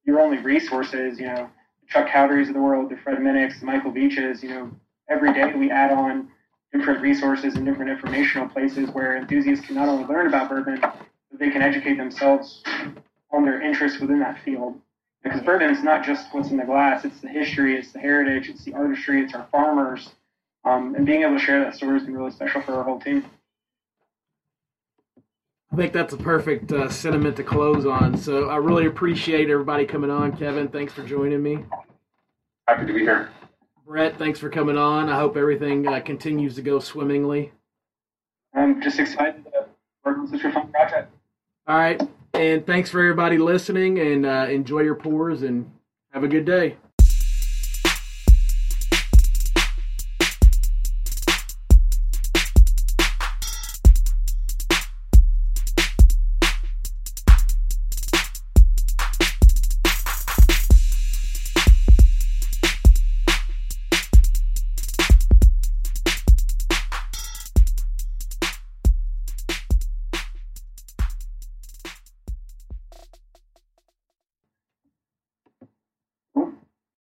your 0.06 0.22
only 0.22 0.38
resources. 0.38 1.20
You 1.20 1.26
know, 1.26 1.50
Chuck 1.88 2.08
Cowderys 2.08 2.48
of 2.48 2.54
the 2.54 2.62
world, 2.62 2.90
the 2.90 2.98
Fred 2.98 3.18
Minnicks, 3.20 3.60
the 3.60 3.66
Michael 3.66 3.92
Veaches. 3.92 4.42
You 4.44 4.50
know, 4.50 4.72
every 5.10 5.34
day 5.34 5.54
we 5.54 5.72
add 5.72 5.92
on 5.92 6.30
different 6.74 7.02
resources 7.02 7.56
and 7.56 7.66
different 7.66 7.92
informational 7.92 8.48
places 8.48 8.90
where 8.90 9.16
enthusiasts 9.16 9.66
can 9.66 9.76
not 9.76 9.88
only 9.88 10.06
learn 10.06 10.28
about 10.28 10.50
bourbon, 10.50 10.80
but 10.80 11.40
they 11.40 11.50
can 11.50 11.62
educate 11.62 11.96
themselves 11.96 12.64
on 13.32 13.46
their 13.46 13.62
interests 13.62 14.00
within 14.00 14.20
that 14.20 14.40
field. 14.44 14.80
Because 15.24 15.42
bourbon 15.42 15.72
is 15.72 15.84
not 15.84 16.06
just 16.06 16.34
what's 16.34 16.52
in 16.52 16.58
the 16.58 16.66
glass, 16.66 17.04
it's 17.04 17.20
the 17.22 17.30
history, 17.30 17.78
it's 17.78 17.92
the 17.92 18.00
heritage, 18.00 18.50
it's 18.50 18.64
the 18.64 18.74
artistry, 18.74 19.24
it's 19.24 19.34
our 19.34 19.48
farmers. 19.52 20.10
Um, 20.64 20.96
and 20.96 21.06
being 21.06 21.22
able 21.22 21.38
to 21.38 21.44
share 21.44 21.64
that 21.64 21.76
story 21.76 21.98
has 21.98 22.04
been 22.04 22.18
really 22.18 22.32
special 22.32 22.62
for 22.62 22.76
our 22.76 22.84
whole 22.84 23.00
team. 23.00 23.26
I 25.76 25.78
think 25.78 25.92
that's 25.92 26.14
a 26.14 26.18
perfect 26.18 26.72
uh, 26.72 26.88
sentiment 26.88 27.36
to 27.36 27.44
close 27.44 27.86
on. 27.86 28.16
So 28.18 28.48
I 28.48 28.56
really 28.56 28.86
appreciate 28.86 29.50
everybody 29.50 29.86
coming 29.86 30.10
on. 30.10 30.38
Kevin, 30.38 30.70
thanks 30.70 30.94
for 30.94 31.04
joining 31.04 31.44
me. 31.44 31.66
Happy 32.66 32.86
to 32.86 32.94
be 32.94 33.02
here. 33.02 33.30
Brett, 33.86 34.18
thanks 34.18 34.40
for 34.40 34.50
coming 34.50 34.78
on. 34.78 35.10
I 35.10 35.20
hope 35.20 35.36
everything 35.36 35.86
uh, 35.86 36.00
continues 36.00 36.56
to 36.56 36.62
go 36.62 36.80
swimmingly. 36.80 37.52
I'm 38.54 38.82
just 38.82 39.00
excited 39.00 39.44
to 39.44 39.66
work 40.06 40.18
on 40.18 40.30
such 40.30 40.46
a 40.46 40.52
fun 40.54 40.72
project. 40.72 41.12
All 41.68 41.78
right. 41.78 42.02
And 42.34 42.66
thanks 42.66 42.90
for 42.90 43.02
everybody 43.02 43.38
listening 43.38 44.00
and 44.00 44.26
uh, 44.26 44.48
enjoy 44.50 44.80
your 44.80 44.96
pours 44.96 45.42
and 45.42 45.70
have 46.14 46.24
a 46.24 46.30
good 46.30 46.46
day. 46.46 46.78